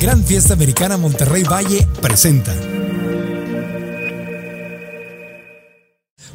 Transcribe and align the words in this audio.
Gran 0.00 0.24
Fiesta 0.24 0.54
Americana 0.54 0.96
Monterrey 0.96 1.42
Valle 1.42 1.86
presenta. 2.00 2.54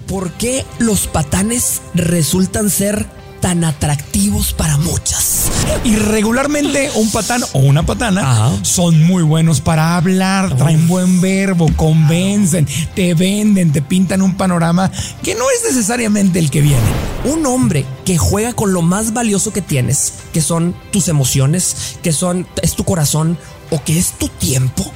¿Por 0.07 0.31
qué 0.33 0.63
los 0.77 1.07
patanes 1.07 1.81
resultan 1.95 2.69
ser 2.69 3.07
tan 3.41 3.63
atractivos 3.63 4.53
para 4.53 4.77
muchas? 4.77 5.49
Y 5.83 5.95
regularmente 5.95 6.91
un 6.95 7.11
patán 7.11 7.43
o 7.53 7.59
una 7.59 7.83
patana 7.83 8.21
Ajá. 8.31 8.51
son 8.63 9.03
muy 9.03 9.23
buenos 9.23 9.61
para 9.61 9.97
hablar, 9.97 10.55
traen 10.57 10.87
buen 10.87 11.19
verbo, 11.19 11.67
convencen, 11.75 12.67
te 12.93 13.15
venden, 13.15 13.71
te 13.71 13.81
pintan 13.81 14.21
un 14.21 14.37
panorama 14.37 14.91
que 15.23 15.33
no 15.33 15.45
es 15.49 15.63
necesariamente 15.67 16.37
el 16.37 16.51
que 16.51 16.61
viene. 16.61 16.81
Un 17.25 17.47
hombre 17.47 17.83
que 18.05 18.19
juega 18.19 18.53
con 18.53 18.73
lo 18.73 18.83
más 18.83 19.11
valioso 19.13 19.51
que 19.51 19.61
tienes, 19.61 20.13
que 20.31 20.41
son 20.41 20.75
tus 20.91 21.07
emociones, 21.07 21.97
que 22.03 22.13
son 22.13 22.47
es 22.61 22.75
tu 22.75 22.83
corazón 22.83 23.39
o 23.69 23.83
que 23.83 23.97
es 23.97 24.11
tu 24.13 24.27
tiempo, 24.27 24.91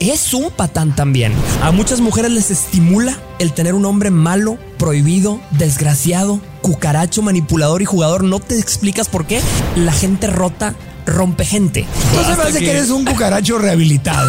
es 0.00 0.34
un 0.34 0.50
patán 0.50 0.96
también. 0.96 1.32
A 1.62 1.70
muchas 1.70 2.00
mujeres 2.00 2.30
les 2.32 2.50
estimula 2.50 3.16
el 3.38 3.52
tener 3.52 3.74
un 3.74 3.84
hombre 3.84 4.10
malo, 4.10 4.58
prohibido, 4.78 5.40
desgraciado, 5.52 6.40
cucaracho, 6.60 7.22
manipulador 7.22 7.82
y 7.82 7.84
jugador. 7.84 8.24
No 8.24 8.40
te 8.40 8.58
explicas 8.58 9.08
por 9.08 9.26
qué. 9.26 9.40
La 9.76 9.92
gente 9.92 10.26
rota 10.26 10.74
rompe 11.06 11.44
gente. 11.44 11.86
Entonces 12.10 12.30
me 12.30 12.36
parece 12.36 12.58
que 12.60 12.70
eres 12.70 12.90
un 12.90 13.04
cucaracho 13.04 13.58
rehabilitado. 13.58 14.28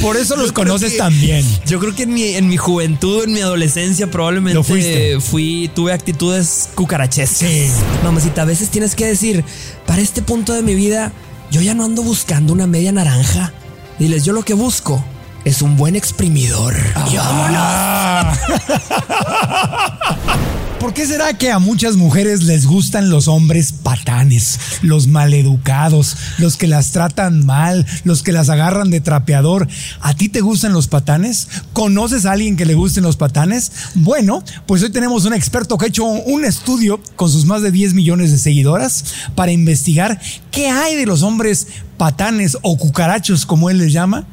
Por 0.00 0.16
eso 0.16 0.36
los 0.36 0.52
conoces 0.52 0.92
que- 0.92 0.98
tan 0.98 1.12
bien. 1.20 1.44
Yo 1.66 1.78
creo 1.78 1.94
que 1.94 2.04
en 2.04 2.14
mi, 2.14 2.24
en 2.34 2.48
mi 2.48 2.56
juventud, 2.56 3.24
en 3.24 3.32
mi 3.32 3.40
adolescencia, 3.40 4.08
probablemente 4.10 4.54
Lo 4.54 4.64
fuiste. 4.64 5.20
fui, 5.20 5.70
tuve 5.74 5.92
actitudes 5.92 6.70
cucarachescas. 6.74 7.48
Sí. 7.50 7.68
Mamacita, 8.02 8.42
a 8.42 8.46
veces 8.46 8.68
tienes 8.70 8.94
que 8.94 9.06
decir, 9.06 9.44
para 9.86 10.00
este 10.00 10.22
punto 10.22 10.52
de 10.52 10.62
mi 10.62 10.74
vida, 10.74 11.12
yo 11.52 11.60
ya 11.60 11.74
no 11.74 11.84
ando 11.84 12.02
buscando 12.02 12.54
una 12.54 12.66
media 12.66 12.92
naranja. 12.92 13.52
Diles, 13.98 14.24
yo 14.24 14.32
lo 14.32 14.42
que 14.42 14.54
busco 14.54 15.04
es 15.44 15.60
un 15.60 15.76
buen 15.76 15.96
exprimidor. 15.96 16.74
Y 17.10 17.16
vámonos. 17.18 18.38
¿Por 20.82 20.94
qué 20.94 21.06
será 21.06 21.38
que 21.38 21.52
a 21.52 21.60
muchas 21.60 21.94
mujeres 21.94 22.42
les 22.42 22.66
gustan 22.66 23.08
los 23.08 23.28
hombres 23.28 23.70
patanes, 23.70 24.58
los 24.82 25.06
maleducados, 25.06 26.16
los 26.38 26.56
que 26.56 26.66
las 26.66 26.90
tratan 26.90 27.46
mal, 27.46 27.86
los 28.02 28.24
que 28.24 28.32
las 28.32 28.48
agarran 28.48 28.90
de 28.90 29.00
trapeador? 29.00 29.68
¿A 30.00 30.14
ti 30.14 30.28
te 30.28 30.40
gustan 30.40 30.72
los 30.72 30.88
patanes? 30.88 31.46
¿Conoces 31.72 32.26
a 32.26 32.32
alguien 32.32 32.56
que 32.56 32.66
le 32.66 32.74
gusten 32.74 33.04
los 33.04 33.16
patanes? 33.16 33.70
Bueno, 33.94 34.42
pues 34.66 34.82
hoy 34.82 34.90
tenemos 34.90 35.24
un 35.24 35.34
experto 35.34 35.78
que 35.78 35.84
ha 35.84 35.88
hecho 35.88 36.04
un 36.04 36.44
estudio 36.44 37.00
con 37.14 37.30
sus 37.30 37.46
más 37.46 37.62
de 37.62 37.70
10 37.70 37.94
millones 37.94 38.32
de 38.32 38.38
seguidoras 38.38 39.04
para 39.36 39.52
investigar 39.52 40.20
qué 40.50 40.68
hay 40.68 40.96
de 40.96 41.06
los 41.06 41.22
hombres 41.22 41.68
patanes 41.96 42.58
o 42.62 42.76
cucarachos, 42.76 43.46
como 43.46 43.70
él 43.70 43.78
les 43.78 43.92
llama. 43.92 44.26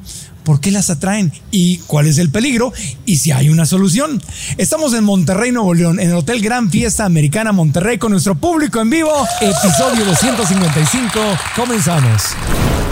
¿Por 0.50 0.60
qué 0.60 0.72
las 0.72 0.90
atraen? 0.90 1.32
¿Y 1.52 1.78
cuál 1.86 2.08
es 2.08 2.18
el 2.18 2.32
peligro? 2.32 2.74
¿Y 3.06 3.18
si 3.18 3.32
hay 3.32 3.50
una 3.50 3.68
solución? 3.68 4.20
Estamos 4.58 4.96
en 4.96 5.04
Monterrey, 5.04 5.52
Nuevo 5.52 5.76
León, 5.76 6.00
en 6.00 6.10
el 6.10 6.16
Hotel 6.16 6.42
Gran 6.42 6.72
Fiesta 6.72 7.06
Americana 7.06 7.52
Monterrey 7.52 8.00
con 8.00 8.14
nuestro 8.14 8.34
público 8.34 8.82
en 8.82 8.90
vivo. 8.90 9.12
Episodio 9.42 10.04
255. 10.06 11.20
Comenzamos. 11.56 12.24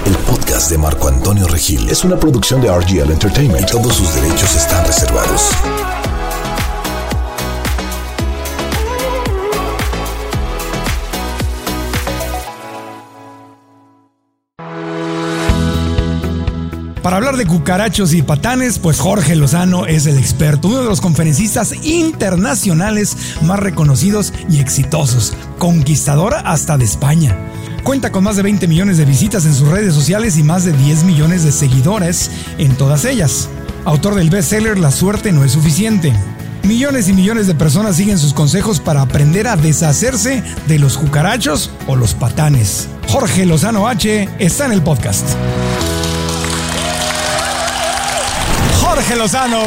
El 0.06 0.16
podcast 0.18 0.70
de 0.70 0.78
Marco 0.78 1.08
Antonio 1.08 1.48
Regil 1.48 1.90
es 1.90 2.04
una 2.04 2.20
producción 2.20 2.62
de 2.62 2.70
RGL 2.70 3.10
Entertainment 3.10 3.68
y 3.68 3.72
todos 3.72 3.96
sus 3.96 4.14
derechos 4.14 4.56
están 4.56 4.86
reservados. 4.86 5.47
De 17.38 17.46
cucarachos 17.46 18.14
y 18.14 18.24
patanes, 18.24 18.80
pues 18.80 19.00
Jorge 19.00 19.36
Lozano 19.36 19.86
es 19.86 20.08
el 20.08 20.18
experto, 20.18 20.68
uno 20.68 20.82
de 20.82 20.90
los 20.90 21.02
conferencistas 21.02 21.74
internacionales 21.84 23.16
más 23.44 23.60
reconocidos 23.60 24.34
y 24.50 24.60
exitosos, 24.60 25.34
conquistador 25.58 26.34
hasta 26.34 26.78
de 26.78 26.86
España. 26.86 27.38
Cuenta 27.84 28.12
con 28.12 28.24
más 28.24 28.36
de 28.36 28.44
20 28.44 28.68
millones 28.68 28.98
de 28.98 29.06
visitas 29.06 29.46
en 29.46 29.54
sus 29.54 29.68
redes 29.68 29.94
sociales 29.94 30.38
y 30.38 30.44
más 30.44 30.66
de 30.66 30.74
10 30.74 31.04
millones 31.04 31.44
de 31.44 31.52
seguidores 31.52 32.32
en 32.58 32.76
todas 32.76 33.06
ellas. 33.06 33.50
Autor 33.86 34.16
del 34.16 34.30
bestseller 34.30 34.78
La 34.80 34.92
suerte 34.92 35.32
no 35.32 35.44
es 35.44 35.52
suficiente. 35.52 36.14
Millones 36.64 37.08
y 37.08 37.14
millones 37.14 37.48
de 37.48 37.56
personas 37.56 37.96
siguen 37.96 38.18
sus 38.18 38.34
consejos 38.34 38.80
para 38.80 39.02
aprender 39.02 39.48
a 39.48 39.56
deshacerse 39.56 40.44
de 40.68 40.80
los 40.80 40.98
cucarachos 40.98 41.72
o 41.88 41.96
los 41.96 42.14
patanes. 42.14 42.90
Jorge 43.08 43.46
Lozano 43.46 43.88
H 43.88 44.28
está 44.40 44.66
en 44.66 44.72
el 44.74 44.82
podcast. 44.82 45.26
Jorge 48.98 49.16
Lozano, 49.16 49.62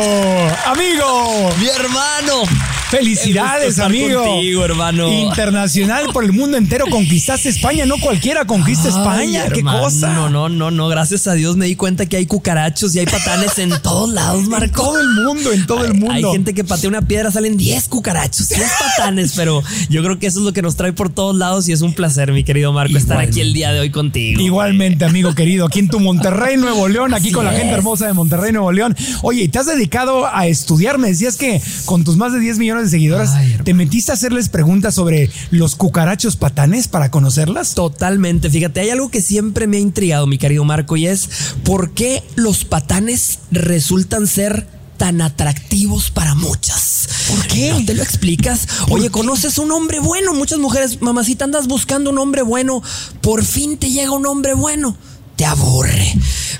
amigo. 0.66 1.54
Mi 1.60 1.68
hermano. 1.68 2.42
Felicidades, 2.90 3.78
amigo. 3.78 4.24
contigo, 4.24 4.64
hermano. 4.64 5.08
Internacional 5.10 6.06
por 6.12 6.24
el 6.24 6.32
mundo 6.32 6.56
entero. 6.56 6.86
Conquistaste 6.90 7.48
España. 7.48 7.86
No 7.86 7.98
cualquiera 7.98 8.44
conquista 8.44 8.88
España. 8.88 9.46
Qué 9.48 9.62
cosa. 9.62 10.12
No, 10.12 10.28
no, 10.28 10.48
no, 10.48 10.70
no. 10.70 10.88
Gracias 10.88 11.26
a 11.28 11.34
Dios 11.34 11.56
me 11.56 11.66
di 11.66 11.76
cuenta 11.76 12.06
que 12.06 12.16
hay 12.16 12.26
cucarachos 12.26 12.94
y 12.94 12.98
hay 12.98 13.06
patanes 13.06 13.58
en 13.58 13.70
todos 13.82 14.12
lados, 14.12 14.42
En 14.44 14.50
Marco. 14.50 14.82
todo 14.82 15.00
el 15.00 15.08
mundo, 15.10 15.52
en 15.52 15.66
todo 15.66 15.84
el 15.84 15.94
mundo. 15.94 16.12
Hay 16.12 16.24
gente 16.24 16.52
que 16.52 16.64
patea 16.64 16.88
una 16.90 17.02
piedra, 17.02 17.30
salen 17.30 17.56
10 17.56 17.88
cucarachos, 17.88 18.48
10 18.48 18.70
patanes, 18.78 19.32
pero 19.36 19.62
yo 19.88 20.02
creo 20.02 20.18
que 20.18 20.26
eso 20.26 20.40
es 20.40 20.44
lo 20.44 20.52
que 20.52 20.62
nos 20.62 20.74
trae 20.76 20.92
por 20.92 21.10
todos 21.10 21.36
lados 21.36 21.68
y 21.68 21.72
es 21.72 21.82
un 21.82 21.94
placer, 21.94 22.32
mi 22.32 22.42
querido 22.42 22.72
Marco, 22.72 22.98
estar 22.98 23.18
aquí 23.18 23.40
el 23.40 23.52
día 23.52 23.72
de 23.72 23.80
hoy 23.80 23.90
contigo. 23.90 24.40
Igualmente, 24.40 25.04
amigo 25.04 25.34
querido, 25.34 25.66
aquí 25.66 25.78
en 25.78 25.88
tu 25.88 26.00
Monterrey, 26.00 26.56
Nuevo 26.56 26.88
León, 26.88 27.14
aquí 27.14 27.26
Así 27.26 27.32
con 27.32 27.44
la 27.44 27.52
gente 27.52 27.72
hermosa 27.72 28.06
de 28.06 28.14
Monterrey, 28.14 28.50
Nuevo 28.52 28.72
León. 28.72 28.96
Oye, 29.22 29.42
¿y 29.44 29.48
te 29.48 29.58
has 29.58 29.66
dedicado 29.66 30.26
a 30.26 30.46
estudiar? 30.46 30.98
Me 30.98 31.08
decías 31.08 31.36
que 31.36 31.60
con 31.84 32.02
tus 32.02 32.16
más 32.16 32.32
de 32.32 32.40
10 32.40 32.58
millones 32.58 32.79
de 32.84 32.90
seguidoras, 32.90 33.30
Ay. 33.34 33.58
¿te 33.64 33.74
metiste 33.74 34.10
a 34.10 34.14
hacerles 34.14 34.48
preguntas 34.48 34.94
sobre 34.94 35.30
los 35.50 35.76
cucarachos 35.76 36.36
patanes 36.36 36.88
para 36.88 37.10
conocerlas? 37.10 37.74
Totalmente, 37.74 38.50
fíjate, 38.50 38.80
hay 38.80 38.90
algo 38.90 39.10
que 39.10 39.20
siempre 39.22 39.66
me 39.66 39.76
ha 39.78 39.80
intrigado, 39.80 40.26
mi 40.26 40.38
querido 40.38 40.64
Marco, 40.64 40.96
y 40.96 41.06
es 41.06 41.28
por 41.64 41.92
qué 41.92 42.22
los 42.36 42.64
patanes 42.64 43.40
resultan 43.50 44.26
ser 44.26 44.66
tan 45.00 45.22
atractivos 45.22 46.10
para 46.10 46.34
muchas. 46.34 47.08
¿Por 47.28 47.46
qué? 47.46 47.70
¿No 47.70 47.82
te 47.86 47.94
lo 47.94 48.02
explicas? 48.02 48.68
Oye, 48.90 49.08
conoces 49.08 49.56
un 49.56 49.72
hombre 49.72 49.98
bueno. 49.98 50.34
Muchas 50.34 50.58
mujeres, 50.58 51.00
mamacita, 51.00 51.46
andas 51.46 51.68
buscando 51.68 52.10
un 52.10 52.18
hombre 52.18 52.42
bueno. 52.42 52.82
Por 53.22 53.42
fin 53.42 53.78
te 53.78 53.90
llega 53.90 54.10
un 54.10 54.26
hombre 54.26 54.52
bueno. 54.52 54.94
Te 55.36 55.46
aburre. 55.46 56.12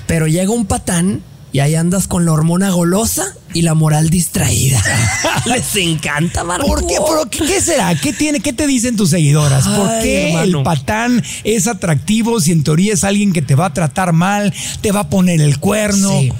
Pero 0.07 0.25
llega 0.25 0.49
un 0.49 0.65
patán 0.65 1.21
y 1.53 1.59
ahí 1.59 1.75
andas 1.75 2.07
con 2.07 2.25
la 2.25 2.31
hormona 2.31 2.69
golosa 2.69 3.35
y 3.53 3.61
la 3.63 3.73
moral 3.73 4.09
distraída. 4.09 4.81
Les 5.45 5.75
encanta, 5.75 6.43
Marco. 6.43 6.67
¿Por 6.67 6.87
qué? 6.87 6.95
¿Por 6.97 7.29
qué? 7.29 7.45
¿Qué 7.45 7.61
será? 7.61 7.93
¿Qué 7.95 8.13
tiene? 8.13 8.39
¿Qué 8.39 8.53
te 8.53 8.67
dicen 8.67 8.95
tus 8.95 9.09
seguidoras? 9.09 9.67
¿Por 9.67 9.89
Ay, 9.89 10.03
qué 10.03 10.27
hermano. 10.29 10.59
el 10.59 10.63
patán 10.63 11.23
es 11.43 11.67
atractivo 11.67 12.39
si 12.39 12.51
en 12.51 12.63
teoría 12.63 12.93
es 12.93 13.03
alguien 13.03 13.33
que 13.33 13.41
te 13.41 13.55
va 13.55 13.67
a 13.67 13.73
tratar 13.73 14.13
mal, 14.13 14.53
te 14.81 14.91
va 14.91 15.01
a 15.01 15.09
poner 15.09 15.41
el 15.41 15.59
cuerno? 15.59 16.11
Sí. 16.19 16.31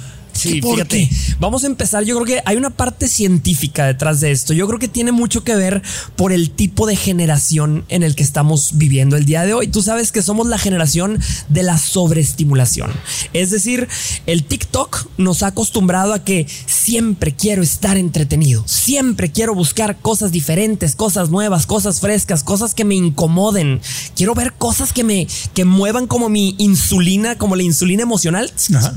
Sí, 0.42 0.60
¿Por 0.60 0.74
fíjate. 0.74 1.08
qué? 1.08 1.16
Vamos 1.38 1.64
a 1.64 1.66
empezar. 1.66 2.04
Yo 2.04 2.14
creo 2.16 2.26
que 2.26 2.42
hay 2.44 2.56
una 2.56 2.70
parte 2.70 3.08
científica 3.08 3.86
detrás 3.86 4.20
de 4.20 4.30
esto. 4.30 4.52
Yo 4.52 4.66
creo 4.66 4.78
que 4.78 4.88
tiene 4.88 5.12
mucho 5.12 5.44
que 5.44 5.54
ver 5.54 5.82
por 6.16 6.32
el 6.32 6.50
tipo 6.50 6.86
de 6.86 6.96
generación 6.96 7.84
en 7.88 8.02
el 8.02 8.14
que 8.14 8.22
estamos 8.22 8.72
viviendo 8.74 9.16
el 9.16 9.24
día 9.24 9.44
de 9.44 9.54
hoy. 9.54 9.68
Tú 9.68 9.82
sabes 9.82 10.12
que 10.12 10.22
somos 10.22 10.46
la 10.46 10.58
generación 10.58 11.20
de 11.48 11.62
la 11.62 11.78
sobreestimulación. 11.78 12.90
Es 13.32 13.50
decir, 13.50 13.88
el 14.26 14.44
TikTok 14.44 15.06
nos 15.18 15.42
ha 15.42 15.48
acostumbrado 15.48 16.12
a 16.12 16.24
que 16.24 16.46
siempre 16.66 17.34
quiero 17.34 17.62
estar 17.62 17.96
entretenido. 17.96 18.64
Siempre 18.66 19.30
quiero 19.30 19.54
buscar 19.54 19.98
cosas 19.98 20.32
diferentes, 20.32 20.96
cosas 20.96 21.30
nuevas, 21.30 21.66
cosas 21.66 22.00
frescas, 22.00 22.44
cosas 22.44 22.74
que 22.74 22.84
me 22.84 22.94
incomoden. 22.94 23.80
Quiero 24.16 24.34
ver 24.34 24.52
cosas 24.54 24.92
que 24.92 25.04
me 25.04 25.26
que 25.54 25.64
muevan 25.64 26.06
como 26.06 26.28
mi 26.28 26.54
insulina, 26.58 27.36
como 27.38 27.56
la 27.56 27.62
insulina 27.62 28.02
emocional. 28.02 28.52
Ajá. 28.74 28.94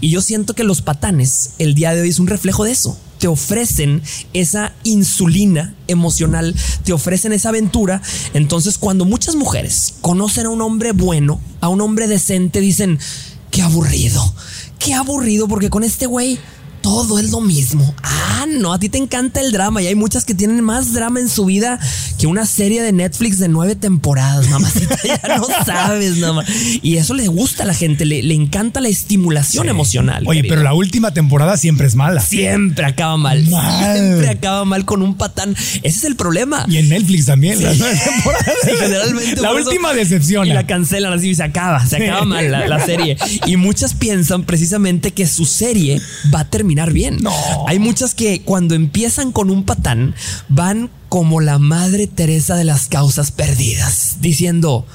Y 0.00 0.10
yo 0.10 0.22
siento 0.22 0.54
que 0.54 0.64
los 0.64 0.77
patanes 0.82 1.50
el 1.58 1.74
día 1.74 1.94
de 1.94 2.02
hoy 2.02 2.08
es 2.08 2.18
un 2.18 2.26
reflejo 2.26 2.64
de 2.64 2.72
eso. 2.72 2.98
Te 3.18 3.26
ofrecen 3.26 4.02
esa 4.32 4.72
insulina 4.84 5.74
emocional, 5.88 6.54
te 6.84 6.92
ofrecen 6.92 7.32
esa 7.32 7.48
aventura. 7.48 8.00
Entonces, 8.32 8.78
cuando 8.78 9.04
muchas 9.04 9.34
mujeres 9.34 9.94
conocen 10.00 10.46
a 10.46 10.50
un 10.50 10.62
hombre 10.62 10.92
bueno, 10.92 11.40
a 11.60 11.68
un 11.68 11.80
hombre 11.80 12.06
decente, 12.06 12.60
dicen, 12.60 12.98
qué 13.50 13.62
aburrido, 13.62 14.34
qué 14.78 14.94
aburrido, 14.94 15.48
porque 15.48 15.70
con 15.70 15.82
este 15.82 16.06
güey 16.06 16.38
todo 16.88 17.18
es 17.18 17.30
lo 17.30 17.42
mismo. 17.42 17.94
Ah, 18.02 18.46
no, 18.48 18.72
a 18.72 18.78
ti 18.78 18.88
te 18.88 18.96
encanta 18.96 19.42
el 19.42 19.52
drama 19.52 19.82
y 19.82 19.88
hay 19.88 19.94
muchas 19.94 20.24
que 20.24 20.32
tienen 20.32 20.64
más 20.64 20.94
drama 20.94 21.20
en 21.20 21.28
su 21.28 21.44
vida 21.44 21.78
que 22.18 22.26
una 22.26 22.46
serie 22.46 22.80
de 22.80 22.92
Netflix 22.92 23.38
de 23.38 23.46
nueve 23.48 23.74
temporadas, 23.74 24.48
mamacita, 24.48 24.96
ya 25.04 25.36
no 25.36 25.46
sabes, 25.66 26.16
nada 26.16 26.32
más. 26.32 26.46
Y 26.82 26.96
eso 26.96 27.12
le 27.12 27.28
gusta 27.28 27.64
a 27.64 27.66
la 27.66 27.74
gente, 27.74 28.06
le, 28.06 28.22
le 28.22 28.32
encanta 28.32 28.80
la 28.80 28.88
estimulación 28.88 29.68
emocional. 29.68 30.24
Oye, 30.26 30.38
querido. 30.38 30.54
pero 30.54 30.64
la 30.64 30.72
última 30.72 31.12
temporada 31.12 31.58
siempre 31.58 31.86
es 31.86 31.94
mala. 31.94 32.22
Siempre 32.22 32.86
acaba 32.86 33.18
mal. 33.18 33.44
Mal. 33.48 33.94
Siempre 33.94 34.30
acaba 34.30 34.64
mal 34.64 34.86
con 34.86 35.02
un 35.02 35.14
patán. 35.14 35.54
Ese 35.82 35.98
es 35.98 36.04
el 36.04 36.16
problema. 36.16 36.64
Y 36.70 36.78
en 36.78 36.88
Netflix 36.88 37.26
también, 37.26 37.62
las 37.62 37.76
nueve 37.76 38.00
temporadas. 38.02 38.54
Sí, 38.64 38.70
generalmente 38.78 39.40
La 39.42 39.52
última 39.52 39.92
decepciona. 39.92 40.50
Y 40.50 40.54
la 40.54 40.66
cancelan 40.66 41.12
así 41.12 41.28
y 41.28 41.34
se 41.34 41.42
acaba, 41.42 41.86
se 41.86 41.96
acaba 41.96 42.24
mal 42.24 42.50
la, 42.50 42.66
la 42.66 42.82
serie. 42.84 43.18
Y 43.44 43.56
muchas 43.56 43.92
piensan 43.92 44.44
precisamente 44.44 45.10
que 45.10 45.26
su 45.26 45.44
serie 45.44 46.00
va 46.34 46.40
a 46.40 46.44
terminar 46.48 46.77
bien. 46.86 47.18
No. 47.20 47.32
Hay 47.66 47.78
muchas 47.78 48.14
que 48.14 48.42
cuando 48.42 48.74
empiezan 48.74 49.32
con 49.32 49.50
un 49.50 49.64
patán 49.64 50.14
van 50.48 50.90
como 51.08 51.40
la 51.40 51.58
madre 51.58 52.06
Teresa 52.06 52.56
de 52.56 52.64
las 52.64 52.86
causas 52.88 53.30
perdidas, 53.30 54.18
diciendo, 54.20 54.86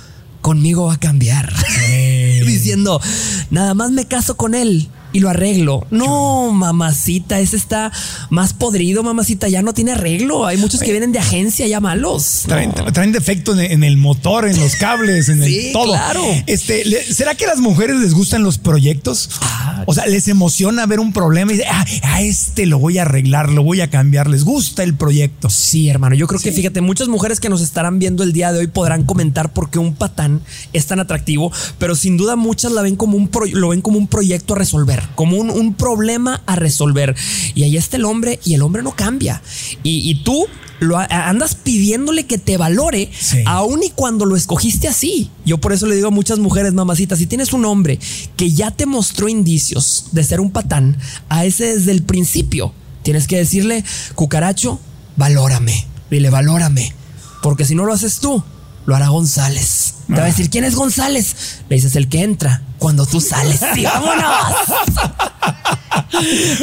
conmigo 0.42 0.86
va 0.86 0.94
a 0.94 1.00
cambiar. 1.00 1.54
diciendo, 2.46 3.02
nada 3.50 3.74
más 3.74 3.92
me 3.92 4.06
caso 4.06 4.38
con 4.38 4.56
él. 4.56 4.90
Y 5.14 5.20
lo 5.20 5.30
arreglo. 5.30 5.86
No, 5.92 6.52
mamacita, 6.52 7.40
ese 7.40 7.56
está 7.56 7.92
más 8.30 8.54
podrido, 8.54 9.04
mamacita. 9.04 9.48
Ya 9.48 9.62
no 9.62 9.74
tiene 9.74 9.92
arreglo. 9.92 10.46
Hay 10.46 10.58
muchos 10.58 10.82
que 10.82 10.92
vienen 10.92 11.12
de 11.12 11.20
agencia 11.20 11.68
ya 11.68 11.80
malos. 11.80 12.44
Traen, 12.48 12.74
No. 12.76 12.92
traen 12.92 13.12
defecto 13.12 13.58
en, 13.58 13.84
el 13.84 13.98
motor, 13.98 14.48
en 14.48 14.60
los 14.60 14.76
cables, 14.76 15.30
en 15.30 15.44
Sí, 15.44 15.68
el 15.68 15.74
todo. 15.74 15.94
claro. 15.94 16.24
Este, 16.48 16.84
¿será 17.14 17.36
que 17.36 17.46
a 17.46 17.50
las 17.50 17.60
mujeres 17.60 17.98
les 17.98 18.14
gustan 18.14 18.44
los 18.44 18.58
proyectos? 18.58 19.30
Ah. 19.42 19.84
o 19.86 19.94
sea, 19.94 20.06
les 20.08 20.28
emociona 20.28 20.86
ver 20.86 21.00
un 21.00 21.14
problema 21.14 21.52
y 21.52 21.58
dicen, 21.58 21.70
ah, 21.72 21.86
a 22.04 22.22
este 22.22 22.66
lo 22.66 22.80
voy 22.80 22.98
a 22.98 23.04
arreglar, 23.04 23.50
lo 23.52 23.64
voy 23.64 23.82
a 23.82 23.90
cambiar. 23.90 24.28
Les 24.28 24.44
gusta 24.44 24.82
el 24.84 24.96
proyecto. 24.96 25.50
Sí, 25.50 25.90
hermano. 25.90 26.16
Yo 26.16 26.26
creo 26.28 26.40
que 26.40 26.52
fíjate, 26.52 26.82
muchas 26.82 27.08
mujeres 27.08 27.40
que 27.40 27.50
nos 27.50 27.62
estarán 27.62 28.00
viendo 28.00 28.24
el 28.24 28.34
día 28.34 28.52
de 28.52 28.60
hoy 28.60 28.68
podrán 28.68 29.04
comentar 29.04 29.52
por 29.54 29.70
qué 29.70 29.80
un 29.80 29.94
patán 29.94 30.42
es 30.74 30.86
tan 30.88 31.00
atractivo, 31.00 31.52
pero 31.78 31.96
sin 31.96 32.18
duda 32.18 32.36
muchas 32.36 32.72
la 32.72 32.82
ven 32.82 32.96
como 32.96 33.18
un 33.18 33.28
pro- 33.28 33.46
lo 33.46 33.70
ven 33.70 33.82
como 33.82 33.98
un 33.98 34.08
proyecto 34.08 34.54
a 34.54 34.58
resolver, 34.58 35.03
como 35.16 35.38
un, 35.38 35.50
un 35.50 35.74
problema 35.74 36.42
a 36.46 36.56
resolver. 36.56 37.16
Y 37.56 37.64
ahí 37.64 37.78
está 37.78 37.98
el 37.98 38.06
hombre 38.06 38.40
y 38.44 38.54
el 38.54 38.62
hombre 38.62 38.84
no 38.84 38.96
cambia. 38.96 39.42
Y, 39.84 40.10
y 40.10 40.24
tú 40.24 40.46
lo 40.80 40.98
andas 40.98 41.56
pidiéndole 41.56 42.26
que 42.26 42.38
te 42.38 42.58
valore, 42.58 43.10
Sí. 43.18 43.38
aun 43.46 43.82
y 43.84 43.90
cuando 43.92 44.26
lo 44.26 44.36
escogiste 44.36 44.88
así. 44.88 45.30
Yo 45.46 45.58
por 45.60 45.72
eso 45.72 45.86
le 45.86 45.96
digo 45.96 46.10
a 46.10 46.12
muchas 46.12 46.40
mujeres, 46.40 46.74
mamacitas, 46.74 47.20
si 47.20 47.26
tienes 47.26 47.54
un 47.54 47.64
hombre 47.66 48.00
que 48.36 48.52
ya 48.52 48.72
te 48.72 48.86
mostró 48.86 49.30
indicios 49.30 50.08
de 50.12 50.24
ser 50.24 50.42
un 50.42 50.52
patán, 50.52 50.98
a 51.30 51.46
ese 51.46 51.76
desde 51.78 51.92
el 51.92 52.04
principio 52.04 52.74
tienes 53.04 53.28
que 53.28 53.38
decirle, 53.38 53.84
cucaracho, 54.16 54.80
valórame. 55.16 55.86
Dile, 56.10 56.30
valórame. 56.30 56.94
Porque 57.42 57.66
si 57.66 57.76
no 57.76 57.86
lo 57.86 57.94
haces 57.94 58.20
tú, 58.20 58.44
lo 58.86 58.96
hará 58.96 59.08
González. 59.10 59.93
Te 60.08 60.14
va 60.14 60.24
a 60.24 60.26
decir, 60.26 60.50
¿quién 60.50 60.64
es 60.64 60.76
González? 60.76 61.62
Le 61.70 61.78
dices, 61.78 61.96
el 61.96 62.10
que 62.10 62.24
entra 62.24 62.62
cuando 62.78 63.06
tú 63.06 63.22
sales. 63.22 63.62
¡Sí, 63.74 63.84
vámonos! 63.84 64.26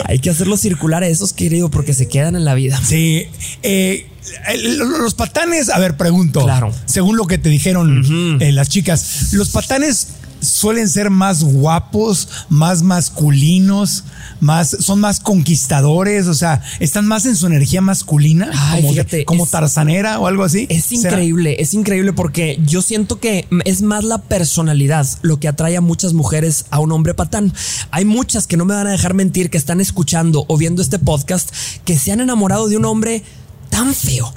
Hay 0.07 0.19
que 0.19 0.31
hacerlo 0.31 0.57
circular 0.57 1.03
a 1.03 1.09
esos, 1.09 1.33
querido, 1.33 1.71
porque 1.71 1.95
se 1.95 2.09
quedan 2.09 2.37
en 2.37 2.45
la 2.45 2.55
vida. 2.55 2.81
Sí. 2.85 3.27
eh, 3.63 4.07
los 4.55 5.15
patanes, 5.15 5.71
a 5.71 5.79
ver, 5.79 5.97
pregunto. 5.97 6.45
Claro. 6.45 6.73
Según 6.87 7.17
lo 7.17 7.27
que 7.27 7.39
te 7.39 7.49
dijeron 7.49 8.39
eh, 8.41 8.53
las 8.53 8.69
chicas, 8.69 9.33
los 9.33 9.51
patanes 9.51 10.09
suelen 10.41 10.89
ser 10.89 11.11
más 11.11 11.43
guapos, 11.45 12.29
más 12.49 12.83
masculinos, 12.83 14.05
más, 14.41 14.77
son 14.81 15.01
más 15.01 15.21
conquistadores, 15.21 16.27
o 16.27 16.35
sea, 16.35 16.63
están 16.81 17.07
más 17.07 17.27
en 17.27 17.37
su 17.37 17.47
energía 17.47 17.81
masculina, 17.81 18.51
Ay, 18.53 18.81
como, 18.83 18.93
fíjate, 18.93 19.25
como 19.25 19.45
es- 19.45 19.51
tarzanera 19.51 20.19
o 20.19 20.27
algo 20.27 20.45
así. 20.45 20.67
Es 20.71 20.87
¿Será? 20.87 21.11
increíble, 21.13 21.57
es 21.61 21.75
increíble 21.75 22.13
porque 22.13 22.59
yo 22.67 22.83
siento 22.83 23.21
que 23.21 23.47
es 23.65 23.83
más 23.83 24.05
la 24.05 24.19
personalidad 24.19 25.07
lo 25.23 25.39
que 25.39 25.49
atrae 25.49 25.77
a 25.77 25.81
muchas 25.81 26.13
mujeres 26.13 26.67
a 26.71 26.79
un 26.81 26.93
hombre 26.93 27.15
patán. 27.15 27.53
Hay 27.91 28.05
muchas 28.05 28.47
que 28.47 28.57
no 28.57 28.65
me 28.65 28.75
van 28.75 28.87
a 28.87 28.91
dejar 28.93 29.15
mentir 29.15 29.51
que 29.51 29.59
están 29.59 29.81
escuchando 29.81 30.45
o 30.49 30.57
viendo 30.57 30.83
este 30.83 30.99
podcast 30.99 31.51
que 31.85 31.99
se 31.99 32.13
han 32.13 32.21
enamorado 32.21 32.69
de 32.69 32.77
un 32.77 32.85
hombre 32.85 33.23
tan 33.69 33.95
feo. 33.95 34.33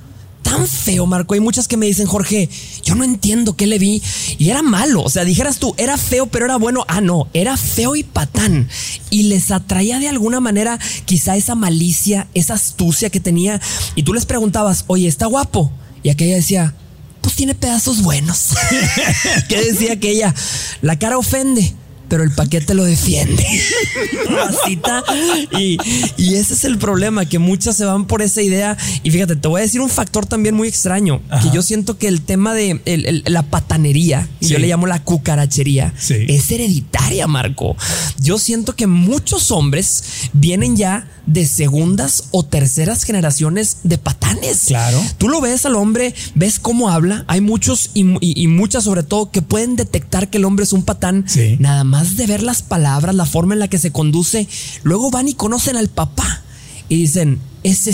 Tan 0.54 0.68
feo, 0.68 1.08
Marco. 1.08 1.34
Hay 1.34 1.40
muchas 1.40 1.68
que 1.68 1.78
me 1.78 1.88
dicen, 1.88 2.06
Jorge, 2.06 2.48
yo 2.84 2.94
no 2.94 3.04
entiendo 3.04 3.58
qué 3.58 3.66
le 3.66 3.80
vi. 3.80 4.04
Y 4.38 4.52
era 4.52 4.62
malo. 4.62 5.02
O 5.02 5.10
sea, 5.10 5.26
dijeras 5.26 5.58
tú, 5.58 5.74
era 5.80 5.98
feo, 5.98 6.28
pero 6.28 6.46
era 6.46 6.58
bueno. 6.58 6.86
Ah, 6.88 7.02
no, 7.02 7.28
era 7.34 7.58
feo 7.58 7.96
y 7.96 8.04
patán. 8.04 8.70
Y 9.10 9.24
les 9.24 9.50
atraía 9.50 9.98
de 9.98 10.10
alguna 10.10 10.42
manera 10.42 10.78
quizá 11.06 11.36
esa 11.38 11.56
malicia, 11.56 12.28
esa 12.36 12.54
astucia 12.54 13.10
que 13.10 13.20
tenía. 13.20 13.60
Y 13.96 14.04
tú 14.04 14.14
les 14.14 14.28
preguntabas, 14.28 14.86
oye, 14.86 15.08
¿está 15.08 15.26
guapo? 15.26 15.72
Y 16.04 16.10
aquella 16.10 16.36
decía, 16.36 16.76
pues 17.22 17.34
tiene 17.36 17.56
pedazos 17.56 18.04
buenos. 18.04 18.50
¿Qué 19.50 19.60
decía 19.60 19.94
aquella? 19.94 20.36
La 20.84 21.00
cara 21.00 21.18
ofende, 21.18 21.74
pero 22.08 22.24
el 22.24 22.32
paquete 22.32 22.74
lo 22.74 22.84
defiende. 22.84 23.46
Y, 25.60 25.78
y 26.18 26.36
ese 26.36 26.54
es 26.54 26.64
el 26.64 26.78
problema, 26.78 27.26
que 27.26 27.40
muchas 27.40 27.76
se 27.76 27.86
van 27.86 28.06
por 28.06 28.22
esa 28.22 28.42
idea. 28.42 28.78
Y 29.04 29.12
fíjate, 29.12 29.36
te 29.36 29.48
voy 29.48 29.60
a 29.60 29.64
decir 29.64 29.82
un 29.82 29.90
factor 29.90 30.26
también 30.26 30.56
muy 30.56 30.68
extraño, 30.68 31.22
que 31.42 31.50
yo 31.54 31.62
siento 31.62 31.98
que 31.98 32.08
el 32.08 32.22
tema 32.22 32.54
de 32.54 32.82
el- 32.86 33.06
el- 33.06 33.24
la 33.28 33.44
patanería, 33.44 34.28
y 34.40 34.48
yo 34.48 34.58
le 34.60 34.68
llamo 34.68 34.88
la 34.88 35.04
cucarachería, 35.04 35.94
Sí. 35.98 36.16
es 36.28 36.50
hereditaria, 36.52 37.28
Marco. 37.28 37.76
Yo 38.20 38.38
siento 38.38 38.76
que 38.76 38.88
muchos 38.88 39.52
hombres 39.52 40.04
vienen 40.34 40.76
ya 40.76 41.08
de 41.26 41.46
segundas 41.48 42.26
o 42.32 42.44
terceras 42.44 43.04
generaciones 43.04 43.78
de 43.84 43.98
patanes. 43.98 44.64
Claro. 44.68 45.02
Tú 45.18 45.30
lo 45.30 45.40
ves 45.42 45.66
al 45.66 45.76
hombre, 45.76 46.14
ves 46.36 46.60
cómo 46.60 46.90
habla. 46.90 47.24
Hay 47.28 47.40
muchos 47.42 47.92
y, 47.94 48.04
y- 48.20 48.42
y 48.44 48.48
muchas 48.48 48.84
sobre 48.84 49.04
todo 49.04 49.32
que 49.32 49.42
pueden 49.42 49.76
detectar 49.76 50.30
que 50.30 50.38
el 50.38 50.46
hombre 50.46 50.64
es 50.66 50.74
un 50.74 50.84
patán. 50.84 51.24
Sí. 51.28 51.56
Nada 51.60 51.84
más 51.84 52.03
de 52.12 52.28
ver 52.28 52.44
las 52.44 52.62
palabras, 52.62 53.16
la 53.16 53.26
forma 53.26 53.54
en 53.54 53.60
la 53.60 53.68
que 53.68 53.80
se 53.80 53.92
conduce. 53.92 54.48
Luego 54.84 55.12
van 55.12 55.28
y 55.28 55.34
conocen 55.34 55.76
al 55.76 55.90
papá 55.90 56.44
y 56.90 56.98
dicen, 56.98 57.40
es 57.64 57.88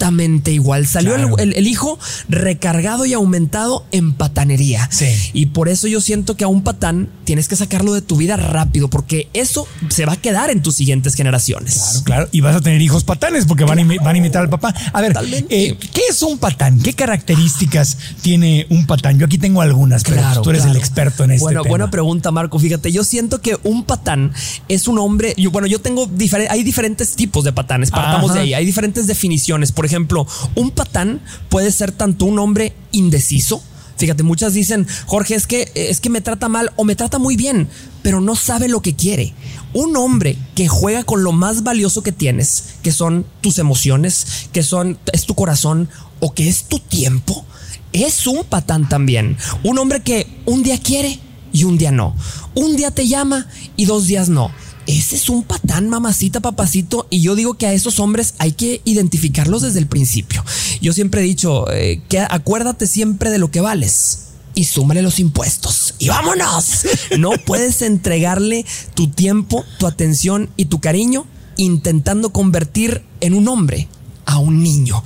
exactamente 0.00 0.50
igual. 0.52 0.86
Salió 0.86 1.14
el- 1.14 1.20
Claro. 1.20 1.38
el, 1.38 1.52
el 1.54 1.66
hijo 1.66 1.98
recargado 2.28 3.04
y 3.04 3.12
aumentado 3.12 3.84
en 3.92 4.12
patanería. 4.14 4.88
Sí. 4.90 5.06
Y 5.34 5.46
por 5.46 5.68
eso 5.68 5.88
yo 5.88 6.00
siento 6.00 6.36
que 6.36 6.44
a 6.44 6.48
un 6.48 6.62
patán 6.62 7.08
tienes 7.24 7.48
que 7.48 7.56
sacarlo 7.56 7.92
de 7.92 8.00
tu 8.00 8.16
vida 8.16 8.36
rápido, 8.36 8.88
porque 8.88 9.28
eso 9.34 9.66
se 9.90 10.06
va 10.06 10.14
a 10.14 10.16
quedar 10.16 10.50
en 10.50 10.62
tus 10.62 10.74
siguientes 10.76 11.14
generaciones. 11.14 11.74
Claro, 11.74 12.04
claro. 12.04 12.28
Y 12.32 12.40
vas 12.40 12.56
a 12.56 12.60
tener 12.62 12.80
hijos 12.80 13.04
patanes 13.04 13.44
porque 13.44 13.64
van 13.64 13.78
a, 13.78 13.82
imi- 13.82 14.02
van 14.02 14.14
a 14.14 14.18
imitar 14.18 14.42
al 14.42 14.48
papá. 14.48 14.74
A 14.92 15.00
ver, 15.02 15.12
eh, 15.50 15.76
¿qué 15.92 16.00
es 16.08 16.22
un 16.22 16.38
patán? 16.38 16.80
¿Qué 16.80 16.94
características 16.94 17.98
tiene 18.22 18.66
un 18.70 18.86
patán? 18.86 19.18
Yo 19.18 19.26
aquí 19.26 19.36
tengo 19.38 19.60
algunas, 19.60 20.02
pero 20.02 20.16
Claro, 20.16 20.40
tú 20.42 20.50
eres 20.50 20.64
el 20.64 20.76
experto 20.76 21.24
en 21.24 21.32
este 21.32 21.42
bueno, 21.42 21.62
tema. 21.62 21.70
Buena 21.70 21.90
pregunta, 21.90 22.30
Marco. 22.30 22.58
Fíjate, 22.58 22.90
yo 22.90 23.04
siento 23.04 23.40
que 23.42 23.58
un 23.64 23.84
patán 23.84 24.32
es 24.68 24.88
un 24.88 24.98
hombre. 24.98 25.34
Yo, 25.36 25.50
bueno, 25.50 25.66
yo 25.68 25.80
tengo 25.80 26.06
diferentes. 26.06 26.52
Hay 26.54 26.62
diferentes 26.62 27.14
tipos 27.16 27.44
de 27.44 27.52
patanes. 27.52 27.90
Partamos 27.90 28.30
Ajá. 28.30 28.38
de 28.40 28.44
ahí. 28.46 28.54
Hay 28.54 28.64
diferentes 28.64 29.06
definiciones. 29.06 29.72
Por 29.72 29.84
ejemplo, 29.90 30.26
un 30.54 30.70
patán 30.70 31.20
puede 31.48 31.72
ser 31.72 31.90
tanto 31.92 32.24
un 32.24 32.38
hombre 32.38 32.74
indeciso. 32.92 33.62
Fíjate, 33.96 34.22
muchas 34.22 34.54
dicen, 34.54 34.86
Jorge, 35.04 35.34
es 35.34 35.46
que, 35.46 35.70
es 35.74 36.00
que 36.00 36.08
me 36.08 36.22
trata 36.22 36.48
mal 36.48 36.72
o 36.76 36.84
me 36.84 36.96
trata 36.96 37.18
muy 37.18 37.36
bien, 37.36 37.68
pero 38.02 38.22
no 38.22 38.34
sabe 38.34 38.68
lo 38.68 38.80
que 38.80 38.94
quiere. 38.96 39.34
Un 39.74 39.94
hombre 39.96 40.38
que 40.54 40.68
juega 40.68 41.04
con 41.04 41.22
lo 41.22 41.32
más 41.32 41.64
valioso 41.64 42.02
que 42.02 42.12
tienes, 42.12 42.76
que 42.82 42.92
son 42.92 43.26
tus 43.42 43.58
emociones, 43.58 44.48
que 44.52 44.62
son, 44.62 44.98
es 45.12 45.26
tu 45.26 45.34
corazón 45.34 45.90
o 46.20 46.32
que 46.32 46.48
es 46.48 46.64
tu 46.64 46.78
tiempo, 46.78 47.44
es 47.92 48.26
un 48.26 48.44
patán 48.44 48.88
también. 48.88 49.36
Un 49.64 49.78
hombre 49.78 50.00
que 50.00 50.26
un 50.46 50.62
día 50.62 50.78
quiere 50.78 51.20
y 51.52 51.64
un 51.64 51.76
día 51.76 51.90
no. 51.90 52.14
Un 52.54 52.76
día 52.76 52.90
te 52.92 53.06
llama 53.06 53.48
y 53.76 53.84
dos 53.84 54.06
días 54.06 54.28
no. 54.28 54.50
Ese 54.86 55.16
es 55.16 55.28
un 55.28 55.44
patán, 55.44 55.88
mamacita, 55.88 56.40
papacito. 56.40 57.06
Y 57.10 57.20
yo 57.20 57.34
digo 57.34 57.54
que 57.54 57.66
a 57.66 57.72
esos 57.72 58.00
hombres 58.00 58.34
hay 58.38 58.52
que 58.52 58.80
identificarlos 58.84 59.62
desde 59.62 59.78
el 59.78 59.86
principio. 59.86 60.44
Yo 60.80 60.92
siempre 60.92 61.20
he 61.20 61.24
dicho 61.24 61.70
eh, 61.72 62.02
que 62.08 62.20
acuérdate 62.20 62.86
siempre 62.86 63.30
de 63.30 63.38
lo 63.38 63.50
que 63.50 63.60
vales 63.60 64.26
y 64.54 64.64
súmale 64.64 65.02
los 65.02 65.20
impuestos. 65.20 65.94
Y 65.98 66.08
vámonos. 66.08 66.80
No 67.18 67.30
puedes 67.46 67.82
entregarle 67.82 68.64
tu 68.94 69.08
tiempo, 69.08 69.64
tu 69.78 69.86
atención 69.86 70.50
y 70.56 70.64
tu 70.66 70.80
cariño 70.80 71.26
intentando 71.56 72.32
convertir 72.32 73.04
en 73.20 73.34
un 73.34 73.46
hombre 73.48 73.86
a 74.26 74.38
un 74.38 74.62
niño. 74.62 75.02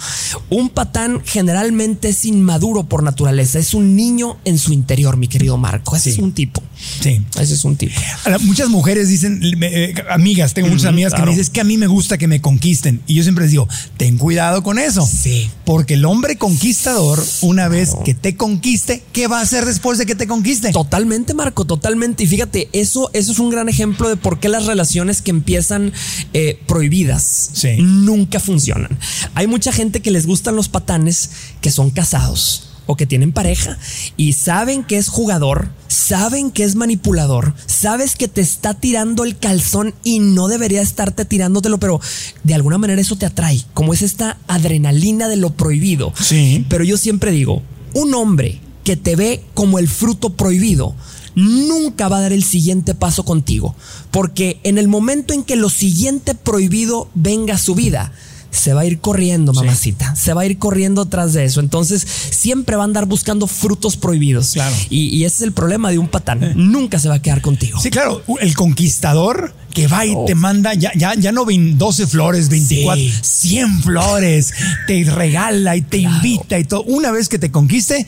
Un 0.50 0.68
patán 0.68 1.22
generalmente 1.24 2.10
es 2.10 2.24
inmaduro 2.26 2.84
por 2.84 3.02
naturaleza, 3.02 3.58
es 3.58 3.74
un 3.74 3.96
niño 3.96 4.36
en 4.44 4.58
su 4.58 4.72
interior, 4.72 5.16
mi 5.16 5.28
querido 5.28 5.56
Marco. 5.56 5.96
Ese 5.96 6.10
Sí. 6.10 6.16
es 6.16 6.18
un 6.22 6.32
tipo. 6.32 6.62
Sí. 7.00 7.20
Ese 7.40 7.54
es 7.54 7.64
un 7.64 7.76
tipo. 7.76 7.94
Muchas 8.40 8.68
mujeres 8.68 9.08
dicen, 9.08 9.40
eh, 9.62 9.94
amigas, 10.10 10.54
tengo 10.54 10.68
muchas 10.68 10.86
amigas 10.86 11.12
que 11.12 11.16
claro. 11.16 11.30
me 11.30 11.36
dicen, 11.36 11.42
es 11.42 11.50
que 11.50 11.60
a 11.60 11.64
mí 11.64 11.76
me 11.76 11.86
gusta 11.86 12.18
que 12.18 12.26
me 12.26 12.40
conquisten. 12.40 13.00
Y 13.06 13.14
yo 13.14 13.22
siempre 13.22 13.44
les 13.44 13.52
digo, 13.52 13.68
ten 13.96 14.18
cuidado 14.18 14.62
con 14.62 14.78
eso. 14.78 15.06
Sí. 15.06 15.50
Porque 15.64 15.94
el 15.94 16.04
hombre 16.04 16.36
conquistador, 16.36 17.24
una 17.42 17.68
vez 17.68 17.90
que 18.04 18.14
te 18.14 18.36
conquiste, 18.36 19.02
¿qué 19.12 19.26
va 19.28 19.38
a 19.38 19.42
hacer 19.42 19.64
después 19.64 19.98
de 19.98 20.06
que 20.06 20.14
te 20.14 20.26
conquiste? 20.26 20.72
Totalmente, 20.72 21.34
Marco, 21.34 21.64
totalmente. 21.64 22.24
Y 22.24 22.26
fíjate, 22.26 22.68
eso, 22.72 23.10
eso 23.12 23.32
es 23.32 23.38
un 23.38 23.50
gran 23.50 23.68
ejemplo 23.68 24.08
de 24.08 24.16
por 24.16 24.40
qué 24.40 24.48
las 24.48 24.66
relaciones 24.66 25.22
que 25.22 25.30
empiezan 25.30 25.92
eh, 26.32 26.58
prohibidas 26.66 27.50
Sí. 27.52 27.76
nunca 27.78 28.40
funcionan. 28.40 28.98
Hay 29.34 29.46
mucha 29.46 29.72
gente 29.72 30.00
que 30.02 30.10
les 30.10 30.26
gustan 30.26 30.56
los 30.56 30.68
patanes 30.68 31.30
que 31.60 31.70
son 31.70 31.90
casados 31.90 32.70
o 32.86 32.96
que 32.96 33.06
tienen 33.06 33.32
pareja 33.32 33.78
y 34.16 34.34
saben 34.34 34.84
que 34.84 34.98
es 34.98 35.08
jugador, 35.08 35.68
saben 35.88 36.50
que 36.50 36.64
es 36.64 36.74
manipulador, 36.74 37.54
sabes 37.66 38.16
que 38.16 38.28
te 38.28 38.40
está 38.40 38.74
tirando 38.74 39.24
el 39.24 39.38
calzón 39.38 39.94
y 40.04 40.18
no 40.18 40.48
debería 40.48 40.82
estarte 40.82 41.24
tirándotelo, 41.24 41.78
pero 41.78 42.00
de 42.42 42.54
alguna 42.54 42.78
manera 42.78 43.00
eso 43.00 43.16
te 43.16 43.26
atrae, 43.26 43.62
como 43.74 43.94
es 43.94 44.02
esta 44.02 44.38
adrenalina 44.48 45.28
de 45.28 45.36
lo 45.36 45.50
prohibido. 45.50 46.12
Sí. 46.20 46.64
Pero 46.68 46.84
yo 46.84 46.96
siempre 46.96 47.30
digo, 47.30 47.62
un 47.94 48.14
hombre 48.14 48.60
que 48.84 48.96
te 48.96 49.16
ve 49.16 49.42
como 49.54 49.78
el 49.78 49.88
fruto 49.88 50.30
prohibido 50.34 50.94
nunca 51.34 52.08
va 52.08 52.18
a 52.18 52.22
dar 52.22 52.32
el 52.32 52.44
siguiente 52.44 52.94
paso 52.94 53.24
contigo, 53.24 53.74
porque 54.10 54.60
en 54.62 54.78
el 54.78 54.88
momento 54.88 55.34
en 55.34 55.42
que 55.42 55.56
lo 55.56 55.68
siguiente 55.68 56.34
prohibido 56.34 57.08
venga 57.14 57.54
a 57.54 57.58
su 57.58 57.74
vida, 57.74 58.12
se 58.54 58.72
va 58.72 58.82
a 58.82 58.86
ir 58.86 59.00
corriendo, 59.00 59.52
mamacita. 59.52 60.14
Se 60.16 60.32
va 60.32 60.42
a 60.42 60.46
ir 60.46 60.58
corriendo 60.58 61.04
tras 61.06 61.32
de 61.32 61.44
eso. 61.44 61.60
Entonces, 61.60 62.06
siempre 62.30 62.76
va 62.76 62.82
a 62.82 62.86
andar 62.86 63.06
buscando 63.06 63.46
frutos 63.46 63.96
prohibidos. 63.96 64.52
Claro. 64.52 64.74
Y, 64.90 65.08
y 65.16 65.24
ese 65.24 65.36
es 65.36 65.42
el 65.42 65.52
problema 65.52 65.90
de 65.90 65.98
un 65.98 66.08
patán. 66.08 66.52
Nunca 66.54 66.98
se 66.98 67.08
va 67.08 67.16
a 67.16 67.22
quedar 67.22 67.40
contigo. 67.42 67.80
Sí, 67.80 67.90
claro, 67.90 68.22
el 68.40 68.54
conquistador 68.54 69.54
que 69.72 69.88
va 69.88 70.06
y 70.06 70.14
Oh. 70.14 70.24
te 70.24 70.36
manda 70.36 70.72
ya, 70.74 70.92
ya, 70.94 71.14
ya 71.16 71.32
no 71.32 71.44
vein- 71.44 71.76
12 71.76 72.06
flores, 72.06 72.48
24, 72.48 73.02
Sí. 73.02 73.48
100 73.48 73.82
flores, 73.82 74.52
te 74.86 75.02
regala 75.04 75.74
y 75.76 75.82
te 75.82 75.98
invita 75.98 76.58
y 76.58 76.64
todo. 76.64 76.84
Una 76.84 77.10
vez 77.10 77.28
que 77.28 77.40
te 77.40 77.50
conquiste, 77.50 78.06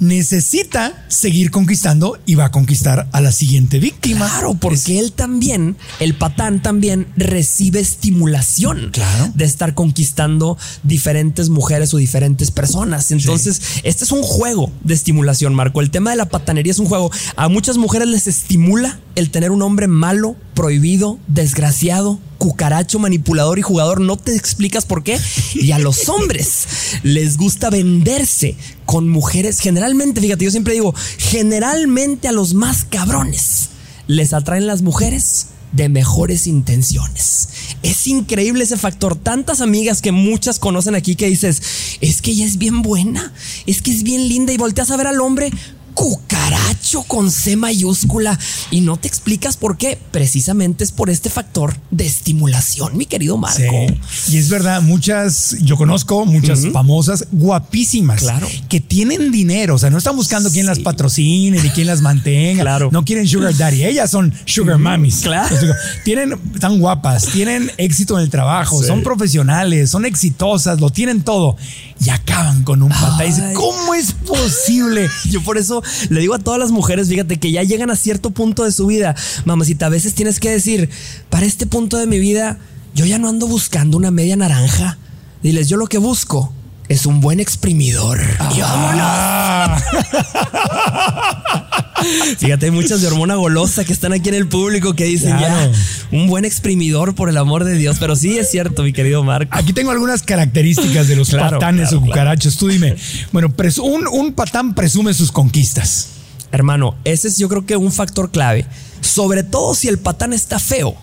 necesita 0.00 1.04
seguir 1.08 1.50
conquistando 1.50 2.18
y 2.26 2.34
va 2.34 2.46
a 2.46 2.50
conquistar 2.50 3.08
a 3.12 3.20
la 3.20 3.32
siguiente 3.32 3.78
víctima. 3.78 4.26
Claro, 4.28 4.54
porque 4.54 4.98
él 4.98 5.12
también, 5.12 5.76
el 6.00 6.14
patán 6.14 6.62
también 6.62 7.06
recibe 7.16 7.80
estimulación 7.80 8.90
Claro. 8.92 9.32
de 9.34 9.44
estar 9.44 9.74
conquistando 9.74 10.56
diferentes 10.82 11.48
mujeres 11.48 11.94
o 11.94 11.96
diferentes 11.96 12.50
personas. 12.50 13.10
Entonces, 13.10 13.60
este 13.82 14.04
es 14.04 14.12
un 14.12 14.22
juego 14.22 14.70
de 14.84 14.94
estimulación, 14.94 15.54
Marco. 15.54 15.80
El 15.80 15.90
tema 15.90 16.10
de 16.10 16.16
la 16.16 16.28
patanería 16.28 16.72
es 16.72 16.78
un 16.78 16.86
juego. 16.86 17.10
A 17.36 17.48
muchas 17.48 17.76
mujeres 17.76 18.08
les 18.08 18.26
estimula 18.26 18.98
el 19.14 19.30
tener 19.30 19.50
un 19.50 19.62
hombre 19.62 19.88
malo, 19.88 20.36
prohibido, 20.54 21.18
desgraciado, 21.26 22.18
cucaracho, 22.38 22.98
manipulador 22.98 23.58
y 23.58 23.62
jugador. 23.62 24.00
No 24.00 24.16
te 24.16 24.34
explicas 24.34 24.86
por 24.86 25.02
qué. 25.02 25.20
Y 25.54 25.72
a 25.72 25.78
los 25.78 26.08
hombres 26.08 26.66
les 27.02 27.36
gusta 27.36 27.70
venderse 27.70 28.56
con 28.86 29.08
mujeres. 29.08 29.60
Generalmente, 29.60 30.20
fíjate, 30.20 30.44
yo 30.44 30.50
siempre 30.50 30.74
digo, 30.74 30.94
generalmente 31.18 32.28
a 32.28 32.32
los 32.32 32.54
más 32.54 32.84
cabrones 32.84 33.70
les 34.06 34.32
atraen 34.32 34.66
las 34.66 34.82
mujeres 34.82 35.48
de 35.72 35.88
mejores 35.88 36.46
intenciones. 36.46 37.48
Es 37.82 38.06
increíble 38.06 38.64
ese 38.64 38.76
factor. 38.76 39.16
Tantas 39.16 39.60
amigas 39.60 40.00
que 40.00 40.12
muchas 40.12 40.58
conocen 40.58 40.94
aquí 40.94 41.14
que 41.14 41.28
dices, 41.28 41.62
es 42.00 42.22
que 42.22 42.30
ella 42.30 42.46
es 42.46 42.56
bien 42.56 42.82
buena, 42.82 43.32
es 43.66 43.82
que 43.82 43.90
es 43.90 44.02
bien 44.02 44.28
linda 44.28 44.52
y 44.52 44.56
volteas 44.56 44.90
a 44.90 44.96
ver 44.96 45.06
al 45.06 45.20
hombre 45.20 45.50
cucaracho 45.98 47.02
con 47.02 47.28
C 47.30 47.56
mayúscula 47.56 48.38
y 48.70 48.82
no 48.82 48.96
te 48.98 49.08
explicas 49.08 49.56
por 49.56 49.76
qué. 49.76 49.98
Precisamente 50.12 50.84
es 50.84 50.92
por 50.92 51.10
este 51.10 51.28
factor 51.28 51.76
de 51.90 52.06
estimulación, 52.06 52.96
mi 52.96 53.04
querido 53.04 53.36
Marco. 53.36 53.58
Sí. 53.58 54.34
Y 54.34 54.38
es 54.38 54.48
verdad, 54.48 54.80
muchas, 54.80 55.56
yo 55.62 55.76
conozco 55.76 56.24
muchas 56.24 56.66
famosas, 56.72 57.26
guapísimas, 57.32 58.20
Claro. 58.20 58.46
que 58.68 58.80
tienen 58.80 59.32
dinero, 59.32 59.74
o 59.74 59.78
sea, 59.78 59.90
no 59.90 59.98
están 59.98 60.14
buscando 60.14 60.50
quién 60.52 60.66
las 60.66 60.78
patrocine 60.78 61.60
ni 61.60 61.70
quién 61.70 61.88
las 61.88 62.00
mantenga, 62.00 62.62
Claro. 62.62 62.90
no 62.92 63.04
quieren 63.04 63.26
sugar 63.26 63.56
daddy, 63.56 63.84
ellas 63.84 64.08
son 64.10 64.32
sugar 64.44 64.78
mummies. 64.78 65.16
Claro. 65.22 65.48
Les 65.50 65.60
digo, 65.62 65.74
Tienen, 66.04 66.38
están 66.54 66.78
guapas, 66.78 67.26
tienen 67.26 67.72
éxito 67.76 68.16
en 68.18 68.22
el 68.24 68.30
trabajo, 68.30 68.80
Sí. 68.80 68.86
son 68.86 69.02
profesionales, 69.02 69.90
son 69.90 70.04
exitosas, 70.06 70.80
lo 70.80 70.90
tienen 70.90 71.22
todo 71.22 71.56
y 72.00 72.10
acaban 72.10 72.62
con 72.62 72.82
un 72.82 72.90
pata. 72.90 73.24
Y 73.24 73.28
dice. 73.28 73.52
¿cómo 73.54 73.94
es 73.94 74.12
posible? 74.12 75.08
Yo 75.30 75.42
por 75.42 75.58
eso 75.58 75.82
le 76.10 76.20
digo 76.20 76.34
a 76.34 76.38
todas 76.38 76.60
las 76.60 76.70
mujeres, 76.70 77.08
fíjate 77.08 77.38
que 77.38 77.50
ya 77.50 77.62
llegan 77.62 77.90
a 77.90 77.96
cierto 77.96 78.30
punto 78.30 78.64
de 78.64 78.72
su 78.72 78.86
vida, 78.86 79.14
mamacita, 79.44 79.86
a 79.86 79.90
veces 79.90 80.14
tienes 80.14 80.40
que 80.40 80.50
decir, 80.50 80.90
para 81.30 81.46
este 81.46 81.66
punto 81.66 81.96
de 81.96 82.06
mi 82.06 82.18
vida, 82.18 82.58
yo 82.94 83.04
ya 83.04 83.18
no 83.18 83.28
ando 83.28 83.46
buscando 83.46 83.96
una 83.96 84.10
media 84.10 84.36
naranja. 84.36 84.98
Diles, 85.42 85.68
yo 85.68 85.76
lo 85.76 85.86
que 85.86 85.98
busco 85.98 86.52
es 86.88 87.06
un 87.06 87.20
buen 87.20 87.40
exprimidor. 87.40 88.20
Y 88.54 88.60
vámonos. 88.60 89.82
Fíjate, 92.38 92.66
hay 92.66 92.70
muchas 92.70 93.00
de 93.00 93.08
hormona 93.08 93.34
golosa 93.34 93.84
que 93.84 93.92
están 93.92 94.12
aquí 94.12 94.28
en 94.28 94.36
el 94.36 94.48
público 94.48 94.94
que 94.94 95.04
dicen 95.04 95.36
Claro. 95.36 95.72
ya, 95.72 96.16
un 96.16 96.28
buen 96.28 96.44
exprimidor 96.44 97.14
por 97.14 97.28
el 97.28 97.36
amor 97.36 97.64
de 97.64 97.74
Dios. 97.74 97.96
Pero 97.98 98.14
sí 98.16 98.38
es 98.38 98.50
cierto, 98.50 98.82
mi 98.84 98.92
querido 98.92 99.24
Marco. 99.24 99.50
Aquí 99.56 99.72
tengo 99.72 99.90
algunas 99.90 100.22
características 100.22 101.08
de 101.08 101.16
los 101.16 101.30
Claro, 101.30 101.58
patanes 101.58 101.88
claro, 101.88 102.04
o 102.04 102.06
cucarachos. 102.06 102.56
Tú 102.56 102.68
dime, 102.68 102.94
bueno, 103.32 103.52
un, 103.82 104.06
un 104.06 104.32
patán 104.32 104.74
presume 104.74 105.12
sus 105.12 105.32
conquistas. 105.32 106.08
Hermano, 106.52 106.94
ese 107.04 107.28
es 107.28 107.36
yo 107.36 107.48
creo 107.48 107.66
que 107.66 107.76
un 107.76 107.92
factor 107.92 108.30
clave. 108.30 108.64
Sobre 109.00 109.42
todo 109.42 109.74
si 109.74 109.88
el 109.88 109.98
patán 109.98 110.32
está 110.32 110.58
feo, 110.58 110.94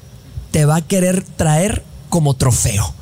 te 0.51 0.65
va 0.65 0.77
a 0.77 0.81
querer 0.81 1.23
traer 1.23 1.83
como 2.09 2.35
trofeo. 2.35 2.93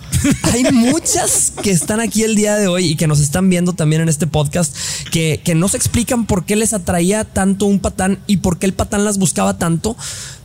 Hay 0.53 0.63
muchas 0.71 1.53
que 1.61 1.71
están 1.71 1.99
aquí 1.99 2.23
el 2.23 2.35
día 2.35 2.55
de 2.55 2.67
hoy 2.67 2.85
y 2.85 2.95
que 2.95 3.07
nos 3.07 3.19
están 3.19 3.49
viendo 3.49 3.73
también 3.73 4.01
en 4.01 4.09
este 4.09 4.27
podcast 4.27 4.75
que, 5.11 5.41
que 5.43 5.55
no 5.55 5.67
se 5.67 5.77
explican 5.77 6.25
por 6.25 6.45
qué 6.45 6.55
les 6.55 6.73
atraía 6.73 7.23
tanto 7.23 7.65
un 7.65 7.79
patán 7.79 8.19
y 8.27 8.37
por 8.37 8.59
qué 8.59 8.65
el 8.65 8.73
patán 8.73 9.05
las 9.05 9.17
buscaba 9.17 9.57
tanto, 9.57 9.95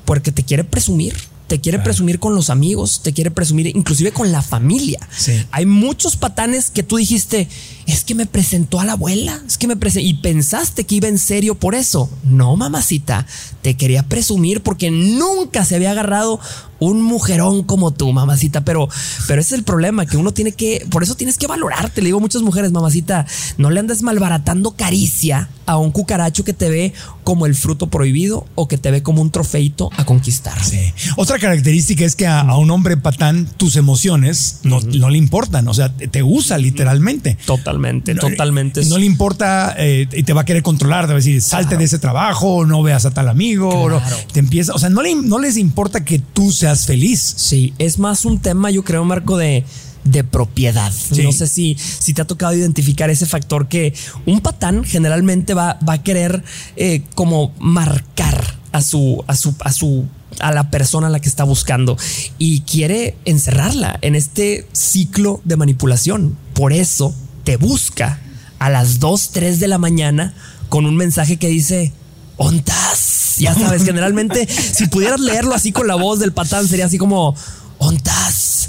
porque 0.05 0.33
te 0.33 0.43
quiere 0.43 0.65
presumir. 0.65 1.15
Te 1.49 1.63
quiere 1.63 1.79
presumir 1.79 2.19
con 2.19 2.35
los 2.35 2.51
amigos, 2.51 3.01
te 3.03 3.15
quiere 3.15 3.31
presumir 3.31 3.69
inclusive 3.69 4.13
con 4.13 4.31
la 4.33 4.43
familia. 4.43 5.01
Sí. 5.17 5.33
Hay 5.51 5.65
muchos 5.65 6.17
patanes 6.17 6.71
que 6.71 6.83
tú 6.83 6.99
dijiste, 6.99 7.49
es 7.89 8.05
que 8.05 8.15
me 8.15 8.27
presentó 8.27 8.81
a 8.81 8.85
la 8.85 8.93
abuela, 8.93 9.41
es 9.47 9.57
que 9.57 9.67
me 9.67 9.77
presentó 9.77 10.07
y 10.07 10.15
pensaste 10.15 10.85
que 10.85 10.97
iba 10.97 11.09
en 11.09 11.19
serio 11.19 11.55
por 11.55 11.75
eso. 11.75 12.11
No, 12.23 12.55
mamacita, 12.55 13.27
te 13.63 13.77
quería 13.77 14.03
presumir 14.03 14.63
porque 14.63 14.91
nunca 14.91 15.65
se 15.65 15.75
había 15.75 15.93
agarrado 15.93 16.39
un 16.81 17.03
mujerón 17.03 17.65
como 17.65 17.93
tú, 17.93 18.13
mamacita, 18.13 18.61
pero 18.61 18.89
pero 19.27 19.41
ese 19.41 19.55
es 19.55 19.59
el 19.59 19.65
problema 19.65 20.07
que 20.07 20.17
uno 20.17 20.33
tiene 20.33 20.53
que, 20.53 20.87
por 20.91 21.03
eso 21.03 21.15
tienes 21.15 21.39
que 21.39 21.47
valorarte. 21.47 22.01
Le 22.01 22.07
digo 22.07 22.19
a 22.19 22.21
muchas 22.21 22.43
mujeres, 22.43 22.73
mamacita, 22.73 23.27
no 23.57 23.71
le 23.71 23.81
andes 23.81 24.03
malbaratando 24.03 24.73
caricia 24.73 25.49
a 25.67 25.77
un 25.77 25.91
cucaracho 25.91 26.45
que 26.45 26.53
te 26.53 26.71
ve 26.71 26.93
como 27.25 27.47
el 27.47 27.55
fruto 27.55 27.89
prohibido 27.89 28.47
o 28.55 28.69
que 28.69 28.79
te 28.79 28.91
ve 28.91 29.03
como 29.03 29.23
un 29.23 29.31
trofeito 29.31 29.91
a 29.97 30.05
conquistar. 30.05 30.63
Sí. 30.65 30.93
Otra 31.17 31.39
característica 31.39 32.05
es 32.05 32.17
que 32.17 32.27
a, 32.27 32.41
a 32.41 32.57
un 32.59 32.71
hombre 32.71 32.97
patán 32.97 33.47
tus 33.57 33.77
emociones 33.77 34.61
no, 34.63 34.81
no 34.81 35.11
le 35.11 35.19
importan, 35.19 35.67
o 35.69 35.75
sea, 35.75 35.95
te, 35.95 36.09
te 36.09 36.23
usa 36.23 36.59
literalmente. 36.59 37.37
Totalmente, 37.45 37.78
No, 38.15 38.21
totalmente. 38.21 38.85
No 38.87 38.99
le 38.99 39.07
importa 39.07 39.75
eh, 39.79 40.07
y 40.13 40.23
te 40.23 40.33
va 40.33 40.43
a 40.43 40.45
querer 40.45 40.63
controlar, 40.63 41.05
te 41.07 41.09
va 41.09 41.15
a 41.15 41.17
decir, 41.17 41.41
salte 41.43 41.77
de 41.77 41.85
ese 41.85 41.99
trabajo, 41.99 42.67
no 42.67 42.83
veas 42.83 43.07
a 43.07 43.11
tal 43.11 43.29
amigo, 43.29 43.69
o 43.69 43.89
no- 43.89 44.03
te 44.33 44.41
empieza, 44.41 44.73
o 44.75 44.79
sea, 44.79 44.89
no, 44.91 45.03
le- 45.03 45.15
no 45.15 45.39
les 45.39 45.57
importa 45.57 46.05
que 46.05 46.19
tú 46.19 46.53
seas 46.53 46.87
feliz. 46.87 47.21
Sí, 47.37 47.73
es 47.79 47.99
más 47.99 48.25
un 48.25 48.39
tema, 48.41 48.71
yo 48.71 48.85
creo, 48.85 49.05
Marco, 49.05 49.37
de, 49.37 49.65
de 50.05 50.25
propiedad. 50.25 50.93
Sí. 50.93 51.23
No 51.23 51.33
sé 51.33 51.47
si, 51.47 51.77
si 51.79 52.15
te 52.15 52.23
ha 52.23 52.27
tocado 52.27 52.55
identificar 52.55 53.11
ese 53.11 53.27
factor 53.27 53.69
que 53.69 53.93
un 54.27 54.41
patán 54.41 54.85
generalmente 54.85 55.55
va, 55.55 55.79
va 55.87 55.95
a 55.95 56.03
querer 56.03 56.43
eh, 56.77 57.03
como 57.15 57.53
marcar 57.59 58.59
a 58.73 58.81
su, 58.83 59.25
a 59.27 59.35
su, 59.35 59.55
a 59.61 59.73
su, 59.73 60.07
a 60.41 60.53
la 60.53 60.71
persona 60.71 61.07
a 61.09 61.11
la 61.11 61.21
que 61.21 61.29
está 61.29 61.45
buscando 61.45 61.97
y 62.39 62.61
quiere 62.61 63.17
encerrarla 63.25 63.99
en 64.03 64.15
este 64.15 64.67
ciclo 64.73 65.41
de 65.45 65.57
manipulación. 65.57 66.37
Por 66.55 66.73
eso 66.73 67.15
te 67.49 67.57
busca 67.57 68.21
a 68.59 68.69
las 68.69 69.01
2, 69.01 69.31
3 69.31 69.59
de 69.59 69.69
la 69.69 69.79
mañana 69.79 70.35
con 70.69 70.85
un 70.85 70.97
mensaje 70.97 71.39
que 71.39 71.49
dice, 71.49 71.95
ontas. 72.37 73.37
Ya 73.39 73.55
sabes, 73.55 73.85
generalmente, 73.85 74.47
si 74.75 74.87
pudieras 74.87 75.19
leerlo 75.19 75.55
así 75.55 75.73
con 75.73 75.87
la 75.87 75.95
voz 75.95 76.19
del 76.19 76.35
patán, 76.35 76.69
sería 76.69 76.85
así 76.85 76.99
como, 76.99 77.35
ontas, 77.79 78.69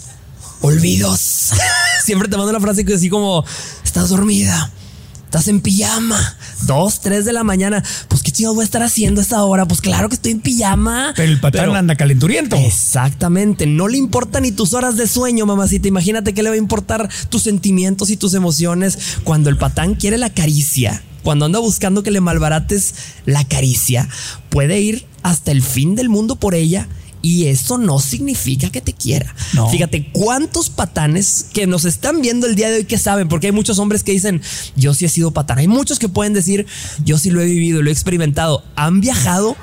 olvidos. 0.62 1.52
Siempre 2.06 2.30
te 2.30 2.38
mando 2.38 2.52
una 2.52 2.62
frase 2.62 2.86
que 2.86 2.94
así 2.94 3.10
como, 3.10 3.44
estás 3.84 4.08
dormida, 4.08 4.72
estás 5.26 5.50
en 5.50 5.60
pijama, 5.60 6.38
dos, 6.66 7.02
tres 7.02 7.26
de 7.26 7.34
la 7.34 7.44
mañana. 7.44 7.84
Pues 8.08 8.24
qué 8.24 8.32
chingados 8.32 8.56
voy 8.56 8.64
a 8.64 8.66
estar 8.66 8.84
haciendo 8.84 9.22
a 9.22 9.24
esta 9.24 9.44
hora. 9.44 9.68
Pues 9.68 9.82
claro 9.82 10.10
que 10.10 10.16
estoy 10.16 10.32
en 10.34 10.42
pijama. 10.42 11.14
Pero 11.16 11.32
el 11.32 11.40
patán 11.40 11.62
Pero- 11.62 11.76
anda 11.76 11.96
calenturiento. 11.96 12.56
Exactamente, 12.56 13.66
no 13.68 13.88
le 13.88 13.98
importa 13.98 14.40
ni 14.40 14.52
tus 14.52 14.74
horas 14.74 14.98
de 14.98 15.08
sueño, 15.08 15.46
mamacita. 15.46 15.88
Imagínate 15.88 16.34
que 16.34 16.44
le 16.44 16.50
va 16.50 16.56
a 16.56 16.60
importar 16.60 17.10
tus 17.30 17.44
sentimientos 17.44 18.10
y 18.10 18.18
tus 18.18 18.34
emociones 18.34 18.98
cuando 19.24 19.50
el 19.50 19.58
patán 19.58 19.96
quiere 19.96 20.18
la 20.18 20.30
caricia, 20.30 21.02
cuando 21.24 21.46
anda 21.46 21.60
buscando 21.60 22.04
que 22.04 22.12
le 22.12 22.22
malbarates 22.22 22.94
la 23.26 23.44
caricia, 23.46 24.08
puede 24.50 24.80
ir 24.80 25.06
hasta 25.24 25.52
el 25.52 25.62
fin 25.62 25.96
del 25.96 26.10
mundo 26.10 26.36
por 26.38 26.56
ella 26.56 26.88
y 27.22 27.48
eso 27.48 27.78
no 27.78 28.00
significa 28.00 28.70
que 28.70 28.82
te 28.82 28.94
quiera. 28.94 29.36
No. 29.54 29.70
Fíjate 29.70 30.12
cuántos 30.12 30.70
patanes 30.70 31.48
que 31.54 31.68
nos 31.68 31.86
están 31.86 32.22
viendo 32.22 32.48
el 32.48 32.56
día 32.56 32.70
de 32.70 32.78
hoy 32.78 32.86
que 32.86 32.98
saben, 32.98 33.28
porque 33.28 33.48
hay 33.48 33.54
muchos 33.54 33.80
hombres 33.80 34.04
que 34.04 34.12
dicen, 34.12 34.42
yo 34.76 34.94
sí 34.94 35.06
he 35.06 35.10
sido 35.10 35.32
patán. 35.32 35.60
Hay 35.60 35.68
muchos 35.68 36.00
que 36.00 36.10
pueden 36.10 36.34
decir, 36.34 36.66
yo 37.04 37.18
sí 37.18 37.30
lo 37.30 37.42
he 37.42 37.46
vivido, 37.46 37.82
lo 37.82 37.90
he 37.90 37.94
experimentado. 37.94 38.64
Han 38.76 39.02
viajado 39.02 39.56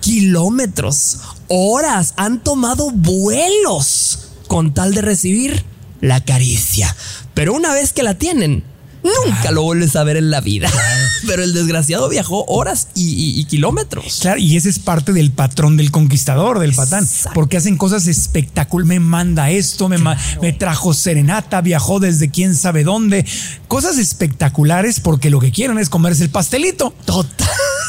kilómetros, 0.00 1.20
horas, 1.48 2.14
han 2.16 2.42
tomado 2.42 2.90
vuelos 2.90 4.30
con 4.48 4.74
tal 4.74 4.94
de 4.94 5.02
recibir 5.02 5.64
la 6.00 6.22
caricia. 6.22 6.94
Pero 7.32 7.54
una 7.54 7.72
vez 7.72 7.92
que 7.92 8.02
la 8.02 8.14
tienen, 8.14 8.64
nunca 9.04 9.50
lo 9.50 9.62
vuelves 9.62 9.94
a 9.96 10.04
ver 10.04 10.16
en 10.16 10.30
la 10.30 10.40
vida. 10.40 10.70
Pero 11.26 11.42
el 11.42 11.54
desgraciado 11.54 12.08
viajó 12.08 12.44
horas 12.46 12.88
y, 12.94 13.08
y- 13.10 13.40
y 13.40 13.44
kilómetros. 13.44 14.18
Claro, 14.20 14.38
y 14.38 14.56
ese 14.56 14.68
es 14.68 14.78
parte 14.78 15.12
del 15.12 15.30
patrón 15.30 15.76
del 15.76 15.90
conquistador, 15.90 16.58
del 16.58 16.74
patán, 16.74 17.06
porque 17.32 17.56
hacen 17.56 17.76
cosas 17.76 18.06
espectaculares. 18.06 18.88
Me 18.88 19.00
manda 19.00 19.50
esto, 19.50 19.88
me, 19.88 19.96
ma- 19.98 20.18
me 20.42 20.52
trajo 20.52 20.92
serenata, 20.92 21.60
viajó 21.60 21.98
desde 22.00 22.30
quién 22.30 22.54
sabe 22.54 22.84
dónde. 22.84 23.24
Cosas 23.68 23.96
espectaculares 23.98 25.00
porque 25.00 25.30
lo 25.30 25.40
que 25.40 25.50
quieren 25.52 25.78
es 25.78 25.88
comerse 25.88 26.24
el 26.24 26.30
pastelito. 26.30 26.94
Total, 27.06 27.48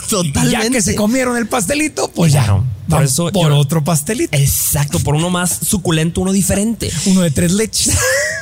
totalmente. 0.10 0.52
ya 0.52 0.70
que 0.70 0.82
se 0.82 0.96
comieron 0.96 1.38
el 1.38 1.48
pastelito, 1.48 2.10
pues 2.14 2.34
ya. 2.34 2.62
por 2.90 3.04
eso 3.04 3.32
por 3.32 3.50
yo- 3.52 3.58
otro 3.58 3.84
pastelito. 3.84 4.38
Exacto, 4.38 5.00
por 5.00 5.16
uno 5.16 5.30
más 5.30 5.60
suculento, 5.68 6.22
uno 6.22 6.32
diferente. 6.32 6.92
Uno 7.06 7.22
de 7.22 7.32
tres 7.32 7.52
leches. 7.52 7.94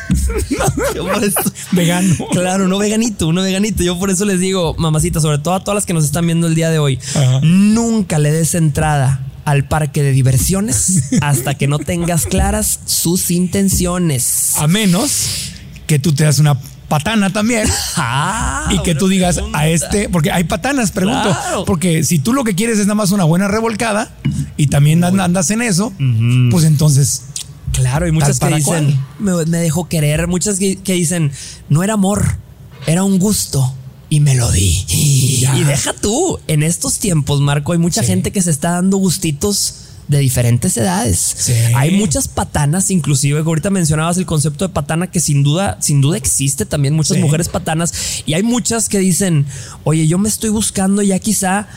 Yo 0.96 1.05
por 1.08 1.24
eso- 1.24 1.39
Vegano. 1.72 2.15
Claro, 2.32 2.65
uno 2.65 2.77
veganito, 2.77 3.27
uno 3.27 3.41
veganito. 3.41 3.84
Yo 3.84 3.98
por 3.98 4.10
eso 4.10 4.25
les 4.25 4.39
digo, 4.39 4.75
mamacita, 4.77 5.20
sobre 5.22 5.38
todo 5.39 5.53
a 5.55 5.60
todas 5.63 5.75
las 5.75 5.86
que 5.86 5.93
nos 5.93 6.03
están 6.05 6.25
viendo 6.25 6.48
el 6.48 6.55
día 6.55 6.70
de 6.70 6.79
hoy, 6.79 7.00
Ajá. 7.15 7.39
nunca 7.41 8.20
le 8.20 8.32
des 8.32 8.53
entrada 8.55 9.25
al 9.46 9.67
parque 9.67 10.03
de 10.03 10.12
diversiones 10.12 11.03
hasta 11.22 11.55
que 11.55 11.67
no 11.67 11.79
tengas 11.79 12.25
claras 12.25 12.79
sus 12.86 13.32
intenciones. 13.32 14.53
A 14.58 14.67
menos 14.67 15.51
que 15.88 16.00
tú 16.00 16.13
te 16.13 16.24
das 16.25 16.39
una 16.39 16.58
patana 16.97 17.31
también. 17.31 17.67
Ah, 17.95 18.69
y 18.71 18.79
que 18.83 18.93
tú 18.95 19.07
digas 19.07 19.35
pregunta. 19.35 19.59
a 19.59 19.67
este, 19.67 20.09
porque 20.09 20.31
hay 20.31 20.43
patanas, 20.43 20.91
pregunto. 20.91 21.29
Claro. 21.29 21.65
Porque 21.65 22.03
si 22.03 22.19
tú 22.19 22.33
lo 22.33 22.43
que 22.43 22.53
quieres 22.55 22.77
es 22.79 22.85
nada 22.85 22.95
más 22.95 23.12
una 23.12 23.23
buena 23.23 23.47
revolcada 23.47 24.13
y 24.57 24.67
también 24.67 25.03
and- 25.03 25.19
andas 25.19 25.50
en 25.51 25.62
eso, 25.62 25.91
pues 26.51 26.63
entonces 26.65 27.23
Claro, 27.71 28.07
y 28.07 28.12
muchas 28.12 28.39
que 28.39 28.47
dicen, 28.55 29.00
me, 29.19 29.33
me 29.47 29.57
dejó 29.57 29.89
querer. 29.89 30.27
Muchas 30.27 30.59
que, 30.59 30.75
que 30.75 30.93
dicen, 30.93 31.31
no 31.69 31.81
era 31.83 31.93
amor, 31.95 32.38
era 32.85 33.03
un 33.03 33.17
gusto. 33.17 33.73
Y 34.09 34.19
me 34.19 34.35
lo 34.35 34.51
di. 34.51 34.85
Y 34.89 35.63
deja 35.65 35.91
tú, 35.93 36.39
en 36.47 36.62
estos 36.62 37.00
tiempos, 37.00 37.41
Marco, 37.41 37.71
hay 37.73 37.79
mucha 37.79 38.01
Sí. 38.01 38.07
gente 38.07 38.31
que 38.31 38.43
se 38.43 38.51
está 38.51 38.71
dando 38.73 38.97
gustitos 38.97 39.75
de 40.07 40.19
diferentes 40.19 40.75
edades. 40.77 41.17
Sí. 41.38 41.53
Hay 41.75 41.91
muchas 41.91 42.27
patanas, 42.27 42.91
inclusive, 42.91 43.41
que 43.41 43.48
ahorita 43.48 43.69
mencionabas 43.69 44.17
el 44.17 44.25
concepto 44.25 44.67
de 44.67 44.74
patana 44.74 45.10
que 45.10 45.19
sin 45.19 45.43
duda, 45.43 45.77
sin 45.81 46.01
duda 46.01 46.17
existe 46.17 46.65
también 46.65 46.93
muchas 46.93 47.17
Sí. 47.17 47.24
mujeres 47.24 47.50
patanas. 47.50 47.93
Y 48.25 48.33
hay 48.33 48.43
muchas 48.43 48.89
que 48.89 49.00
dicen, 49.00 49.45
oye, 49.83 50.07
yo 50.07 50.17
me 50.17 50.29
estoy 50.29 50.50
buscando 50.50 51.01
ya 51.01 51.19
quizá 51.19 51.67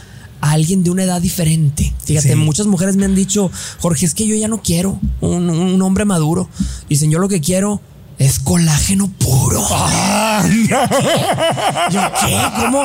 a 0.41 0.51
alguien 0.51 0.83
de 0.85 0.91
una 0.91 1.05
edad 1.05 1.23
diferente. 1.23 1.95
Fíjate, 2.05 2.31
Sí. 2.31 2.35
muchas 2.35 2.67
mujeres 2.67 2.97
me 2.97 3.05
han 3.07 3.15
dicho, 3.15 3.51
Jorge, 3.81 4.05
es 4.07 4.15
que 4.15 4.27
yo 4.27 4.35
ya 4.37 4.49
no 4.49 4.61
quiero 4.63 5.01
un, 5.21 5.49
un 5.49 5.81
hombre 5.83 6.05
maduro. 6.05 6.49
Dicen, 6.89 7.11
yo 7.11 7.19
lo 7.19 7.29
que 7.29 7.41
quiero 7.41 7.81
es 8.19 8.39
colágeno 8.39 9.09
puro. 9.19 9.63
¿Yo 11.91 12.01
qué? 12.21 12.39
¿Cómo? 12.57 12.83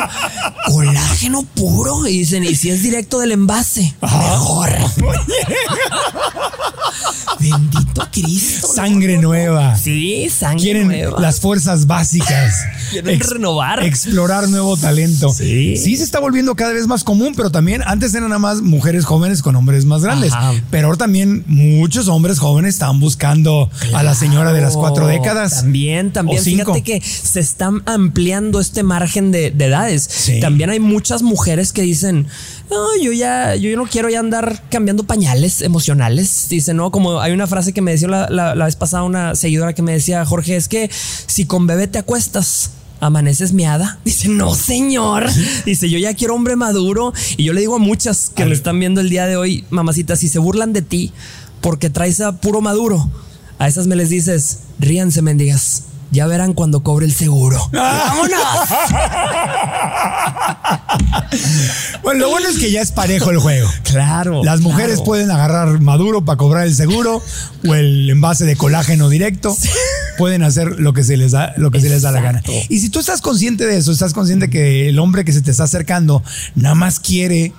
Colágeno 0.67 1.43
puro. 1.55 2.05
Y 2.07 2.19
dicen, 2.19 2.43
y 2.43 2.55
si 2.55 2.69
es 2.69 2.83
directo 2.83 3.19
del 3.19 3.31
envase, 3.31 3.93
mejor. 4.01 4.69
Bendito 7.39 8.07
Cristo. 8.11 8.67
sangre 8.67 9.17
nueva. 9.17 9.75
Sí, 9.75 10.29
sangre 10.29 10.61
Quieren 10.61 10.87
nueva. 10.87 11.19
las 11.19 11.39
fuerzas 11.39 11.87
básicas. 11.87 12.53
Quieren 12.91 13.19
renovar. 13.19 13.83
Explorar 13.83 14.47
nuevo 14.49 14.77
talento. 14.77 15.29
Sí. 15.31 15.77
Sí, 15.77 15.97
se 15.97 16.03
está 16.03 16.19
volviendo 16.19 16.55
cada 16.55 16.73
vez 16.73 16.87
más 16.87 17.03
común, 17.03 17.33
pero 17.35 17.49
también 17.49 17.81
antes 17.85 18.13
eran 18.13 18.29
nada 18.29 18.39
más 18.39 18.61
mujeres 18.61 19.05
jóvenes 19.05 19.41
con 19.41 19.55
hombres 19.55 19.85
más 19.85 20.03
grandes. 20.03 20.33
Ajá. 20.33 20.53
Pero 20.69 20.87
ahora 20.87 20.97
también 20.97 21.43
muchos 21.47 22.07
hombres 22.09 22.37
jóvenes 22.37 22.75
están 22.75 22.99
buscando 22.99 23.69
a 23.93 24.03
la 24.03 24.13
señora 24.13 24.53
de 24.53 24.61
las 24.61 24.75
cuatro 24.75 25.07
décadas. 25.07 25.20
También, 25.61 26.11
también. 26.13 26.39
O 26.39 26.43
cinco. 26.43 26.73
Fíjate 26.73 26.83
que 26.83 27.01
se 27.01 27.39
están 27.39 27.81
ampliando 27.85 28.59
este 28.59 28.83
margen 28.83 29.31
de, 29.31 29.51
de 29.51 29.65
edades. 29.65 30.07
Sí. 30.09 30.39
También 30.39 30.69
hay 30.69 30.79
muchas 30.79 31.21
mujeres 31.21 31.73
que 31.73 31.81
dicen, 31.81 32.27
no, 32.69 32.85
yo 33.01 33.11
ya, 33.11 33.55
yo 33.55 33.75
no 33.77 33.85
quiero 33.85 34.09
ya 34.09 34.19
andar 34.19 34.63
cambiando 34.69 35.03
pañales 35.03 35.61
emocionales. 35.61 36.47
Dicen, 36.49 36.77
no, 36.77 36.91
como 36.91 37.19
hay 37.19 37.31
una 37.31 37.47
frase 37.47 37.73
que 37.73 37.81
me 37.81 37.91
decía 37.91 38.07
la, 38.07 38.29
la- 38.29 38.55
la 38.55 38.65
vez 38.65 38.75
pasada 38.75 39.03
una 39.03 39.35
seguidora 39.35 39.73
que 39.73 39.81
me 39.81 39.93
decía, 39.93 40.23
Jorge, 40.25 40.55
es 40.55 40.67
que 40.67 40.89
si 41.27 41.45
con 41.45 41.67
bebé 41.67 41.87
te 41.87 41.97
acuestas, 41.99 42.71
amaneces 42.99 43.51
miada. 43.53 43.99
Dice, 44.05 44.27
no, 44.29 44.53
señor. 44.55 45.25
Dice, 45.65 45.89
yo 45.89 45.97
ya 45.97 46.13
quiero 46.13 46.35
hombre 46.35 46.55
maduro. 46.55 47.13
Y 47.37 47.43
yo 47.45 47.53
le 47.53 47.61
digo 47.61 47.75
a 47.75 47.79
muchas 47.79 48.29
que 48.29 48.43
A 48.43 48.47
están 48.47 48.79
viendo 48.79 49.01
el 49.01 49.09
día 49.09 49.25
de 49.25 49.37
hoy, 49.37 49.65
mamacita, 49.69 50.15
si 50.15 50.27
se 50.27 50.39
burlan 50.39 50.71
de 50.73 50.81
ti 50.81 51.11
porque 51.61 51.89
traes 51.91 52.21
a 52.21 52.31
puro 52.37 52.59
maduro, 52.61 53.07
a 53.61 53.67
esas 53.67 53.85
me 53.85 53.95
les 53.95 54.09
dices, 54.09 54.57
ríanse, 54.79 55.21
mendigas. 55.21 55.83
Ya 56.09 56.25
verán 56.25 56.53
cuando 56.53 56.81
cobre 56.81 57.05
el 57.05 57.13
seguro. 57.13 57.69
¡Vámonos! 57.71 58.39
Bueno, 62.01 62.21
lo 62.21 62.29
bueno 62.31 62.49
es 62.49 62.57
que 62.57 62.71
ya 62.71 62.81
es 62.81 62.91
parejo 62.91 63.29
el 63.29 63.37
juego. 63.37 63.69
Claro. 63.83 64.43
Las 64.43 64.61
mujeres 64.61 64.95
claro. 64.95 65.05
pueden 65.05 65.29
agarrar 65.29 65.79
maduro 65.79 66.25
para 66.25 66.37
cobrar 66.37 66.65
el 66.65 66.73
seguro 66.73 67.21
o 67.67 67.75
el 67.75 68.09
envase 68.09 68.45
de 68.45 68.55
colágeno 68.55 69.09
directo. 69.09 69.55
Pueden 70.17 70.41
hacer 70.41 70.79
lo 70.79 70.93
que 70.93 71.03
se 71.03 71.15
les 71.15 71.33
da, 71.33 71.53
lo 71.57 71.69
que 71.69 71.79
se 71.79 71.89
les 71.89 72.01
da 72.01 72.11
la 72.11 72.21
gana. 72.21 72.41
Y 72.67 72.79
si 72.79 72.89
tú 72.89 72.99
estás 72.99 73.21
consciente 73.21 73.67
de 73.67 73.77
eso, 73.77 73.91
estás 73.91 74.13
consciente 74.13 74.49
que 74.49 74.89
el 74.89 74.97
hombre 74.97 75.23
que 75.23 75.33
se 75.33 75.43
te 75.43 75.51
está 75.51 75.65
acercando 75.65 76.23
nada 76.55 76.73
más 76.73 76.99
quiere 76.99 77.53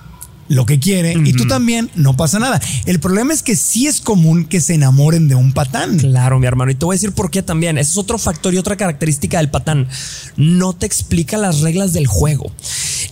lo 0.47 0.65
que 0.65 0.79
quiere 0.79 1.13
y 1.13 1.33
tú 1.33 1.47
también, 1.47 1.89
no 1.95 2.15
pasa 2.15 2.39
nada. 2.39 2.61
El 2.85 2.99
problema 2.99 3.33
es 3.33 3.41
que 3.41 3.55
sí 3.55 3.87
es 3.87 4.01
común 4.01 4.45
que 4.45 4.61
se 4.61 4.75
enamoren 4.75 5.27
de 5.27 5.35
un 5.35 5.53
patán. 5.53 5.97
Claro, 5.97 6.39
mi 6.39 6.47
hermano. 6.47 6.71
Y 6.71 6.75
te 6.75 6.85
voy 6.85 6.93
a 6.93 6.97
decir 6.97 7.13
por 7.13 7.31
qué 7.31 7.41
también. 7.41 7.77
Ese 7.77 7.91
es 7.91 7.97
otro 7.97 8.17
factor 8.17 8.53
y 8.53 8.57
otra 8.57 8.75
característica 8.75 9.37
del 9.37 9.49
patán. 9.49 9.87
No 10.35 10.73
te 10.73 10.85
explica 10.85 11.37
las 11.37 11.61
reglas 11.61 11.93
del 11.93 12.07
juego. 12.07 12.51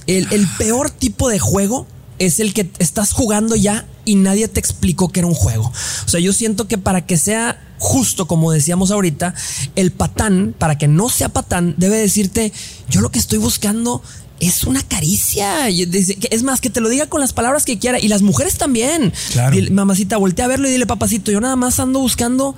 El, 0.08 0.28
el 0.32 0.48
peor 0.58 0.90
tipo 0.90 1.30
de 1.30 1.40
juego 1.40 1.88
es 2.20 2.40
el 2.40 2.54
que 2.54 2.70
estás 2.78 3.14
jugando 3.14 3.56
ya 3.56 3.88
y 4.06 4.16
nadie 4.16 4.48
te 4.48 4.60
explicó 4.60 5.10
que 5.10 5.22
era 5.22 5.28
un 5.28 5.34
juego. 5.34 5.72
O 6.06 6.08
sea, 6.08 6.20
yo 6.20 6.34
siento 6.34 6.68
que 6.68 6.78
para 6.78 7.06
que 7.06 7.18
sea 7.18 7.60
justo, 7.82 8.28
como 8.28 8.52
decíamos 8.52 8.92
ahorita, 8.92 9.34
el 9.76 9.92
patán, 9.92 10.54
para 10.58 10.78
que 10.78 10.88
no 10.88 11.10
sea 11.10 11.30
patán, 11.30 11.74
debe 11.78 11.98
decirte, 11.98 12.54
yo 12.90 13.02
lo 13.02 13.10
que 13.10 13.18
estoy 13.18 13.40
buscando 13.40 14.04
es 14.42 14.64
una 14.64 14.82
caricia. 14.82 15.70
Es 15.70 16.44
más, 16.44 16.60
que 16.62 16.70
te 16.70 16.82
lo 16.82 16.90
diga 16.90 17.08
con 17.08 17.22
las 17.22 17.32
palabras 17.32 17.64
que 17.64 17.80
quiera. 17.80 18.00
Y 18.00 18.08
las 18.08 18.24
mujeres 18.24 18.58
también. 18.58 19.14
Claro. 19.32 19.56
Dile, 19.56 19.70
mamacita, 19.70 20.18
voltea 20.18 20.46
a 20.46 20.48
verlo 20.48 20.68
y 20.68 20.72
dile, 20.72 20.86
papacito, 20.86 21.32
yo 21.32 21.40
nada 21.40 21.56
más 21.56 21.80
ando 21.80 22.00
buscando 22.00 22.56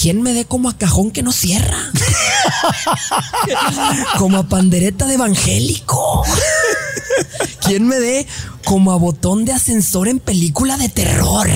quién 0.00 0.22
me 0.22 0.32
dé 0.32 0.46
como 0.46 0.68
a 0.70 0.76
cajón 0.76 1.10
que 1.10 1.22
no 1.22 1.32
cierra. 1.32 1.78
como 4.18 4.38
a 4.38 4.48
pandereta 4.48 5.06
de 5.06 5.14
evangélico. 5.14 6.24
¿Quién 7.66 7.86
me 7.86 7.96
dé 7.96 8.26
como 8.64 8.92
a 8.92 8.96
botón 8.96 9.44
de 9.44 9.52
ascensor 9.52 10.08
en 10.08 10.18
película 10.18 10.76
de 10.78 10.88
terror? 10.88 11.48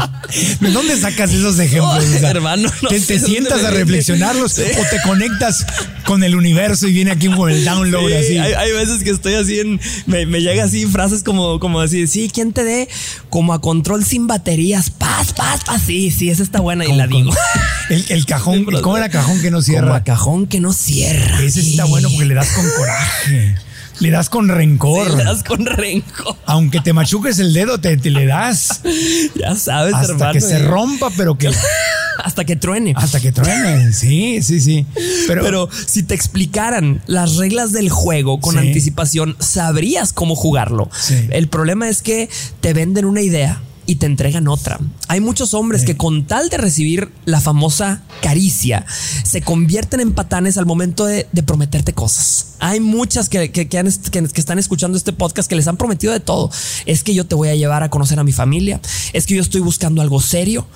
¿De 0.60 0.70
dónde 0.70 0.96
sacas 0.96 1.30
esos 1.32 1.58
ejemplos? 1.58 2.04
Ay, 2.04 2.14
O 2.16 2.18
sea, 2.20 2.30
hermano, 2.30 2.70
no 2.82 2.88
te, 2.88 3.00
te 3.00 3.18
sientas 3.18 3.64
a 3.64 3.70
reflexionarlos 3.70 4.52
Sí. 4.52 4.62
o 4.62 4.82
te 4.90 5.00
conectas 5.04 5.66
con 6.04 6.22
el 6.24 6.34
universo 6.34 6.86
y 6.88 6.92
viene 6.92 7.10
aquí 7.10 7.28
con 7.28 7.50
el 7.50 7.64
download 7.64 8.08
Sí, 8.08 8.14
así. 8.14 8.38
Hay, 8.38 8.52
hay 8.52 8.72
veces 8.72 9.02
que 9.02 9.10
estoy 9.10 9.34
así 9.34 9.60
en. 9.60 9.80
Me, 10.06 10.26
me 10.26 10.40
llega 10.40 10.64
así 10.64 10.86
frases 10.86 11.22
como, 11.22 11.58
como 11.60 11.80
así, 11.80 12.06
sí, 12.06 12.30
¿quién 12.32 12.52
te 12.52 12.64
dé 12.64 12.88
como 13.28 13.52
a 13.52 13.60
control 13.60 14.04
sin 14.04 14.26
baterías? 14.26 14.90
Paz, 14.90 15.32
paz, 15.32 15.64
paz. 15.64 15.82
Sí, 15.86 16.10
sí, 16.10 16.30
esa 16.30 16.42
está 16.42 16.60
buena 16.60 16.84
y 16.86 16.92
la 16.94 17.06
digo. 17.06 17.32
El, 17.90 18.04
el 18.08 18.24
cajón, 18.26 18.64
¿cómo 18.82 18.96
era 18.96 19.08
cajón 19.08 19.40
que 19.40 19.50
no 19.50 19.56
Como 19.56 19.62
cierra? 19.62 19.96
a 19.96 20.04
cajón 20.04 20.46
que 20.46 20.60
no 20.60 20.72
cierra. 20.72 21.42
Ese 21.42 21.60
sí 21.60 21.70
está 21.72 21.84
bueno 21.86 22.08
porque 22.08 22.24
le 22.26 22.34
das 22.34 22.48
con 22.50 22.64
coraje. 22.76 23.56
Le 24.00 24.10
das 24.10 24.28
con 24.28 24.48
rencor. 24.48 25.10
Sí, 25.10 25.16
le 25.16 25.24
das 25.24 25.44
con 25.44 25.64
rencor. 25.66 26.36
Aunque 26.46 26.80
te 26.80 26.92
machuques 26.92 27.38
el 27.38 27.52
dedo, 27.52 27.78
te, 27.78 27.96
te 27.96 28.10
le 28.10 28.26
das 28.26 28.80
Ya 29.34 29.54
sabes, 29.54 29.94
hasta 29.94 30.12
hermano. 30.12 30.32
que 30.32 30.40
se 30.40 30.58
rompa, 30.58 31.10
pero 31.16 31.36
que 31.36 31.50
Hasta 32.22 32.44
que 32.44 32.54
truene. 32.56 32.92
hasta 32.96 33.18
que 33.18 33.32
truene. 33.32 33.92
Sí, 33.94 34.42
sí, 34.42 34.60
sí. 34.60 34.84
Pero, 35.26 35.42
Pero 35.42 35.68
si 35.86 36.02
te 36.02 36.14
explicaran 36.14 37.02
las 37.06 37.36
reglas 37.36 37.72
del 37.72 37.88
juego 37.88 38.40
con 38.40 38.54
Sí. 38.54 38.58
anticipación, 38.58 39.36
sabrías 39.38 40.12
cómo 40.12 40.34
jugarlo. 40.36 40.90
Sí. 40.92 41.28
El 41.30 41.48
problema 41.48 41.88
es 41.88 42.02
que 42.02 42.28
te 42.60 42.74
venden 42.74 43.06
una 43.06 43.22
idea 43.22 43.62
y 43.90 43.96
te 43.96 44.06
entregan 44.06 44.46
otra. 44.46 44.78
Hay 45.08 45.18
muchos 45.18 45.52
hombres 45.52 45.84
que 45.84 45.96
con 45.96 46.24
tal 46.24 46.48
de 46.48 46.58
recibir 46.58 47.10
la 47.24 47.40
famosa 47.40 48.04
caricia, 48.22 48.86
se 49.24 49.42
convierten 49.42 49.98
en 49.98 50.12
patanes 50.12 50.58
al 50.58 50.64
momento 50.64 51.06
de, 51.06 51.26
prometerte 51.44 51.92
cosas. 51.92 52.54
Hay 52.60 52.78
muchas 52.78 53.28
que, 53.28 53.50
que, 53.50 53.68
que, 53.68 54.30
están 54.36 54.60
escuchando 54.60 54.96
este 54.96 55.12
podcast 55.12 55.48
que 55.48 55.56
les 55.56 55.66
han 55.66 55.76
prometido 55.76 56.12
de 56.12 56.20
todo. 56.20 56.52
Es 56.86 57.02
que 57.02 57.14
yo 57.14 57.26
te 57.26 57.34
voy 57.34 57.48
a 57.48 57.56
llevar 57.56 57.82
a 57.82 57.90
conocer 57.90 58.20
a 58.20 58.22
mi 58.22 58.30
familia. 58.30 58.80
Es 59.12 59.26
que 59.26 59.34
yo 59.34 59.42
estoy 59.42 59.60
buscando 59.60 60.02
algo 60.02 60.20
serio. 60.20 60.68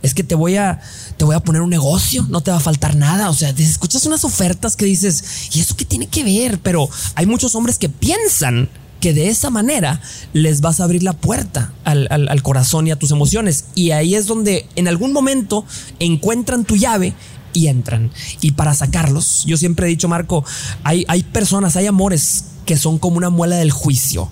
Es 0.00 0.14
que 0.14 0.24
te 0.24 0.34
voy 0.34 0.56
a, 0.56 0.80
te 1.18 1.26
voy 1.26 1.36
a 1.36 1.40
poner 1.40 1.60
un 1.60 1.68
negocio. 1.68 2.24
No 2.30 2.40
te 2.40 2.52
va 2.52 2.56
a 2.56 2.60
faltar 2.60 2.96
nada. 2.96 3.28
O 3.28 3.34
sea, 3.34 3.50
escuchas 3.50 4.06
unas 4.06 4.24
ofertas 4.24 4.76
que 4.76 4.86
dices, 4.86 5.50
¿y 5.52 5.60
eso 5.60 5.76
qué 5.76 5.84
tiene 5.84 6.06
que 6.06 6.24
ver? 6.24 6.58
Pero 6.60 6.88
hay 7.16 7.26
muchos 7.26 7.54
hombres 7.54 7.78
que 7.78 7.90
piensan 7.90 8.70
que 9.02 9.12
de 9.12 9.28
esa 9.28 9.50
manera 9.50 10.00
les 10.32 10.60
vas 10.60 10.78
a 10.78 10.84
abrir 10.84 11.02
la 11.02 11.12
puerta 11.12 11.72
al, 11.82 12.42
corazón 12.42 12.86
y 12.86 12.92
a 12.92 12.96
tus 12.96 13.10
emociones. 13.10 13.64
Y 13.74 13.90
ahí 13.90 14.14
es 14.14 14.28
donde 14.28 14.64
en 14.76 14.86
algún 14.86 15.12
momento 15.12 15.66
encuentran 15.98 16.64
tu 16.64 16.76
llave 16.76 17.12
y 17.52 17.66
entran. 17.66 18.12
Y 18.40 18.52
para 18.52 18.74
sacarlos, 18.74 19.42
yo 19.44 19.56
siempre 19.56 19.86
he 19.86 19.90
dicho, 19.90 20.08
Marco, 20.08 20.44
hay, 20.84 21.04
hay 21.08 21.24
personas, 21.24 21.74
hay 21.74 21.88
amores 21.88 22.44
que 22.64 22.76
son 22.76 23.00
como 23.00 23.16
una 23.16 23.28
muela 23.28 23.56
del 23.56 23.72
juicio. 23.72 24.30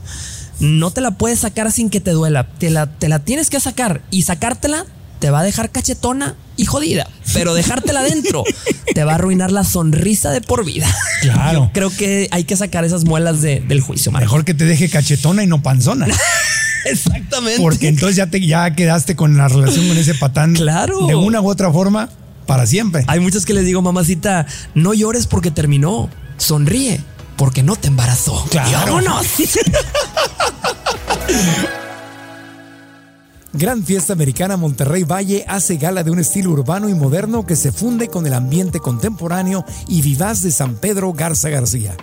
No 0.61 0.92
te 0.92 1.00
la 1.00 1.18
puedes 1.18 1.40
sacar 1.40 1.72
sin 1.72 1.90
que 1.90 2.00
te 2.00 2.12
duela. 2.12 2.48
Te 2.59 2.70
la, 2.70 2.87
te 2.87 3.09
la 3.09 3.18
tienes 3.18 3.50
que 3.50 3.59
sacar 3.59 4.02
y 4.12 4.22
sacártela 4.22 4.87
te 5.20 5.30
va 5.30 5.40
a 5.40 5.42
dejar 5.44 5.70
cachetona 5.70 6.35
y 6.56 6.64
jodida, 6.64 7.06
pero 7.33 7.54
dejártela 7.54 8.02
dentro 8.02 8.42
te 8.94 9.04
va 9.04 9.12
a 9.12 9.14
arruinar 9.16 9.52
la 9.52 9.64
sonrisa 9.64 10.30
de 10.30 10.40
por 10.40 10.64
vida. 10.64 10.88
Claro. 11.20 11.70
creo 11.74 11.94
que 11.94 12.28
hay 12.30 12.44
que 12.44 12.56
sacar 12.56 12.83
esas 12.87 13.04
muelas 13.04 13.42
del 13.42 13.83
juicio. 13.83 14.11
Mejor 14.11 14.46
que 14.46 14.54
te 14.54 14.64
deje 14.64 14.88
cachetona 14.88 15.44
y 15.44 15.46
no 15.46 15.62
panzona. 15.62 16.06
Exactamente. 16.87 17.61
Porque 17.61 17.88
entonces 17.88 18.16
ya 18.16 18.28
te 18.28 18.40
ya 18.40 18.74
quedaste 18.74 19.16
con 19.16 19.37
la 19.37 19.48
relación 19.48 19.87
con 19.87 19.98
ese 19.98 20.14
patán. 20.14 20.54
Claro. 20.54 21.06
De 21.06 21.14
una 21.14 21.42
u 21.42 21.50
otra 21.50 21.70
forma 21.70 22.09
para 22.46 22.66
siempre. 22.66 23.04
Hay 23.06 23.20
muchos 23.20 23.44
que 23.44 23.52
les 23.52 23.66
digo, 23.66 23.83
mamacita, 23.83 24.46
no 24.74 24.94
llores 24.94 25.26
porque 25.26 25.50
terminó. 25.50 26.09
Sonríe 26.38 27.02
porque 27.37 27.62
no 27.62 27.76
te 27.76 27.88
embarazó. 27.88 28.42
Claro. 28.50 28.94
vámonos. 28.94 29.26
Gran 33.53 33.83
Fiesta 33.83 34.13
Americana 34.13 34.57
Monterrey 34.57 35.03
Valle 35.03 35.45
hace 35.49 35.77
gala 35.77 36.05
de 36.05 36.13
un 36.13 36.21
estilo 36.21 36.51
urbano 36.53 36.89
y 36.89 36.95
moderno 36.95 37.45
que 37.45 37.57
se 37.57 37.73
funde 37.73 38.07
con 38.07 38.25
el 38.27 38.33
ambiente 38.33 38.79
contemporáneo 38.79 39.65
y 39.89 40.03
vivaz 40.03 40.43
de 40.43 40.53
San 40.53 40.77
Pedro 40.77 41.13
Garza 41.13 41.49
García. 41.49 41.97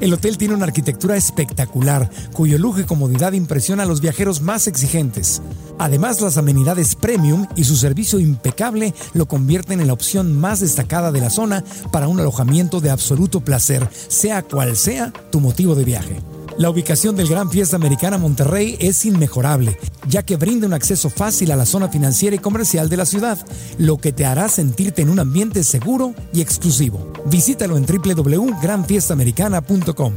El 0.00 0.12
hotel 0.12 0.36
tiene 0.36 0.54
una 0.54 0.64
arquitectura 0.64 1.16
espectacular, 1.16 2.10
cuyo 2.32 2.58
lujo 2.58 2.80
y 2.80 2.84
comodidad 2.84 3.32
impresiona 3.32 3.84
a 3.84 3.86
los 3.86 4.00
viajeros 4.00 4.40
más 4.40 4.66
exigentes. 4.66 5.40
Además, 5.78 6.20
las 6.20 6.36
amenidades 6.36 6.96
premium 6.96 7.46
y 7.54 7.62
su 7.62 7.76
servicio 7.76 8.18
impecable 8.18 8.92
lo 9.14 9.26
convierten 9.26 9.80
en 9.80 9.86
la 9.86 9.92
opción 9.92 10.32
más 10.32 10.58
destacada 10.60 11.12
de 11.12 11.20
la 11.20 11.30
zona 11.30 11.62
para 11.92 12.08
un 12.08 12.18
alojamiento 12.18 12.80
de 12.80 12.90
absoluto 12.90 13.40
placer, 13.40 13.88
sea 14.08 14.42
cual 14.42 14.76
sea 14.76 15.12
tu 15.30 15.38
motivo 15.38 15.76
de 15.76 15.84
viaje. 15.84 16.35
La 16.58 16.70
ubicación 16.70 17.16
del 17.16 17.28
Gran 17.28 17.50
Fiesta 17.50 17.76
Americana 17.76 18.16
Monterrey 18.16 18.78
es 18.80 19.04
inmejorable, 19.04 19.78
ya 20.08 20.22
que 20.22 20.36
brinda 20.36 20.66
un 20.66 20.72
acceso 20.72 21.10
fácil 21.10 21.52
a 21.52 21.56
la 21.56 21.66
zona 21.66 21.88
financiera 21.88 22.34
y 22.34 22.38
comercial 22.38 22.88
de 22.88 22.96
la 22.96 23.04
ciudad, 23.04 23.36
lo 23.78 23.98
que 23.98 24.12
te 24.12 24.24
hará 24.24 24.48
sentirte 24.48 25.02
en 25.02 25.10
un 25.10 25.18
ambiente 25.18 25.62
seguro 25.64 26.14
y 26.32 26.40
exclusivo. 26.40 27.12
Visítalo 27.26 27.76
en 27.76 27.84
www.granfiestamericana.com. 27.84 30.14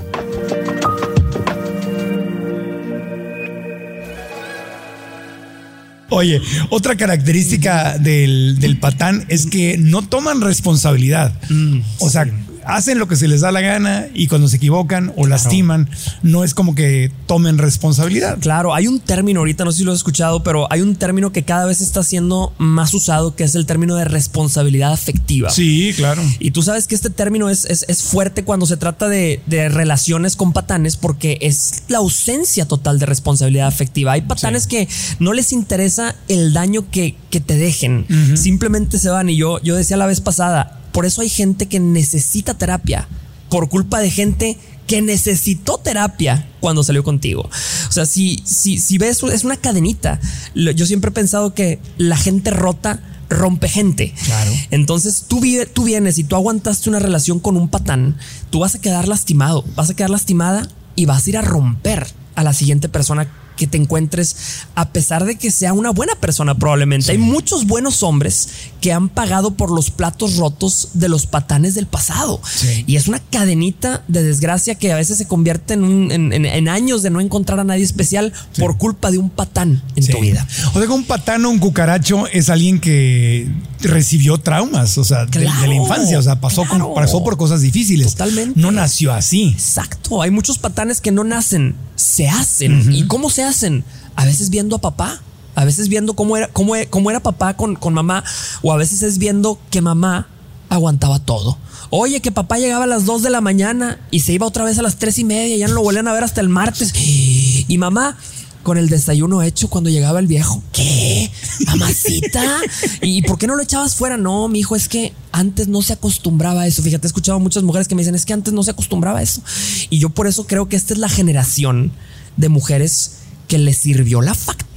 Oye, 6.12 6.42
otra 6.70 6.96
característica 6.96 7.98
del, 7.98 8.78
patán 8.80 9.26
es 9.28 9.46
que 9.46 9.78
no 9.78 10.08
toman 10.08 10.40
responsabilidad. 10.40 11.34
Mm, 11.50 11.82
o 12.00 12.10
sea, 12.10 12.26
hacen 12.66 13.00
lo 13.00 13.08
que 13.08 13.16
se 13.16 13.28
les 13.28 13.42
da 13.42 13.52
la 13.52 13.62
gana 13.62 14.08
y 14.14 14.28
cuando 14.28 14.48
se 14.48 14.58
equivocan 14.58 15.14
o 15.16 15.28
lastiman, 15.28 15.90
no 16.24 16.44
es 16.44 16.54
como 16.54 16.76
que 16.76 17.12
tomen 17.28 17.58
responsabilidad. 17.58 18.38
Claro, 18.40 18.74
hay 18.74 18.88
un 18.88 19.00
término 19.00 19.40
ahorita, 19.42 19.66
no 19.66 19.72
sé 19.72 19.80
si 19.80 19.84
lo 19.84 19.92
has 19.92 20.00
escuchado, 20.00 20.44
pero 20.44 20.72
hay 20.72 20.82
un 20.82 20.96
término 20.96 21.32
que 21.32 21.44
cada 21.44 21.66
vez 21.66 21.82
está 21.82 22.04
siendo 22.04 22.54
más 22.58 22.94
usado, 22.94 23.36
que 23.36 23.44
es 23.44 23.56
el 23.56 23.66
término 23.66 23.96
de 23.96 24.06
responsabilidad 24.06 24.94
afectiva. 24.94 25.50
Sí, 25.50 25.94
claro. 25.96 26.22
Y 26.40 26.52
tú 26.52 26.62
sabes 26.62 26.88
que 26.88 26.96
este 26.96 27.10
término 27.10 27.50
es, 27.50 27.66
es, 27.66 28.04
fuerte 28.04 28.44
cuando 28.44 28.66
se 28.66 28.78
trata 28.78 29.08
de, 29.10 29.42
relaciones 29.50 30.36
con 30.36 30.54
patanes 30.54 30.98
porque 30.98 31.38
es 31.42 31.84
la 31.88 32.00
ausencia 32.00 32.66
total 32.66 33.00
de 33.00 33.06
responsabilidad 33.06 33.68
afectiva. 33.68 34.14
Hay 34.14 34.22
patanes 34.22 34.68
que 34.68 34.88
no 35.20 35.34
les 35.34 35.52
interesa 35.52 36.16
el 36.28 36.54
daño 36.54 36.90
que, 36.90 37.16
te 37.30 37.58
dejen, 37.58 38.06
simplemente 38.36 39.00
se 39.00 39.10
van. 39.10 39.30
Y 39.30 39.38
yo, 39.38 39.62
yo 39.62 39.76
decía 39.76 39.98
la 39.98 40.06
vez 40.06 40.22
pasada, 40.22 40.79
por 40.92 41.06
eso 41.06 41.22
hay 41.22 41.30
gente 41.30 41.68
que 41.68 41.80
necesita 41.80 42.58
terapia 42.58 43.08
por 43.50 43.70
culpa 43.70 44.00
de 44.00 44.12
gente 44.12 44.58
que 44.88 45.02
necesitó 45.02 45.78
terapia 45.78 46.48
cuando 46.60 46.84
salió 46.84 47.04
contigo. 47.04 47.50
O 47.88 47.92
sea, 47.92 48.06
si, 48.06 48.42
si, 48.44 48.80
si 48.80 48.98
ves, 48.98 49.22
es 49.24 49.44
una 49.44 49.56
cadenita. 49.56 50.20
Yo 50.56 50.86
siempre 50.86 51.10
he 51.10 51.14
pensado 51.14 51.54
que 51.54 51.80
la 51.98 52.18
gente 52.18 52.50
rota 52.50 53.00
rompe 53.30 53.70
gente. 53.70 54.14
Claro. 54.26 54.52
Entonces 54.72 55.26
tú, 55.28 55.42
tú 55.74 55.84
vienes 55.84 56.18
y 56.18 56.24
tú 56.24 56.36
aguantaste 56.36 56.90
una 56.90 57.00
relación 57.00 57.40
con 57.40 57.56
un 57.56 57.70
patán, 57.70 58.18
tú 58.50 58.60
vas 58.60 58.76
a 58.76 58.82
quedar 58.82 59.08
lastimado, 59.08 59.64
vas 59.76 59.92
a 59.92 59.94
quedar 59.94 60.10
lastimada 60.10 60.68
y 60.96 61.06
vas 61.06 61.26
a 61.26 61.30
ir 61.30 61.38
a 61.38 61.42
romper 61.42 62.08
a 62.36 62.44
la 62.44 62.54
siguiente 62.54 62.90
persona 62.90 63.32
que 63.60 63.68
te 63.68 63.78
encuentres, 63.78 64.64
a 64.74 64.90
pesar 64.90 65.26
de 65.26 65.38
que 65.38 65.52
sea 65.52 65.74
una 65.74 65.92
buena 65.92 66.16
persona 66.16 66.58
probablemente. 66.58 67.12
Hay 67.12 67.18
muchos 67.18 67.68
buenos 67.68 68.04
hombres 68.04 68.48
que 68.82 68.94
han 68.94 69.10
pagado 69.10 69.52
por 69.52 69.72
los 69.72 69.92
platos 69.92 70.38
rotos 70.38 70.90
de 70.94 71.10
los 71.10 71.26
patanes 71.26 71.76
del 71.76 71.88
pasado. 71.88 72.42
Y 72.86 72.96
es 72.96 73.08
una 73.08 73.20
cadenita 73.20 74.04
de 74.08 74.24
desgracia 74.24 74.76
que 74.76 74.92
a 74.92 74.96
veces 74.96 75.18
se 75.18 75.28
convierte 75.28 75.74
en, 75.74 76.70
años 76.70 77.02
de 77.02 77.10
no 77.10 77.20
encontrar 77.20 77.60
a 77.60 77.64
nadie 77.64 77.84
especial 77.84 78.34
por 78.58 78.78
culpa 78.78 79.12
de 79.12 79.18
un 79.18 79.30
patán 79.30 79.82
en 79.96 80.08
tu 80.08 80.20
vida. 80.20 80.48
O 80.74 80.80
sea, 80.80 80.90
un 80.90 81.04
patán 81.04 81.46
o 81.46 81.50
un 81.50 81.60
cucaracho 81.60 82.28
es 82.28 82.50
alguien 82.50 82.80
que 82.80 83.48
recibió 83.82 84.38
traumas, 84.38 84.98
o 84.98 85.04
sea, 85.04 85.26
de, 85.26 85.44
la 85.46 85.74
infancia, 85.74 86.20
o 86.20 86.22
sea, 86.22 86.40
pasó, 86.40 86.64
pasó 86.96 87.24
por 87.24 87.38
cosas 87.38 87.62
difíciles. 87.62 88.12
Totalmente. 88.12 88.60
No 88.60 88.72
nació 88.72 89.14
así. 89.14 89.50
Exacto. 89.50 90.22
Hay 90.22 90.32
muchos 90.32 90.58
patanes 90.58 91.02
que 91.02 91.12
no 91.12 91.24
nacen, 91.24 91.76
se 91.96 92.28
hacen. 92.28 92.94
¿Y 92.94 93.06
cómo 93.08 93.30
se 93.30 93.44
hacen? 93.44 93.84
A 94.16 94.26
veces 94.26 94.50
viendo 94.50 94.76
a 94.76 94.82
papá, 94.82 95.22
a 95.60 95.66
veces 95.66 95.90
viendo 95.90 96.14
cómo 96.14 96.38
era, 96.38 96.48
cómo, 96.48 97.10
era 97.10 97.20
papá 97.20 97.58
con, 97.58 97.78
mamá, 97.94 98.24
o 98.62 98.72
a 98.72 98.78
veces 98.78 99.02
es 99.02 99.18
viendo 99.18 99.60
que 99.70 99.82
mamá 99.82 100.30
aguantaba 100.70 101.20
todo. 101.20 101.58
Oye, 101.90 102.22
que 102.22 102.32
papá 102.32 102.60
llegaba 102.60 102.86
a 102.86 102.88
las 102.88 103.04
2 103.04 103.24
de 103.24 103.30
la 103.30 103.42
mañana 103.42 104.00
y 104.10 104.22
se 104.22 104.32
iba 104.32 104.48
otra 104.48 104.64
vez 104.64 104.80
a 104.80 104.84
las 104.84 104.96
tres 104.96 105.20
y 105.20 105.26
media, 105.26 105.58
ya 105.58 105.68
no 105.68 105.74
lo 105.74 105.82
volvían 105.82 106.08
a 106.08 106.14
ver 106.14 106.24
hasta 106.24 106.40
el 106.40 106.48
martes. 106.48 106.94
Y 106.96 107.78
mamá, 107.78 108.16
con 108.64 108.78
el 108.78 108.88
desayuno 108.88 109.42
hecho 109.42 109.70
cuando 109.70 109.90
llegaba 109.90 110.20
el 110.20 110.28
viejo. 110.28 110.64
¿Qué? 110.72 111.30
Mamacita. 111.68 112.62
¿Y 113.02 113.22
por 113.24 113.38
qué 113.38 113.46
no 113.46 113.58
lo 113.58 113.64
echabas 113.64 113.96
fuera? 113.96 114.16
No, 114.16 114.48
mi 114.48 114.60
hijo, 114.60 114.78
es 114.78 114.88
que 114.88 115.12
antes 115.34 115.68
no 115.68 115.82
se 115.82 115.92
acostumbraba 115.92 116.62
a 116.62 116.68
eso. 116.68 116.82
Fíjate, 116.82 117.06
he 117.06 117.10
escuchado 117.10 117.36
a 117.36 117.42
muchas 117.42 117.64
mujeres 117.64 117.90
que 117.90 117.96
me 117.96 118.02
dicen, 118.02 118.16
es 118.16 118.26
que 118.26 118.32
antes 118.32 118.54
no 118.54 118.64
se 118.64 118.72
acostumbraba 118.72 119.20
a 119.20 119.24
eso. 119.24 119.42
Y 119.90 120.00
yo 120.00 120.10
por 120.10 120.26
eso 120.26 120.48
creo 120.48 120.70
que 120.70 120.78
esta 120.78 120.94
es 120.94 121.00
la 121.00 121.10
generación 121.10 121.92
de 122.38 122.48
mujeres 122.48 123.18
que 123.50 123.58
les 123.58 123.78
sirvió 123.78 124.22
la 124.22 124.36
factura 124.36 124.69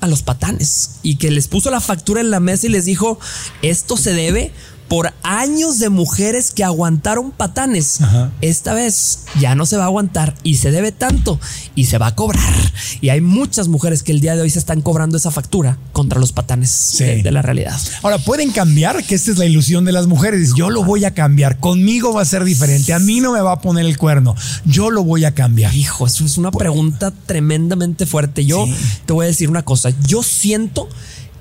a 0.00 0.06
los 0.06 0.22
patanes. 0.22 0.96
Y 1.02 1.16
que 1.16 1.30
les 1.30 1.48
puso 1.48 1.70
la 1.70 1.80
factura 1.80 2.20
en 2.20 2.30
la 2.30 2.40
mesa 2.40 2.66
y 2.66 2.70
les 2.70 2.84
dijo, 2.84 3.18
esto 3.62 3.96
se 3.96 4.12
debe 4.12 4.52
por 4.94 5.12
años 5.24 5.80
de 5.80 5.88
mujeres 5.88 6.52
que 6.52 6.62
aguantaron 6.62 7.32
patanes. 7.32 7.98
Esta 8.40 8.74
vez 8.74 9.24
ya 9.40 9.56
no 9.56 9.66
se 9.66 9.76
va 9.76 9.82
a 9.82 9.86
aguantar 9.86 10.36
y 10.44 10.58
se 10.58 10.70
debe 10.70 10.92
tanto 10.92 11.40
y 11.74 11.86
se 11.86 11.98
va 11.98 12.06
a 12.06 12.14
cobrar. 12.14 12.54
Y 13.00 13.08
hay 13.08 13.20
muchas 13.20 13.66
mujeres 13.66 14.04
que 14.04 14.12
el 14.12 14.20
día 14.20 14.36
de 14.36 14.42
hoy 14.42 14.50
se 14.50 14.60
están 14.60 14.82
cobrando 14.82 15.16
esa 15.16 15.32
factura 15.32 15.78
contra 15.90 16.20
los 16.20 16.30
patanes 16.30 16.94
de, 17.00 17.28
la 17.32 17.42
realidad. 17.42 17.76
Ahora, 18.04 18.18
pueden 18.18 18.52
cambiar, 18.52 19.02
que 19.02 19.16
esta 19.16 19.32
es 19.32 19.38
la 19.38 19.46
ilusión 19.46 19.84
de 19.84 19.90
las 19.90 20.06
mujeres. 20.06 20.52
Yo 20.56 20.70
lo 20.70 20.84
voy 20.84 21.04
a 21.04 21.12
cambiar, 21.12 21.58
conmigo 21.58 22.12
va 22.12 22.22
a 22.22 22.24
ser 22.24 22.44
diferente, 22.44 22.92
a 22.92 23.00
mí 23.00 23.18
no 23.18 23.32
me 23.32 23.40
va 23.40 23.54
a 23.54 23.60
poner 23.60 23.86
el 23.86 23.98
cuerno, 23.98 24.36
yo 24.64 24.92
lo 24.92 25.02
voy 25.02 25.24
a 25.24 25.34
cambiar. 25.34 25.74
Hijo, 25.74 26.06
eso 26.06 26.24
es 26.24 26.38
una 26.38 26.52
pregunta 26.52 27.12
tremendamente 27.26 28.06
fuerte. 28.06 28.44
Yo 28.44 28.64
te 29.06 29.12
voy 29.12 29.24
a 29.24 29.26
decir 29.26 29.50
una 29.50 29.64
cosa, 29.64 29.90
yo 30.06 30.22
siento 30.22 30.88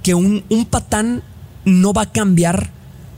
que 0.01 0.15
un, 0.15 0.43
un 0.49 0.65
patán 0.65 1.21
no 1.65 1.93
va 1.93 2.01
a 2.01 2.11
cambiar 2.11 2.71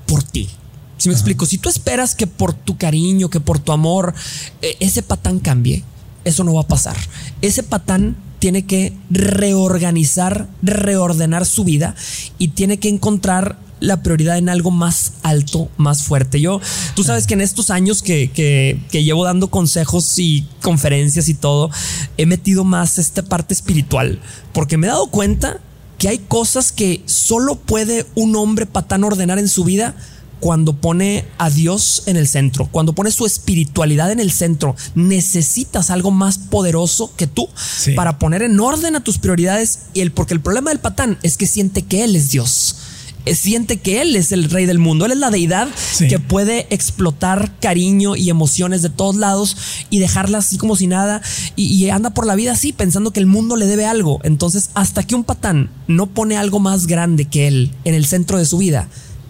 por 0.05 0.23
ti. 0.23 0.49
Si 0.97 1.09
me 1.09 1.15
explico, 1.15 1.45
si 1.45 1.57
tú 1.57 1.69
esperas 1.69 2.15
que 2.15 2.27
por 2.27 2.53
tu 2.53 2.77
cariño, 2.77 3.29
que 3.29 3.39
por 3.39 3.59
tu 3.59 3.71
amor, 3.71 4.13
eh, 4.61 4.77
ese 4.79 5.03
patán 5.03 5.39
cambie, 5.39 5.83
eso 6.23 6.43
no 6.43 6.53
va 6.53 6.61
a 6.61 6.67
pasar. 6.67 6.95
Ese 7.41 7.63
patán 7.63 8.15
tiene 8.39 8.65
que 8.65 8.93
reorganizar, 9.09 10.47
reordenar 10.61 11.45
su 11.45 11.63
vida 11.63 11.95
y 12.37 12.49
tiene 12.49 12.79
que 12.79 12.89
encontrar 12.89 13.57
la 13.79 14.01
prioridad 14.01 14.37
en 14.37 14.49
algo 14.49 14.71
más 14.71 15.13
alto, 15.23 15.69
más 15.77 16.03
fuerte. 16.03 16.39
Yo, 16.39 16.61
tú 16.95 17.03
sabes 17.03 17.27
que 17.27 17.33
en 17.33 17.41
estos 17.41 17.69
años 17.69 18.01
que, 18.01 18.31
que, 18.31 18.79
que, 18.89 19.03
llevo 19.03 19.25
dando 19.25 19.49
consejos 19.49 20.17
y 20.17 20.47
conferencias 20.61 21.27
y 21.27 21.33
todo, 21.33 21.69
he 22.17 22.25
metido 22.25 22.63
más 22.63 22.97
esta 22.97 23.23
parte 23.23 23.53
espiritual, 23.53 24.19
porque 24.53 24.77
me 24.77 24.87
he 24.87 24.89
dado 24.89 25.07
cuenta 25.07 25.59
que 25.97 26.10
hay 26.10 26.19
cosas 26.19 26.71
que 26.71 27.03
solo 27.05 27.55
puede 27.55 28.05
un 28.15 28.36
hombre 28.36 28.65
patán 28.65 29.03
ordenar 29.03 29.39
en 29.39 29.47
su 29.47 29.63
vida 29.63 29.95
cuando 30.39 30.73
pone 30.73 31.25
a 31.38 31.49
Dios 31.49 32.03
en 32.05 32.17
el 32.17 32.27
centro, 32.27 32.67
cuando 32.71 32.93
pone 32.93 33.12
su 33.12 33.25
espiritualidad 33.25 34.12
en 34.12 34.19
el 34.19 34.31
centro, 34.31 34.75
necesitas 34.93 35.89
algo 35.89 36.12
más 36.12 36.38
poderoso 36.38 37.12
que 37.15 37.27
tú 37.27 37.49
para 37.95 38.19
poner 38.19 38.43
en 38.43 38.60
orden 38.60 38.95
a 38.95 39.03
tus 39.03 39.17
prioridades 39.17 39.79
y 39.93 40.01
el 40.01 40.12
porque 40.12 40.34
el 40.34 40.41
problema 40.41 40.69
del 40.69 40.79
patán 40.79 41.17
es 41.23 41.38
que 41.38 41.47
siente 41.47 41.84
que 41.84 42.03
él 42.03 42.15
es 42.15 42.29
Dios. 42.31 42.75
Siente 43.33 43.77
que 43.77 44.01
él 44.01 44.15
es 44.15 44.31
el 44.31 44.49
rey 44.49 44.65
del 44.65 44.79
mundo, 44.79 45.05
él 45.05 45.11
es 45.11 45.17
la 45.17 45.31
deidad 45.31 45.67
que 45.97 46.19
puede 46.19 46.67
explotar 46.69 47.51
cariño 47.59 48.15
y 48.15 48.29
emociones 48.29 48.81
de 48.81 48.89
todos 48.89 49.15
lados 49.15 49.57
y 49.89 49.99
dejarlas 49.99 50.45
así 50.45 50.57
como 50.57 50.75
si 50.75 50.88
nada. 50.88 51.21
Y, 51.55 51.65
y 51.65 51.89
anda 51.89 52.11
por 52.11 52.25
la 52.25 52.35
vida 52.35 52.53
así 52.53 52.73
pensando 52.73 53.11
que 53.11 53.19
el 53.19 53.25
mundo 53.25 53.55
le 53.55 53.65
debe 53.65 53.85
algo. 53.85 54.19
Entonces, 54.23 54.69
hasta 54.73 55.03
que 55.03 55.15
un 55.15 55.23
patán 55.23 55.69
no 55.88 56.07
pone 56.07 56.38
algo 56.38 56.59
más 56.59 56.88
grande 56.88 57.25
que 57.25 57.47
él 57.47 57.71
en 57.83 57.93
el 57.95 58.05
centro 58.05 58.38
de 58.38 58.45
su 58.45 58.57
vida, 58.57 58.88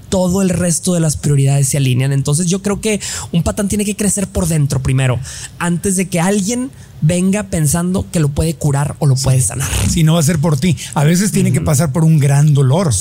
todo 0.09 0.41
el 0.41 0.49
resto 0.49 0.93
de 0.93 0.99
las 0.99 1.17
prioridades 1.17 1.67
se 1.67 1.77
alinean. 1.77 2.13
Entonces 2.13 2.47
yo 2.47 2.61
creo 2.61 2.81
que 2.81 3.01
un 3.31 3.43
patán 3.43 3.67
tiene 3.67 3.85
que 3.85 3.95
crecer 3.95 4.27
por 4.27 4.47
dentro 4.47 4.81
primero, 4.81 5.19
antes 5.59 5.95
de 5.97 6.07
que 6.07 6.19
alguien 6.19 6.71
venga 7.01 7.43
pensando 7.43 8.05
que 8.11 8.19
lo 8.19 8.29
puede 8.29 8.55
curar 8.55 8.95
o 8.99 9.07
lo 9.07 9.15
puede 9.15 9.41
sanar. 9.41 9.69
Si 9.89 10.03
no 10.03 10.13
va 10.13 10.19
a 10.19 10.23
ser 10.23 10.39
por 10.39 10.57
ti, 10.57 10.77
a 10.93 11.03
veces 11.03 11.31
tiene 11.31 11.51
que 11.51 11.61
pasar 11.61 11.91
por 11.91 12.03
un 12.03 12.19
gran 12.19 12.53
dolor 12.53 12.93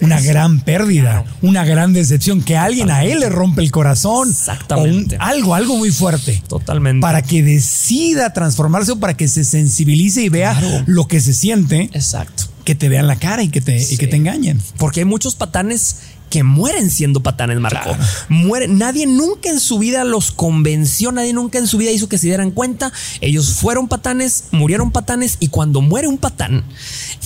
una 0.00 0.20
gran 0.20 0.60
pérdida, 0.60 1.24
una 1.42 1.64
gran 1.64 1.92
decepción, 1.92 2.42
que 2.42 2.56
alguien 2.56 2.90
a 2.90 3.04
él 3.04 3.20
le 3.20 3.28
rompe 3.28 3.62
el 3.62 3.70
corazón. 3.70 4.28
Exactamente. 4.30 5.16
algo, 5.20 5.54
algo 5.54 5.76
muy 5.76 5.90
fuerte. 5.90 6.42
Totalmente. 6.48 7.02
Para 7.02 7.22
que 7.22 7.42
decida 7.42 8.32
transformarse 8.32 8.92
o 8.92 9.00
para 9.00 9.16
que 9.16 9.28
se 9.28 9.44
sensibilice 9.44 10.22
y 10.22 10.28
vea 10.28 10.84
lo 10.86 11.06
que 11.06 11.20
se 11.20 11.32
siente. 11.32 11.90
Exacto. 11.92 12.44
Que 12.64 12.74
te 12.74 12.88
vean 12.88 13.06
la 13.06 13.16
cara 13.16 13.42
y 13.42 13.48
que 13.48 13.60
te, 13.60 13.82
y 13.82 13.96
que 13.96 14.06
te 14.06 14.16
engañen. 14.16 14.60
Porque 14.76 15.00
hay 15.00 15.06
muchos 15.06 15.34
patanes 15.34 15.96
que 16.30 16.42
mueren 16.42 16.90
siendo 16.90 17.20
patanes, 17.22 17.60
Marco. 17.60 17.96
Mueren. 18.28 18.78
Nadie 18.78 19.06
nunca 19.06 19.48
en 19.48 19.60
su 19.60 19.78
vida 19.78 20.04
los 20.04 20.30
convenció, 20.30 21.12
nadie 21.12 21.32
nunca 21.32 21.58
en 21.58 21.66
su 21.66 21.78
vida 21.78 21.90
hizo 21.90 22.08
que 22.08 22.18
se 22.18 22.26
dieran 22.26 22.50
cuenta. 22.50 22.92
Ellos 23.20 23.52
fueron 23.52 23.88
patanes, 23.88 24.44
murieron 24.50 24.90
patanes 24.90 25.36
y 25.40 25.48
cuando 25.48 25.80
muere 25.80 26.08
un 26.08 26.18
patán, 26.18 26.64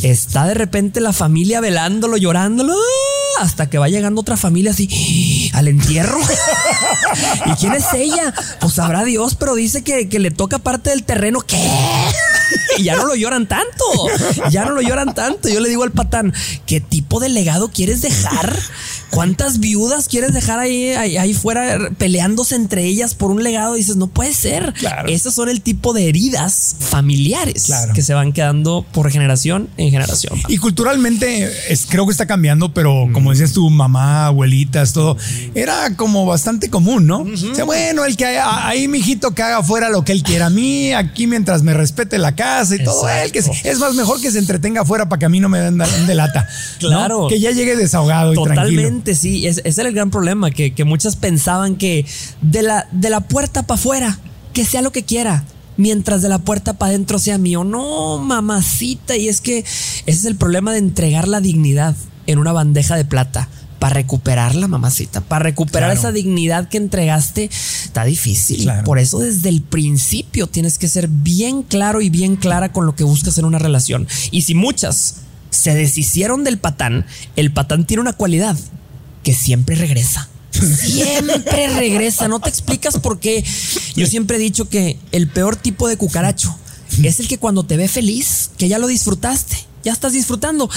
está 0.02 0.46
de 0.46 0.54
repente 0.54 1.00
la 1.00 1.12
familia 1.12 1.60
velándolo, 1.60 2.16
llorándolo, 2.16 2.74
hasta 3.40 3.68
que 3.68 3.78
va 3.78 3.88
llegando 3.88 4.20
otra 4.20 4.36
familia 4.36 4.72
así 4.72 5.50
al 5.54 5.68
entierro. 5.68 6.18
¿Y 7.46 7.52
quién 7.52 7.74
es 7.74 7.86
ella? 7.94 8.34
Pues 8.60 8.74
sabrá 8.74 9.04
Dios, 9.04 9.34
pero 9.34 9.54
dice 9.54 9.82
que, 9.82 10.08
que 10.08 10.18
le 10.18 10.30
toca 10.30 10.58
parte 10.58 10.90
del 10.90 11.04
terreno. 11.04 11.40
¿Qué? 11.40 11.58
ya 12.78 12.96
no 12.96 13.06
lo 13.06 13.14
lloran 13.14 13.46
tanto. 13.46 13.84
Ya 14.50 14.64
no 14.64 14.72
lo 14.72 14.80
lloran 14.80 15.14
tanto. 15.14 15.48
Yo 15.48 15.60
le 15.60 15.68
digo 15.68 15.82
al 15.82 15.92
patán, 15.92 16.32
¿qué 16.66 16.80
tipo 16.80 17.20
de 17.20 17.28
legado 17.28 17.70
quieres 17.70 18.02
dejar? 18.02 18.56
¿Cuántas 19.12 19.60
viudas 19.60 20.08
quieres 20.08 20.32
dejar 20.32 20.58
ahí, 20.58 20.88
ahí, 20.94 21.34
fuera 21.34 21.90
peleándose 21.98 22.54
entre 22.54 22.84
ellas 22.84 23.14
por 23.14 23.30
un 23.30 23.42
legado? 23.42 23.74
dices, 23.74 23.96
no 23.96 24.06
puede 24.06 24.32
ser. 24.32 24.72
Claro. 24.72 25.08
Esos 25.08 25.34
son 25.34 25.50
el 25.50 25.60
tipo 25.60 25.92
de 25.92 26.08
heridas 26.08 26.76
familiares 26.78 27.70
que 27.94 28.00
se 28.00 28.14
van 28.14 28.32
quedando 28.32 28.86
por 28.92 29.10
generación 29.10 29.68
en 29.76 29.90
generación. 29.90 30.40
Y 30.48 30.56
culturalmente 30.56 31.50
es, 31.68 31.86
creo 31.86 32.06
que 32.06 32.12
está 32.12 32.26
cambiando, 32.26 32.72
pero 32.72 33.08
como 33.12 33.30
decías 33.30 33.52
tu 33.52 33.68
mamá, 33.68 34.26
abuelitas, 34.26 34.94
todo, 34.94 35.18
era 35.54 35.94
como 35.96 36.24
bastante 36.24 36.70
común, 36.70 37.06
¿no? 37.06 37.18
O 37.18 37.54
sea, 37.54 37.64
bueno, 37.64 38.06
el 38.06 38.16
que 38.16 38.24
ahí, 38.24 38.88
mi 38.88 38.98
hijito, 38.98 39.32
que 39.32 39.42
haga 39.42 39.62
fuera 39.62 39.90
lo 39.90 40.04
que 40.04 40.12
él 40.12 40.22
quiera. 40.22 40.46
A 40.46 40.50
mí, 40.50 40.92
aquí 40.92 41.26
mientras 41.26 41.62
me 41.62 41.74
respete 41.74 42.16
la 42.16 42.34
casa 42.34 42.76
y 42.76 42.82
todo, 42.82 43.06
él, 43.08 43.30
que 43.30 43.40
es 43.40 43.78
más 43.78 43.94
mejor 43.94 44.20
que 44.22 44.30
se 44.30 44.38
entretenga 44.38 44.82
afuera 44.82 45.08
para 45.08 45.18
que 45.18 45.26
a 45.26 45.28
mí 45.28 45.38
no 45.38 45.50
me 45.50 45.58
den 45.58 45.78
de 45.78 46.14
lata. 46.14 46.48
claro. 46.78 47.28
Que 47.28 47.38
ya 47.38 47.50
llegue 47.50 47.76
desahogado 47.76 48.32
y 48.32 48.42
tranquilo 48.42 49.01
sí, 49.14 49.46
ese 49.46 49.62
es 49.64 49.78
el 49.78 49.92
gran 49.92 50.10
problema, 50.10 50.50
que, 50.50 50.74
que 50.74 50.84
muchas 50.84 51.16
pensaban 51.16 51.76
que 51.76 52.06
de 52.40 52.62
la, 52.62 52.86
de 52.92 53.10
la 53.10 53.20
puerta 53.20 53.62
para 53.62 53.78
afuera, 53.78 54.18
que 54.52 54.64
sea 54.64 54.82
lo 54.82 54.92
que 54.92 55.04
quiera, 55.04 55.44
mientras 55.76 56.22
de 56.22 56.28
la 56.28 56.38
puerta 56.38 56.74
para 56.74 56.90
adentro 56.90 57.18
sea 57.18 57.38
mío. 57.38 57.64
No, 57.64 58.18
mamacita, 58.18 59.16
y 59.16 59.28
es 59.28 59.40
que 59.40 59.58
ese 59.58 60.04
es 60.06 60.24
el 60.24 60.36
problema 60.36 60.72
de 60.72 60.78
entregar 60.78 61.28
la 61.28 61.40
dignidad 61.40 61.96
en 62.26 62.38
una 62.38 62.52
bandeja 62.52 62.96
de 62.96 63.04
plata. 63.04 63.48
Para 63.78 63.94
recuperarla, 63.94 64.68
mamacita, 64.68 65.22
para 65.22 65.42
recuperar 65.42 65.90
esa 65.90 66.12
dignidad 66.12 66.68
que 66.68 66.76
entregaste, 66.76 67.50
está 67.84 68.04
difícil. 68.04 68.70
Por 68.84 69.00
eso 69.00 69.18
desde 69.18 69.48
el 69.48 69.60
principio 69.60 70.46
tienes 70.46 70.78
que 70.78 70.86
ser 70.86 71.08
bien 71.08 71.64
claro 71.64 72.00
y 72.00 72.08
bien 72.08 72.36
clara 72.36 72.70
con 72.70 72.86
lo 72.86 72.94
que 72.94 73.02
buscas 73.02 73.38
en 73.38 73.44
una 73.44 73.58
relación. 73.58 74.06
Y 74.30 74.42
si 74.42 74.54
muchas 74.54 75.16
se 75.50 75.74
deshicieron 75.74 76.44
del 76.44 76.58
patán, 76.58 77.06
el 77.34 77.52
patán 77.52 77.84
tiene 77.84 78.02
una 78.02 78.12
cualidad 78.12 78.56
que 79.22 79.34
siempre 79.34 79.76
regresa. 79.76 80.28
Siempre 80.52 81.68
regresa. 81.68 82.28
No 82.28 82.40
te 82.40 82.48
explicas 82.48 82.98
por 82.98 83.18
qué. 83.18 83.44
Yo 83.96 84.06
siempre 84.06 84.36
he 84.36 84.40
dicho 84.40 84.68
que 84.68 84.98
el 85.12 85.28
peor 85.28 85.56
tipo 85.56 85.88
de 85.88 85.96
cucaracho 85.96 86.54
es 87.02 87.20
el 87.20 87.28
que 87.28 87.38
cuando 87.38 87.64
te 87.64 87.76
ve 87.76 87.88
feliz, 87.88 88.50
que 88.58 88.68
ya 88.68 88.78
lo 88.78 88.86
disfrutaste, 88.86 89.56
ya 89.82 89.92
estás 89.92 90.12
disfrutando, 90.12 90.68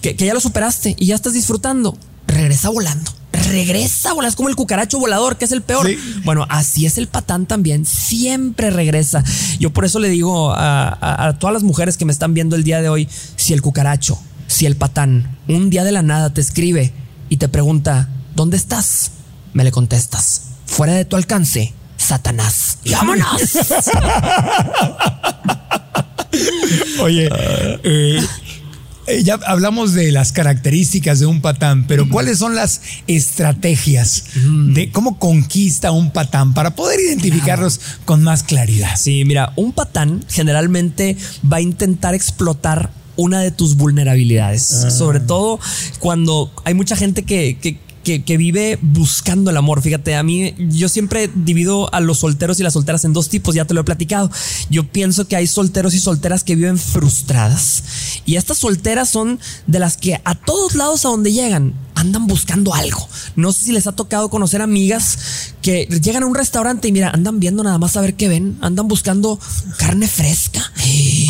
que, 0.00 0.14
ya 0.14 0.34
lo 0.34 0.40
superaste 0.40 0.94
y 0.98 1.06
ya 1.06 1.14
estás 1.14 1.32
disfrutando, 1.32 1.96
regresa 2.26 2.68
volando. 2.68 3.10
Regresa, 3.32 4.12
volando. 4.12 4.28
Es 4.28 4.36
como 4.36 4.50
el 4.50 4.56
cucaracho 4.56 4.98
volador, 4.98 5.36
que 5.36 5.46
es 5.46 5.52
el 5.52 5.62
peor. 5.62 5.88
Bueno, 6.24 6.46
así 6.48 6.86
es 6.86 6.98
el 6.98 7.08
patán 7.08 7.46
también. 7.46 7.86
Siempre 7.86 8.70
regresa. 8.70 9.24
Yo 9.58 9.72
por 9.72 9.84
eso 9.84 9.98
le 9.98 10.10
digo 10.10 10.52
a, 10.52 11.26
a 11.26 11.38
todas 11.38 11.54
las 11.54 11.62
mujeres 11.62 11.96
que 11.96 12.04
me 12.04 12.12
están 12.12 12.34
viendo 12.34 12.56
el 12.56 12.62
día 12.62 12.82
de 12.82 12.88
hoy: 12.88 13.08
si 13.36 13.52
el 13.52 13.62
cucaracho, 13.62 14.18
si 14.46 14.66
el 14.66 14.76
patán, 14.76 15.38
un 15.48 15.70
día 15.70 15.82
de 15.82 15.92
la 15.92 16.02
nada 16.02 16.32
te 16.32 16.40
escribe 16.40 16.92
y 17.32 17.38
te 17.38 17.48
pregunta, 17.48 18.10
¿dónde 18.36 18.58
estás? 18.58 19.12
Me 19.54 19.64
le 19.64 19.70
contestas, 19.70 20.42
fuera 20.66 20.92
de 20.92 21.06
tu 21.06 21.16
alcance, 21.16 21.72
Satanás. 21.96 22.76
¡Vámonos! 22.90 23.40
Oye, 27.00 27.30
eh, 27.32 28.20
eh, 29.06 29.22
ya 29.22 29.38
hablamos 29.46 29.94
de 29.94 30.12
las 30.12 30.32
características 30.32 31.20
de 31.20 31.26
un 31.26 31.40
patán, 31.40 31.86
pero 31.86 32.06
¿cuáles 32.06 32.36
son 32.36 32.54
las 32.54 32.82
estrategias 33.06 34.24
de 34.34 34.92
cómo 34.92 35.18
conquista 35.18 35.90
un 35.90 36.10
patán 36.10 36.52
para 36.52 36.76
poder 36.76 37.00
identificarlos 37.00 37.80
con 38.04 38.22
más 38.22 38.42
claridad? 38.42 38.94
Sí, 38.98 39.24
mira, 39.24 39.54
un 39.56 39.72
patán 39.72 40.22
generalmente 40.28 41.16
va 41.50 41.56
a 41.56 41.62
intentar 41.62 42.14
explotar 42.14 42.90
una 43.16 43.40
de 43.40 43.50
tus 43.50 43.76
vulnerabilidades. 43.76 44.84
Ah. 44.84 44.90
Sobre 44.90 45.20
todo 45.20 45.58
cuando 45.98 46.50
hay 46.64 46.74
mucha 46.74 46.96
gente 46.96 47.22
que, 47.22 47.58
que, 47.60 47.78
que, 48.02 48.36
vive 48.36 48.78
buscando 48.82 49.50
el 49.50 49.56
amor. 49.56 49.82
Fíjate, 49.82 50.14
a 50.14 50.22
mí 50.22 50.54
yo 50.58 50.88
siempre 50.88 51.30
divido 51.34 51.92
a 51.94 52.00
los 52.00 52.18
solteros 52.18 52.58
y 52.60 52.62
las 52.62 52.72
solteras 52.72 53.04
en 53.04 53.12
dos 53.12 53.28
tipos, 53.28 53.54
ya 53.54 53.64
te 53.64 53.74
lo 53.74 53.80
he 53.80 53.84
platicado. 53.84 54.30
Yo 54.70 54.88
pienso 54.88 55.26
que 55.26 55.36
hay 55.36 55.46
solteros 55.46 55.94
y 55.94 56.00
solteras 56.00 56.44
que 56.44 56.56
viven 56.56 56.78
frustradas. 56.78 57.84
Y 58.24 58.36
estas 58.36 58.58
solteras 58.58 59.08
son 59.08 59.38
de 59.66 59.78
las 59.78 59.96
que 59.96 60.20
a 60.24 60.34
todos 60.34 60.74
lados 60.74 61.04
a 61.04 61.08
donde 61.08 61.32
llegan 61.32 61.74
andan 61.94 62.26
buscando 62.26 62.74
algo. 62.74 63.08
No 63.36 63.52
sé 63.52 63.64
si 63.64 63.72
les 63.72 63.86
ha 63.86 63.92
tocado 63.92 64.28
conocer 64.28 64.60
amigas 64.60 65.52
que 65.62 65.86
llegan 66.02 66.24
a 66.24 66.26
un 66.26 66.34
restaurante 66.34 66.88
y 66.88 66.92
mira, 66.92 67.10
andan 67.10 67.38
viendo 67.38 67.62
nada 67.62 67.78
más 67.78 67.96
a 67.96 68.00
ver 68.00 68.14
qué 68.14 68.28
ven, 68.28 68.58
andan 68.60 68.88
buscando 68.88 69.38
carne 69.78 70.08
fresca, 70.08 70.60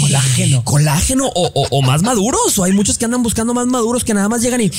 colágeno, 0.00 0.64
colágeno 0.64 1.30
o, 1.34 1.82
más 1.82 2.02
maduros. 2.02 2.58
O 2.58 2.64
hay 2.64 2.72
muchos 2.72 2.96
que 2.96 3.04
andan 3.04 3.22
buscando 3.22 3.54
más 3.54 3.66
maduros 3.66 4.04
que 4.04 4.14
nada 4.14 4.28
más 4.28 4.40
llegan 4.40 4.62
y 4.62 4.70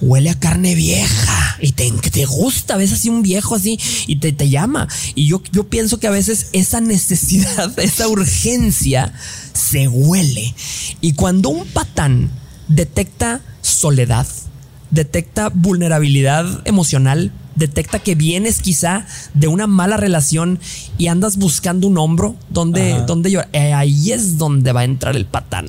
huele 0.00 0.30
a 0.30 0.38
carne 0.38 0.74
vieja 0.74 1.21
y 1.60 1.72
te, 1.72 1.90
te 1.90 2.24
gusta, 2.24 2.76
ves 2.76 2.92
así 2.92 3.08
un 3.08 3.22
viejo 3.22 3.54
así 3.54 3.78
y 4.06 4.16
te, 4.16 4.32
te 4.32 4.48
llama. 4.48 4.88
Y 5.14 5.26
yo, 5.26 5.42
yo 5.52 5.68
pienso 5.68 5.98
que 5.98 6.06
a 6.06 6.10
veces 6.10 6.48
esa 6.52 6.80
necesidad, 6.80 7.78
esa 7.78 8.08
urgencia 8.08 9.12
se 9.52 9.88
huele. 9.88 10.54
Y 11.00 11.12
cuando 11.12 11.50
un 11.50 11.66
patán 11.66 12.30
detecta 12.68 13.40
soledad, 13.60 14.26
detecta 14.90 15.48
vulnerabilidad 15.48 16.66
emocional, 16.66 17.32
detecta 17.54 17.98
que 17.98 18.14
vienes 18.14 18.60
quizá 18.60 19.06
de 19.34 19.48
una 19.48 19.66
mala 19.66 19.96
relación 19.96 20.58
y 20.98 21.08
andas 21.08 21.36
buscando 21.36 21.86
un 21.86 21.98
hombro 21.98 22.34
donde, 22.50 23.02
donde 23.06 23.30
yo, 23.30 23.40
eh, 23.52 23.72
ahí 23.72 24.12
es 24.12 24.38
donde 24.38 24.72
va 24.72 24.80
a 24.80 24.84
entrar 24.84 25.16
el 25.16 25.26
patán. 25.26 25.68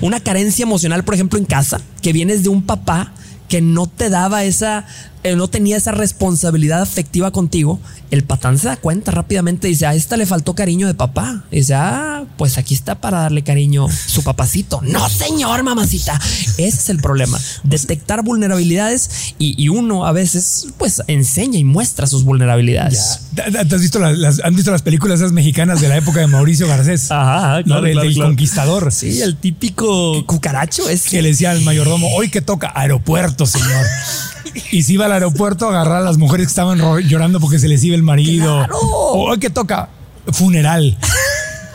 Una 0.00 0.20
carencia 0.20 0.62
emocional, 0.62 1.04
por 1.04 1.14
ejemplo, 1.14 1.38
en 1.38 1.44
casa, 1.44 1.80
que 2.02 2.12
vienes 2.12 2.42
de 2.42 2.48
un 2.48 2.62
papá 2.62 3.12
que 3.48 3.60
no 3.60 3.86
te 3.86 4.10
daba 4.10 4.44
esa 4.44 4.84
eh, 5.26 5.34
no 5.34 5.48
tenía 5.48 5.76
esa 5.76 5.90
responsabilidad 5.90 6.82
afectiva 6.82 7.32
contigo, 7.32 7.80
el 8.12 8.22
patán 8.22 8.58
se 8.58 8.68
da 8.68 8.76
cuenta 8.76 9.10
rápidamente. 9.10 9.66
Dice, 9.66 9.84
a 9.84 9.94
esta 9.94 10.16
le 10.16 10.24
faltó 10.24 10.54
cariño 10.54 10.86
de 10.86 10.94
papá. 10.94 11.42
Dice, 11.50 11.74
ah, 11.74 12.24
pues 12.38 12.58
aquí 12.58 12.74
está 12.74 13.00
para 13.00 13.22
darle 13.22 13.42
cariño 13.42 13.88
su 13.88 14.22
papacito. 14.22 14.80
No, 14.82 15.08
señor, 15.08 15.64
mamacita. 15.64 16.20
Ese 16.58 16.68
es 16.68 16.88
el 16.90 16.98
problema. 16.98 17.40
Detectar 17.64 18.22
vulnerabilidades 18.22 19.34
y, 19.38 19.68
uno 19.68 20.06
a 20.06 20.12
veces, 20.12 20.68
pues, 20.78 21.02
enseña 21.08 21.58
y 21.58 21.64
muestra 21.64 22.06
sus 22.06 22.22
vulnerabilidades. 22.22 23.22
has 23.36 23.80
visto 23.80 23.98
las, 23.98 24.40
¿Han 24.44 24.54
visto 24.54 24.70
las 24.70 24.82
películas 24.82 25.18
esas 25.18 25.32
mexicanas 25.32 25.80
de 25.80 25.88
la 25.88 25.96
época 25.96 26.20
de 26.20 26.28
Mauricio 26.28 26.68
Garcés? 26.68 27.10
Ajá, 27.10 27.64
claro, 27.64 27.82
del, 27.82 28.16
conquistador. 28.16 28.92
Sí, 28.92 29.20
el 29.22 29.36
típico 29.36 30.24
cucaracho 30.26 30.88
es 30.88 31.02
que 31.08 31.20
le 31.20 31.30
decía 31.30 31.50
al 31.50 31.62
mayordomo, 31.62 32.06
hoy 32.14 32.30
que 32.30 32.42
toca 32.42 32.72
aeropuerto, 32.76 33.44
señor. 33.44 33.84
y 34.70 34.82
se 34.82 34.92
iba 34.94 35.06
al 35.06 35.12
aeropuerto 35.12 35.66
a 35.66 35.70
agarrar 35.70 35.98
a 35.98 36.04
las 36.04 36.18
mujeres 36.18 36.46
que 36.46 36.50
estaban 36.50 36.78
llorando 37.08 37.40
porque 37.40 37.58
se 37.58 37.68
les 37.68 37.82
iba 37.84 37.96
el 37.96 38.02
marido. 38.02 38.66
O 38.72 39.30
hoy 39.30 39.38
que 39.38 39.50
toca 39.50 39.88
funeral. 40.32 40.96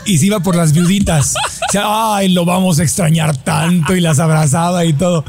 Y 0.06 0.18
se 0.18 0.26
iba 0.28 0.40
por 0.40 0.56
las 0.56 0.74
viuditas 0.74 1.36
ay, 1.80 2.30
lo 2.30 2.46
vamos 2.46 2.80
a 2.80 2.84
extrañar 2.84 3.36
tanto 3.38 3.96
y 3.96 4.02
las 4.02 4.20
abrazaba 4.20 4.86
y 4.86 4.94
todo. 4.94 5.24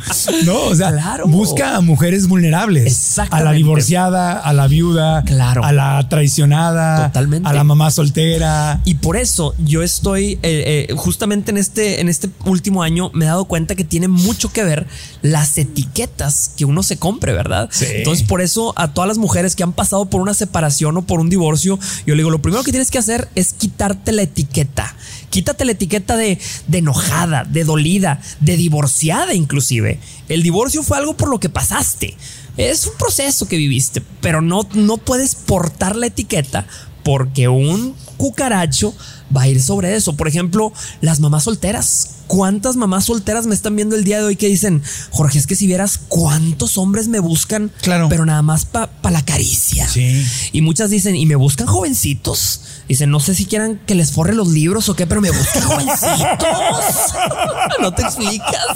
No, 0.44 0.64
o 0.64 0.74
sea, 0.74 0.92
busca 1.26 1.76
a 1.76 1.80
mujeres 1.80 2.26
vulnerables. 2.26 3.18
A 3.18 3.42
la 3.42 3.52
divorciada, 3.52 4.38
a 4.38 4.52
la 4.52 4.66
viuda, 4.66 5.22
claro. 5.24 5.64
a 5.64 5.72
la 5.72 6.08
traicionada, 6.08 7.06
Totalmente. 7.06 7.48
a 7.48 7.52
la 7.52 7.64
mamá 7.64 7.90
soltera. 7.90 8.80
Y 8.84 8.94
por 8.94 9.16
eso 9.16 9.54
yo 9.58 9.82
estoy 9.82 10.38
eh, 10.42 10.86
eh, 10.88 10.94
justamente 10.96 11.50
en 11.50 11.58
este, 11.58 12.00
en 12.00 12.08
este 12.08 12.28
último 12.44 12.82
año 12.82 13.10
me 13.14 13.24
he 13.24 13.28
dado 13.28 13.44
cuenta 13.44 13.74
que 13.74 13.84
tiene 13.84 14.08
mucho 14.08 14.52
que 14.52 14.64
ver 14.64 14.86
las 15.22 15.56
etiquetas 15.58 16.52
que 16.56 16.64
uno 16.64 16.82
se 16.82 16.96
compre, 16.96 17.32
¿verdad? 17.32 17.70
Entonces, 17.80 18.26
por 18.26 18.40
eso 18.40 18.72
a 18.76 18.92
todas 18.92 19.08
las 19.08 19.18
mujeres 19.18 19.56
que 19.56 19.62
han 19.62 19.72
pasado 19.72 20.06
por 20.06 20.20
una 20.20 20.34
separación 20.34 20.96
o 20.96 21.02
por 21.02 21.20
un 21.20 21.28
divorcio, 21.28 21.78
yo 22.06 22.14
le 22.14 22.20
digo, 22.20 22.30
lo 22.30 22.42
primero 22.42 22.62
que 22.64 22.70
tienes 22.70 22.90
que 22.90 22.98
hacer 22.98 23.28
es 23.34 23.52
quitarte 23.52 24.12
la 24.12 24.22
etiqueta. 24.22 24.94
Quítate 25.30 25.64
la 25.64 25.72
etiqueta 25.72 26.16
de, 26.16 26.31
enojada, 26.70 27.44
de 27.44 27.64
dolida, 27.64 28.20
de 28.40 28.56
divorciada 28.56 29.34
inclusive. 29.34 29.98
El 30.28 30.42
divorcio 30.42 30.82
fue 30.82 30.98
algo 30.98 31.16
por 31.16 31.28
lo 31.28 31.40
que 31.40 31.48
pasaste. 31.48 32.16
Es 32.56 32.86
un 32.86 32.92
proceso 32.98 33.48
que 33.48 33.56
viviste, 33.56 34.02
pero 34.20 34.42
no, 34.42 34.68
no 34.74 34.98
puedes 34.98 35.34
portar 35.34 35.96
la 35.96 36.06
etiqueta 36.06 36.66
porque 37.02 37.48
un 37.48 37.94
cucaracho 38.16 38.94
va 39.34 39.42
a 39.42 39.48
ir 39.48 39.62
sobre 39.62 39.96
eso. 39.96 40.16
Por 40.16 40.28
ejemplo, 40.28 40.72
las 41.00 41.20
mamás 41.20 41.44
solteras. 41.44 42.08
¿Cuántas 42.26 42.76
mamás 42.76 43.06
solteras 43.06 43.46
me 43.46 43.54
están 43.54 43.76
viendo 43.76 43.96
el 43.96 44.04
día 44.04 44.18
de 44.18 44.24
hoy 44.24 44.36
que 44.36 44.46
dicen, 44.48 44.82
Jorge, 45.10 45.38
es 45.38 45.46
que 45.46 45.56
si 45.56 45.66
vieras 45.66 45.98
cuántos 46.08 46.78
hombres 46.78 47.08
me 47.08 47.18
buscan, 47.18 47.70
claro. 47.82 48.08
pero 48.08 48.24
nada 48.24 48.42
más 48.42 48.64
para 48.64 48.88
la 49.10 49.24
caricia? 49.24 49.86
Sí. 49.88 50.24
Y 50.52 50.62
muchas 50.62 50.90
dicen, 50.90 51.14
¿y 51.14 51.26
me 51.26 51.34
buscan 51.36 51.66
jovencitos? 51.66 52.62
Dice, 52.92 53.06
no 53.06 53.20
sé 53.20 53.34
si 53.34 53.46
quieran 53.46 53.80
que 53.86 53.94
les 53.94 54.12
forre 54.12 54.34
los 54.34 54.48
libros 54.48 54.90
o 54.90 54.94
qué, 54.94 55.06
pero 55.06 55.22
me 55.22 55.30
buscan 55.30 55.62
jovencitos. 55.62 56.10
no 57.80 57.90
te 57.94 58.02
explicas. 58.02 58.66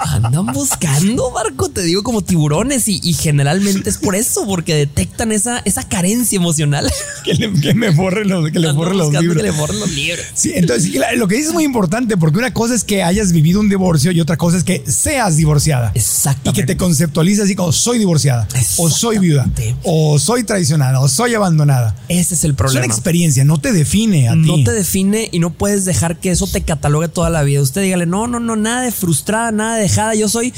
Andan 0.00 0.46
buscando, 0.46 1.30
Marco, 1.30 1.68
te 1.70 1.84
digo, 1.84 2.02
como 2.02 2.22
tiburones. 2.22 2.88
Y, 2.88 3.12
generalmente 3.12 3.88
es 3.90 3.96
por 3.96 4.16
eso, 4.16 4.44
porque 4.44 4.74
detectan 4.74 5.30
esa, 5.30 5.62
esa 5.64 5.88
carencia 5.88 6.34
emocional. 6.34 6.90
que, 7.24 7.74
me 7.74 7.92
forren 7.92 8.28
los, 8.28 8.50
que 8.50 8.58
le 8.58 8.74
forren 8.74 8.98
los 8.98 9.12
libros. 9.12 9.36
Que 9.36 9.42
le 9.44 9.52
forren 9.52 9.78
los 9.78 9.90
libros. 9.92 10.26
Sí, 10.34 10.50
entonces 10.56 10.92
lo 11.14 11.28
que 11.28 11.36
dices 11.36 11.50
es 11.50 11.54
muy 11.54 11.62
importante, 11.62 12.16
porque 12.16 12.38
una 12.38 12.52
cosa 12.52 12.74
es 12.74 12.82
que 12.82 13.04
hayas 13.04 13.30
vivido 13.30 13.60
un 13.60 13.68
divorcio 13.68 14.10
y 14.10 14.20
otra 14.20 14.36
cosa 14.36 14.56
es 14.56 14.64
que 14.64 14.82
seas 14.84 15.36
divorciada. 15.36 15.92
Exactamente. 15.94 16.50
Y 16.50 16.52
que 16.60 16.66
te 16.66 16.76
conceptualices 16.76 17.44
así 17.44 17.54
como 17.54 17.70
soy 17.70 18.00
divorciada, 18.00 18.48
o 18.78 18.90
soy 18.90 19.18
viuda, 19.18 19.48
o 19.84 20.18
soy 20.18 20.42
traicionada, 20.42 20.98
o 20.98 21.06
soy 21.06 21.34
abandonada. 21.34 21.94
Ese 22.08 22.34
es 22.34 22.42
el 22.42 22.54
problema. 22.54 22.79
Una 22.84 22.94
experiencia, 22.94 23.44
no 23.44 23.58
te 23.58 23.72
define 23.72 24.28
a 24.28 24.34
no 24.34 24.54
ti. 24.54 24.62
No 24.62 24.64
te 24.64 24.72
define 24.72 25.28
y 25.32 25.38
no 25.38 25.50
puedes 25.50 25.84
dejar 25.84 26.18
que 26.18 26.30
eso 26.30 26.46
te 26.46 26.62
catalogue 26.62 27.08
toda 27.08 27.30
la 27.30 27.42
vida. 27.42 27.60
Usted 27.60 27.82
dígale, 27.82 28.06
no, 28.06 28.26
no, 28.26 28.40
no, 28.40 28.56
nada 28.56 28.82
de 28.82 28.92
frustrada, 28.92 29.52
nada 29.52 29.76
de 29.76 29.82
dejada. 29.82 30.14
Yo 30.14 30.28
soy 30.28 30.52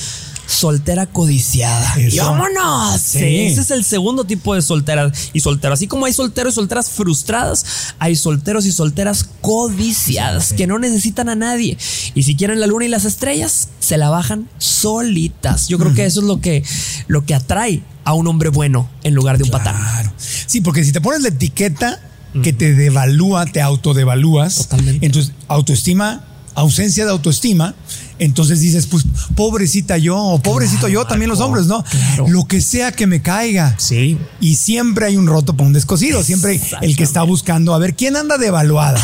soltera 0.46 1.06
codiciada. 1.06 1.98
Y 1.98 2.18
vámonos. 2.18 3.14
Ese 3.14 3.60
es 3.60 3.70
el 3.70 3.84
segundo 3.84 4.24
tipo 4.24 4.54
de 4.54 4.62
solteras 4.62 5.30
y 5.32 5.40
solteros. 5.40 5.78
Así 5.78 5.86
como 5.86 6.06
hay 6.06 6.12
solteros 6.12 6.54
y 6.54 6.56
solteras 6.56 6.90
frustradas, 6.90 7.94
hay 7.98 8.16
solteros 8.16 8.66
y 8.66 8.72
solteras 8.72 9.28
codiciadas 9.40 10.52
que 10.52 10.66
no 10.66 10.78
necesitan 10.78 11.28
a 11.28 11.34
nadie. 11.34 11.76
Y 12.14 12.22
si 12.22 12.36
quieren 12.36 12.60
la 12.60 12.66
luna 12.66 12.84
y 12.84 12.88
las 12.88 13.04
estrellas, 13.04 13.68
se 13.80 13.96
la 13.96 14.10
bajan 14.10 14.48
solitas. 14.58 15.68
Yo 15.68 15.78
creo 15.78 15.94
que 15.94 16.04
eso 16.04 16.20
es 16.20 16.26
lo 16.26 16.40
que, 16.40 16.62
lo 17.08 17.24
que 17.24 17.34
atrae 17.34 17.82
a 18.04 18.14
un 18.14 18.26
hombre 18.26 18.48
bueno 18.48 18.88
en 19.02 19.14
lugar 19.14 19.38
de 19.38 19.44
un 19.44 19.50
patán. 19.50 19.76
Sí, 20.16 20.60
porque 20.60 20.84
si 20.84 20.92
te 20.92 21.00
pones 21.00 21.22
la 21.22 21.28
etiqueta 21.28 22.00
que 22.42 22.52
te 22.52 22.74
devalúa, 22.74 23.46
te 23.46 23.60
autodevalúas. 23.60 24.56
Totalmente. 24.56 25.04
Entonces, 25.04 25.32
autoestima, 25.48 26.24
ausencia 26.54 27.04
de 27.04 27.10
autoestima, 27.10 27.74
entonces 28.18 28.60
dices, 28.60 28.86
pues 28.86 29.04
pobrecita 29.34 29.98
yo, 29.98 30.16
o 30.16 30.38
pobrecito 30.40 30.88
yo, 30.88 31.06
también 31.06 31.28
los 31.28 31.40
hombres, 31.40 31.66
¿no? 31.66 31.84
Lo 32.28 32.44
que 32.46 32.60
sea 32.60 32.92
que 32.92 33.06
me 33.06 33.22
caiga. 33.22 33.74
Sí. 33.78 34.18
Y 34.40 34.56
siempre 34.56 35.06
hay 35.06 35.16
un 35.16 35.26
roto 35.26 35.54
para 35.56 35.66
un 35.66 35.72
descosido, 35.72 36.22
siempre 36.22 36.60
el 36.80 36.96
que 36.96 37.02
está 37.02 37.22
buscando 37.22 37.74
a 37.74 37.78
ver 37.78 37.94
quién 37.94 38.16
anda 38.16 38.38
devaluada. 38.38 39.00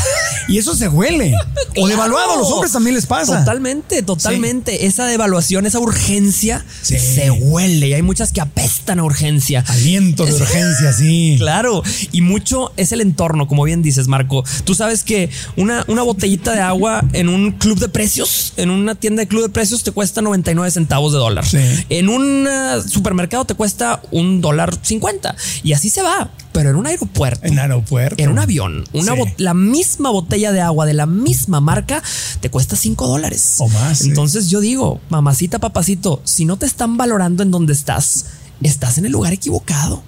Y 0.49 0.57
eso 0.59 0.75
se 0.75 0.89
huele. 0.89 1.35
O 1.77 1.87
devaluado, 1.89 2.33
a 2.33 2.37
los 2.37 2.51
hombres 2.51 2.73
también 2.73 2.95
les 2.95 3.07
pasa. 3.07 3.41
Totalmente, 3.41 4.03
totalmente. 4.03 4.87
Esa 4.87 5.05
devaluación, 5.05 5.67
esa 5.67 5.79
urgencia 5.79 6.65
se 6.83 7.31
huele. 7.31 7.89
Y 7.89 7.93
hay 7.95 8.03
muchas 8.03 8.33
que 8.33 8.41
apestan 8.41 8.99
a 8.99 9.05
urgencia. 9.05 9.65
Aliento 9.69 10.25
de 10.25 10.35
urgencia, 10.35 10.93
sí. 10.93 11.37
Claro. 11.39 11.83
Y 12.13 12.21
mucho 12.21 12.73
es 12.77 12.93
el 12.93 13.01
entorno, 13.01 13.47
como 13.47 13.65
bien 13.65 13.83
dices, 13.83 14.09
Marco. 14.09 14.45
Tú 14.65 14.75
sabes 14.75 15.03
que 15.03 15.31
una, 15.57 15.85
una 15.89 16.03
botellita 16.03 16.53
de 16.53 16.61
agua 16.61 17.05
en 17.13 17.29
un 17.29 17.53
club 17.53 17.79
de 17.79 17.89
precios, 17.89 18.55
en 18.57 18.71
una 18.71 18.95
tienda 18.99 19.21
de 19.21 19.29
club 19.29 19.43
de 19.43 19.49
precios 19.49 19.83
te 19.83 19.93
cuesta 19.93 20.23
99 20.23 20.71
centavos 20.71 21.13
de 21.13 21.19
dólar. 21.19 21.45
En 21.89 22.09
un 22.09 22.47
eh, 22.49 22.83
supermercado 22.87 23.45
te 23.45 23.55
cuesta 23.55 24.03
un 24.11 24.41
dólar 24.41 24.79
50 24.81 25.35
y 25.63 25.73
así 25.73 25.89
se 25.89 26.03
va. 26.03 26.31
Pero 26.53 26.71
en 26.71 26.77
un 26.77 26.87
aeropuerto, 26.87 27.47
en 27.47 27.59
aeropuerto, 27.59 28.21
en 28.23 28.31
un 28.31 28.39
avión, 28.39 28.85
una 28.93 29.15
la 29.37 29.55
misma 29.55 30.11
botella 30.11 30.51
de 30.51 30.61
agua 30.61 30.87
de 30.87 30.95
la 30.95 31.07
misma 31.07 31.61
marca 31.61 32.03
te 32.41 32.51
cuesta 32.51 32.75
5 32.75 33.07
dólares 33.07 33.57
o 33.59 33.69
más. 33.69 34.03
Entonces 34.03 34.51
yo 34.51 34.61
digo, 34.61 35.01
mamacita, 35.09 35.59
papacito, 35.59 36.21
si 36.25 36.45
no 36.45 36.57
te 36.57 36.67
están 36.67 36.97
valorando 36.97 37.43
en 37.43 37.51
donde 37.51 37.73
estás, 37.73 38.27
estás 38.63 38.99
en 38.99 39.07
el 39.07 39.13
lugar 39.13 39.33
equivocado 39.33 40.03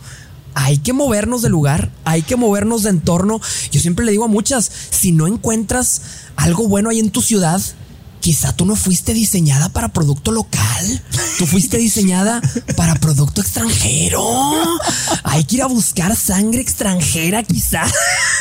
hay 0.55 0.79
que 0.79 0.93
movernos 0.93 1.43
de 1.43 1.49
lugar, 1.49 1.91
hay 2.05 2.23
que 2.23 2.37
movernos 2.37 2.83
de 2.83 2.91
entorno. 2.91 3.41
Yo 3.71 3.81
siempre 3.81 4.05
le 4.05 4.13
digo 4.13 4.25
a 4.25 4.29
muchas, 4.29 4.71
si 4.91 5.13
no 5.13 5.27
encuentras 5.27 6.03
algo 6.37 6.69
bueno 6.69 6.91
ahí 6.91 6.99
en 6.99 7.11
tu 7.11 7.23
ciudad, 7.23 7.61
quizá 8.21 8.53
tú 8.55 8.67
no 8.67 8.77
fuiste 8.77 9.15
diseñada 9.15 9.69
para 9.71 9.89
producto 9.89 10.31
local, 10.31 11.03
tú 11.39 11.47
fuiste 11.47 11.79
diseñada 11.79 12.41
para 12.77 12.95
producto 12.95 13.41
extranjero. 13.41 14.23
Hay 15.25 15.45
que 15.45 15.57
ir 15.57 15.63
a 15.63 15.67
buscar 15.67 16.15
sangre 16.15 16.61
extranjera, 16.61 17.43
quizá. 17.43 17.83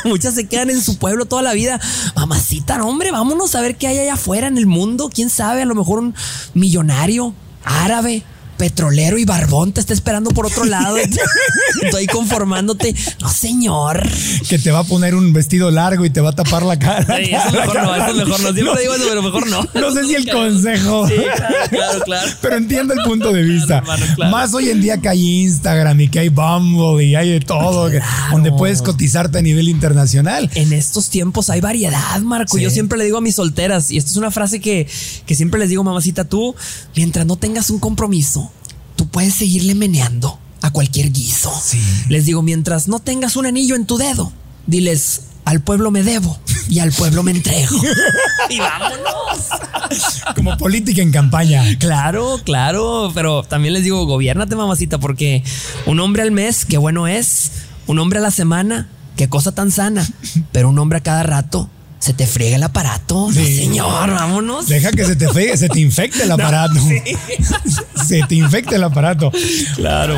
Muchas 0.06 0.36
se 0.36 0.48
quedan 0.48 0.70
en 0.70 0.82
su 0.82 0.98
pueblo 0.98 1.26
toda 1.26 1.42
la 1.42 1.54
vida. 1.54 1.80
Mamacita, 2.16 2.84
hombre, 2.84 3.12
vámonos 3.12 3.56
a 3.56 3.62
ver 3.62 3.78
qué 3.78 3.88
hay 3.88 4.00
allá 4.00 4.14
afuera 4.14 4.48
en 4.48 4.58
el 4.58 4.68
mundo. 4.68 5.10
Quién 5.14 5.30
sabe, 5.30 5.62
a 5.62 5.66
lo 5.66 5.76
mejor 5.76 6.00
un 6.00 6.16
millonario 6.54 7.34
árabe 7.64 8.24
petrolero 8.60 9.18
y 9.18 9.24
barbón 9.24 9.72
te 9.72 9.80
está 9.80 9.94
esperando 9.94 10.32
por 10.32 10.46
otro 10.46 10.66
lado. 10.66 10.98
Estoy 11.82 12.06
conformándote. 12.08 12.94
No, 13.22 13.30
señor. 13.30 14.08
Que 14.48 14.60
te 14.60 14.70
va 14.70 14.80
a 14.80 14.84
poner 14.84 15.16
un 15.16 15.32
vestido 15.32 15.72
largo 15.72 16.06
y 16.06 16.10
te 16.10 16.20
va 16.20 16.32
a 16.32 16.36
tapar 16.36 16.64
la 16.64 16.78
cara. 16.78 17.18
Sí, 17.18 17.32
eso 17.34 17.52
mejor 17.52 17.84
no, 17.84 17.96
eso 17.96 18.08
es 18.08 18.16
mejor 18.16 18.40
no. 18.42 18.54
Siempre 18.54 18.82
digo 18.82 18.94
eso, 18.94 19.06
pero 19.08 19.24
mejor 19.24 19.48
no. 19.48 19.66
No 19.74 19.92
sé 19.92 20.06
si 20.06 20.16
el 20.16 20.30
consejo. 20.30 21.08
Sí, 21.08 21.16
claro, 21.70 22.04
claro, 22.04 22.32
Pero 22.42 22.58
entiendo 22.58 22.94
el 22.94 23.02
punto 23.04 23.32
de 23.32 23.44
vista. 23.44 23.82
Más 24.30 24.54
hoy 24.54 24.70
en 24.70 24.82
día 24.82 24.98
que 24.98 25.08
hay 25.08 25.44
Instagram 25.44 26.02
y 26.02 26.10
que 26.10 26.20
hay 26.20 26.30
Bumble 26.30 27.04
y 27.06 27.16
hay 27.16 27.32
de 27.32 27.40
todo, 27.40 27.90
donde 28.32 28.52
puedes 28.52 28.82
cotizarte 28.82 29.38
a 29.38 29.42
nivel 29.42 29.70
internacional. 29.70 30.52
En 30.56 30.74
estos 30.74 31.10
tiempos 31.10 31.50
hay 31.50 31.62
variedad, 31.62 32.20
Marco. 32.20 32.58
Yo 32.58 32.70
siempre 32.70 32.98
le 32.98 33.06
digo 33.06 33.20
a 33.20 33.22
mis 33.22 33.36
solteras, 33.36 33.90
y 33.90 33.98
esta 33.98 34.12
es 34.12 34.18
una 34.18 34.32
frase 34.32 34.60
que, 34.60 34.86
que 35.26 35.36
siempre 35.36 35.62
les 35.62 35.70
digo, 35.70 35.82
mamacita, 35.86 36.26
tú, 36.26 36.56
mientras 36.94 37.26
no 37.26 37.38
tengas 37.38 37.70
un 37.70 37.80
compromiso, 37.80 38.49
puedes 39.12 39.36
seguirle 39.36 39.76
meneando 39.76 40.40
a 40.62 40.72
cualquier 40.72 41.12
guiso. 41.12 41.52
Les 42.10 42.26
digo, 42.26 42.42
mientras 42.42 42.88
no 42.88 43.00
tengas 43.00 43.36
un 43.36 43.46
anillo 43.46 43.76
en 43.76 43.86
tu 43.86 43.98
dedo, 43.98 44.32
diles, 44.68 45.22
al 45.46 45.62
pueblo 45.62 45.90
me 45.90 46.04
debo 46.04 46.38
y 46.70 46.80
al 46.80 46.92
pueblo 46.92 47.24
me 47.24 47.32
entrego. 47.32 47.76
y 48.50 48.60
vámonos. 48.60 49.50
Como 50.36 50.58
política 50.58 51.02
en 51.02 51.12
campaña. 51.12 51.64
Claro, 51.80 52.40
claro, 52.44 53.12
pero 53.16 53.44
también 53.44 53.74
les 53.74 53.84
digo, 53.84 54.06
gobiernate 54.06 54.56
mamacita, 54.56 55.00
porque 55.00 55.44
un 55.86 56.00
hombre 56.00 56.22
al 56.22 56.32
mes, 56.32 56.66
qué 56.66 56.78
bueno 56.78 57.08
es, 57.08 57.52
un 57.88 57.98
hombre 57.98 58.20
a 58.20 58.22
la 58.22 58.32
semana, 58.32 58.90
qué 59.16 59.28
cosa 59.28 59.54
tan 59.54 59.72
sana, 59.72 60.08
pero 60.52 60.70
un 60.70 60.78
hombre 60.78 61.00
a 61.00 61.04
cada 61.04 61.24
rato, 61.24 61.70
se 62.00 62.14
te 62.14 62.26
friega 62.26 62.56
el 62.56 62.64
aparato. 62.64 63.30
Sí. 63.32 63.58
Señor, 63.58 64.12
vámonos. 64.12 64.68
Deja 64.68 64.92
que 64.92 65.06
se 65.06 65.16
te 65.16 65.28
fegue, 65.30 65.56
se 65.58 65.70
te 65.70 65.80
infecte 65.80 66.24
el 66.24 66.32
aparato. 66.32 66.76
Se 68.08 68.24
te 68.24 68.36
infecte 68.36 68.76
el 68.76 68.84
aparato. 68.84 69.32
Claro. 69.76 70.16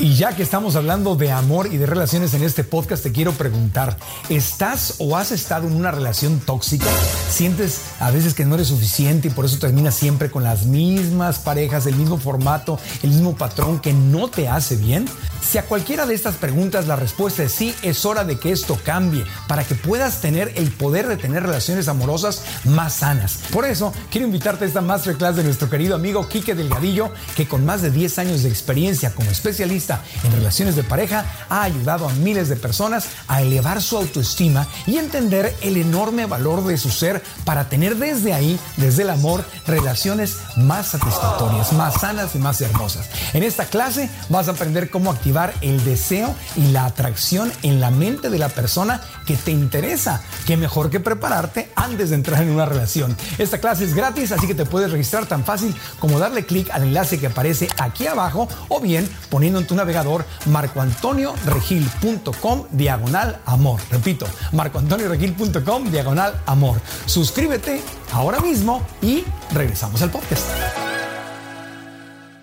Y 0.00 0.16
ya 0.16 0.34
que 0.34 0.42
estamos 0.42 0.74
hablando 0.74 1.14
de 1.14 1.30
amor 1.30 1.68
y 1.72 1.76
de 1.76 1.86
relaciones 1.86 2.34
en 2.34 2.42
este 2.42 2.64
podcast, 2.64 3.04
te 3.04 3.12
quiero 3.12 3.30
preguntar, 3.30 3.96
¿estás 4.28 4.96
o 4.98 5.16
has 5.16 5.30
estado 5.30 5.68
en 5.68 5.76
una 5.76 5.92
relación 5.92 6.40
tóxica? 6.40 6.86
¿Sientes 7.30 7.80
a 8.00 8.10
veces 8.10 8.34
que 8.34 8.44
no 8.44 8.56
eres 8.56 8.68
suficiente 8.68 9.28
y 9.28 9.30
por 9.30 9.44
eso 9.44 9.58
terminas 9.60 9.94
siempre 9.94 10.32
con 10.32 10.42
las 10.42 10.66
mismas 10.66 11.38
parejas, 11.38 11.86
el 11.86 11.94
mismo 11.94 12.18
formato, 12.18 12.80
el 13.04 13.10
mismo 13.10 13.36
patrón 13.36 13.78
que 13.78 13.92
no 13.92 14.28
te 14.28 14.48
hace 14.48 14.74
bien? 14.74 15.06
Si 15.40 15.58
a 15.58 15.66
cualquiera 15.66 16.06
de 16.06 16.14
estas 16.14 16.36
preguntas 16.36 16.88
la 16.88 16.96
respuesta 16.96 17.44
es 17.44 17.52
sí, 17.52 17.74
es 17.82 18.04
hora 18.04 18.24
de 18.24 18.38
que 18.38 18.50
esto 18.50 18.78
cambie 18.82 19.24
para 19.46 19.62
que 19.62 19.74
puedas 19.74 20.20
tener 20.20 20.52
el 20.56 20.72
poder 20.72 21.06
de 21.06 21.18
tener 21.18 21.42
relaciones 21.42 21.86
amorosas 21.86 22.42
más 22.64 22.94
sanas. 22.94 23.40
Por 23.52 23.64
eso, 23.64 23.92
quiero 24.10 24.26
invitarte 24.26 24.64
a 24.64 24.68
esta 24.68 24.80
masterclass 24.80 25.36
de 25.36 25.44
nuestro 25.44 25.70
querido 25.70 25.94
amigo 25.94 26.26
Quique 26.28 26.54
Delgadillo, 26.54 27.10
que 27.36 27.46
con 27.46 27.64
más 27.64 27.82
de 27.82 27.90
10 27.90 28.18
años 28.18 28.42
de 28.42 28.48
experiencia 28.48 29.14
como 29.14 29.30
especialista 29.30 29.83
en 29.90 30.32
relaciones 30.32 30.76
de 30.76 30.82
pareja, 30.82 31.24
ha 31.48 31.62
ayudado 31.62 32.08
a 32.08 32.12
miles 32.14 32.48
de 32.48 32.56
personas 32.56 33.06
a 33.28 33.42
elevar 33.42 33.82
su 33.82 33.96
autoestima 33.96 34.66
y 34.86 34.96
entender 34.96 35.54
el 35.60 35.76
enorme 35.76 36.26
valor 36.26 36.64
de 36.64 36.78
su 36.78 36.90
ser 36.90 37.22
para 37.44 37.68
tener 37.68 37.96
desde 37.96 38.32
ahí, 38.32 38.58
desde 38.76 39.02
el 39.02 39.10
amor, 39.10 39.44
relaciones 39.66 40.36
más 40.56 40.88
satisfactorias, 40.88 41.72
más 41.72 42.00
sanas 42.00 42.34
y 42.34 42.38
más 42.38 42.60
hermosas. 42.60 43.08
En 43.32 43.42
esta 43.42 43.66
clase 43.66 44.08
vas 44.28 44.48
a 44.48 44.52
aprender 44.52 44.90
cómo 44.90 45.10
activar 45.10 45.54
el 45.60 45.84
deseo 45.84 46.34
y 46.56 46.68
la 46.68 46.86
atracción 46.86 47.52
en 47.62 47.80
la 47.80 47.90
mente 47.90 48.30
de 48.30 48.38
la 48.38 48.48
persona 48.48 49.00
que 49.26 49.36
te 49.36 49.50
interesa. 49.50 50.22
Qué 50.46 50.56
mejor 50.56 50.90
que 50.90 51.00
prepararte 51.00 51.70
antes 51.76 52.10
de 52.10 52.16
entrar 52.16 52.42
en 52.42 52.50
una 52.50 52.66
relación. 52.66 53.16
Esta 53.38 53.58
clase 53.58 53.84
es 53.84 53.94
gratis, 53.94 54.32
así 54.32 54.46
que 54.46 54.54
te 54.54 54.66
puedes 54.66 54.90
registrar 54.90 55.26
tan 55.26 55.44
fácil 55.44 55.74
como 55.98 56.18
darle 56.18 56.46
clic 56.46 56.70
al 56.70 56.84
enlace 56.84 57.18
que 57.18 57.26
aparece 57.26 57.68
aquí 57.78 58.06
abajo 58.06 58.48
o 58.68 58.80
bien 58.80 59.08
poniendo 59.30 59.58
en 59.58 59.66
tu 59.66 59.73
navegador 59.74 60.24
marcoantonioregil.com 60.46 62.64
diagonal 62.70 63.40
amor. 63.46 63.80
Repito, 63.90 64.26
marcoantonioregil.com 64.52 65.90
diagonal 65.90 66.40
amor. 66.46 66.80
Suscríbete 67.06 67.82
ahora 68.12 68.38
mismo 68.40 68.86
y 69.02 69.24
regresamos 69.52 70.00
al 70.02 70.10
podcast. 70.10 71.03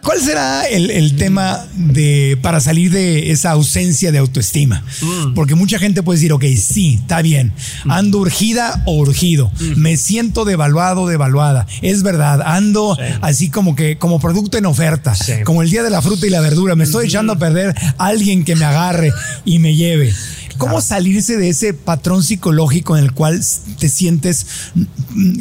¿Cuál 0.03 0.19
será 0.19 0.63
el, 0.63 0.89
el, 0.89 1.15
tema 1.15 1.63
de 1.75 2.37
para 2.41 2.59
salir 2.59 2.91
de 2.91 3.31
esa 3.31 3.51
ausencia 3.51 4.11
de 4.11 4.17
autoestima? 4.17 4.83
Mm. 5.01 5.33
Porque 5.35 5.53
mucha 5.53 5.77
gente 5.77 6.01
puede 6.01 6.17
decir, 6.17 6.33
ok, 6.33 6.43
sí, 6.57 6.99
está 7.01 7.21
bien, 7.21 7.53
ando 7.87 8.17
urgida 8.17 8.81
o 8.85 8.97
urgido, 8.97 9.51
mm. 9.59 9.79
me 9.79 9.97
siento 9.97 10.43
devaluado, 10.43 11.07
devaluada. 11.07 11.67
Es 11.83 12.01
verdad, 12.01 12.41
ando 12.43 12.95
sí. 12.95 13.13
así 13.21 13.49
como 13.49 13.75
que 13.75 13.97
como 13.97 14.19
producto 14.19 14.57
en 14.57 14.65
oferta, 14.65 15.13
sí. 15.13 15.33
como 15.45 15.61
el 15.61 15.69
día 15.69 15.83
de 15.83 15.91
la 15.91 16.01
fruta 16.01 16.25
y 16.25 16.31
la 16.31 16.41
verdura, 16.41 16.75
me 16.75 16.85
estoy 16.85 17.05
mm. 17.05 17.09
echando 17.09 17.33
a 17.33 17.37
perder 17.37 17.75
a 17.97 18.05
alguien 18.05 18.43
que 18.43 18.55
me 18.55 18.65
agarre 18.65 19.11
y 19.45 19.59
me 19.59 19.75
lleve. 19.75 20.13
¿Cómo 20.61 20.73
claro. 20.73 20.85
salirse 20.85 21.37
de 21.37 21.49
ese 21.49 21.73
patrón 21.73 22.23
psicológico 22.23 22.95
en 22.95 23.03
el 23.03 23.13
cual 23.13 23.41
te 23.79 23.89
sientes 23.89 24.45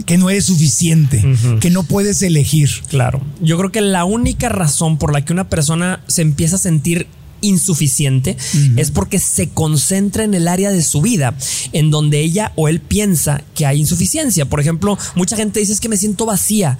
que 0.06 0.16
no 0.16 0.30
eres 0.30 0.46
suficiente, 0.46 1.18
uh 1.18 1.28
-huh. 1.28 1.58
que 1.58 1.68
no 1.70 1.82
puedes 1.82 2.22
elegir? 2.22 2.70
Claro. 2.88 3.20
Yo 3.42 3.58
creo 3.58 3.70
que 3.70 3.82
la 3.82 4.04
única 4.06 4.48
razón 4.48 4.96
por 4.96 5.12
la 5.12 5.24
que 5.24 5.32
una 5.32 5.48
persona 5.48 6.02
se 6.06 6.22
empieza 6.22 6.56
a 6.56 6.58
sentir 6.58 7.06
insuficiente 7.42 8.36
uh 8.38 8.56
-huh. 8.56 8.80
es 8.80 8.90
porque 8.90 9.18
se 9.18 9.48
concentra 9.48 10.24
en 10.24 10.34
el 10.34 10.48
área 10.48 10.70
de 10.70 10.82
su 10.82 11.00
vida 11.00 11.34
en 11.72 11.90
donde 11.90 12.20
ella 12.20 12.52
o 12.56 12.68
él 12.68 12.80
piensa 12.80 13.42
que 13.54 13.66
hay 13.66 13.80
insuficiencia. 13.80 14.46
Por 14.46 14.60
ejemplo, 14.60 14.98
mucha 15.14 15.36
gente 15.36 15.60
dice 15.60 15.72
es 15.72 15.80
que 15.80 15.88
me 15.88 15.96
siento 15.96 16.26
vacía. 16.26 16.78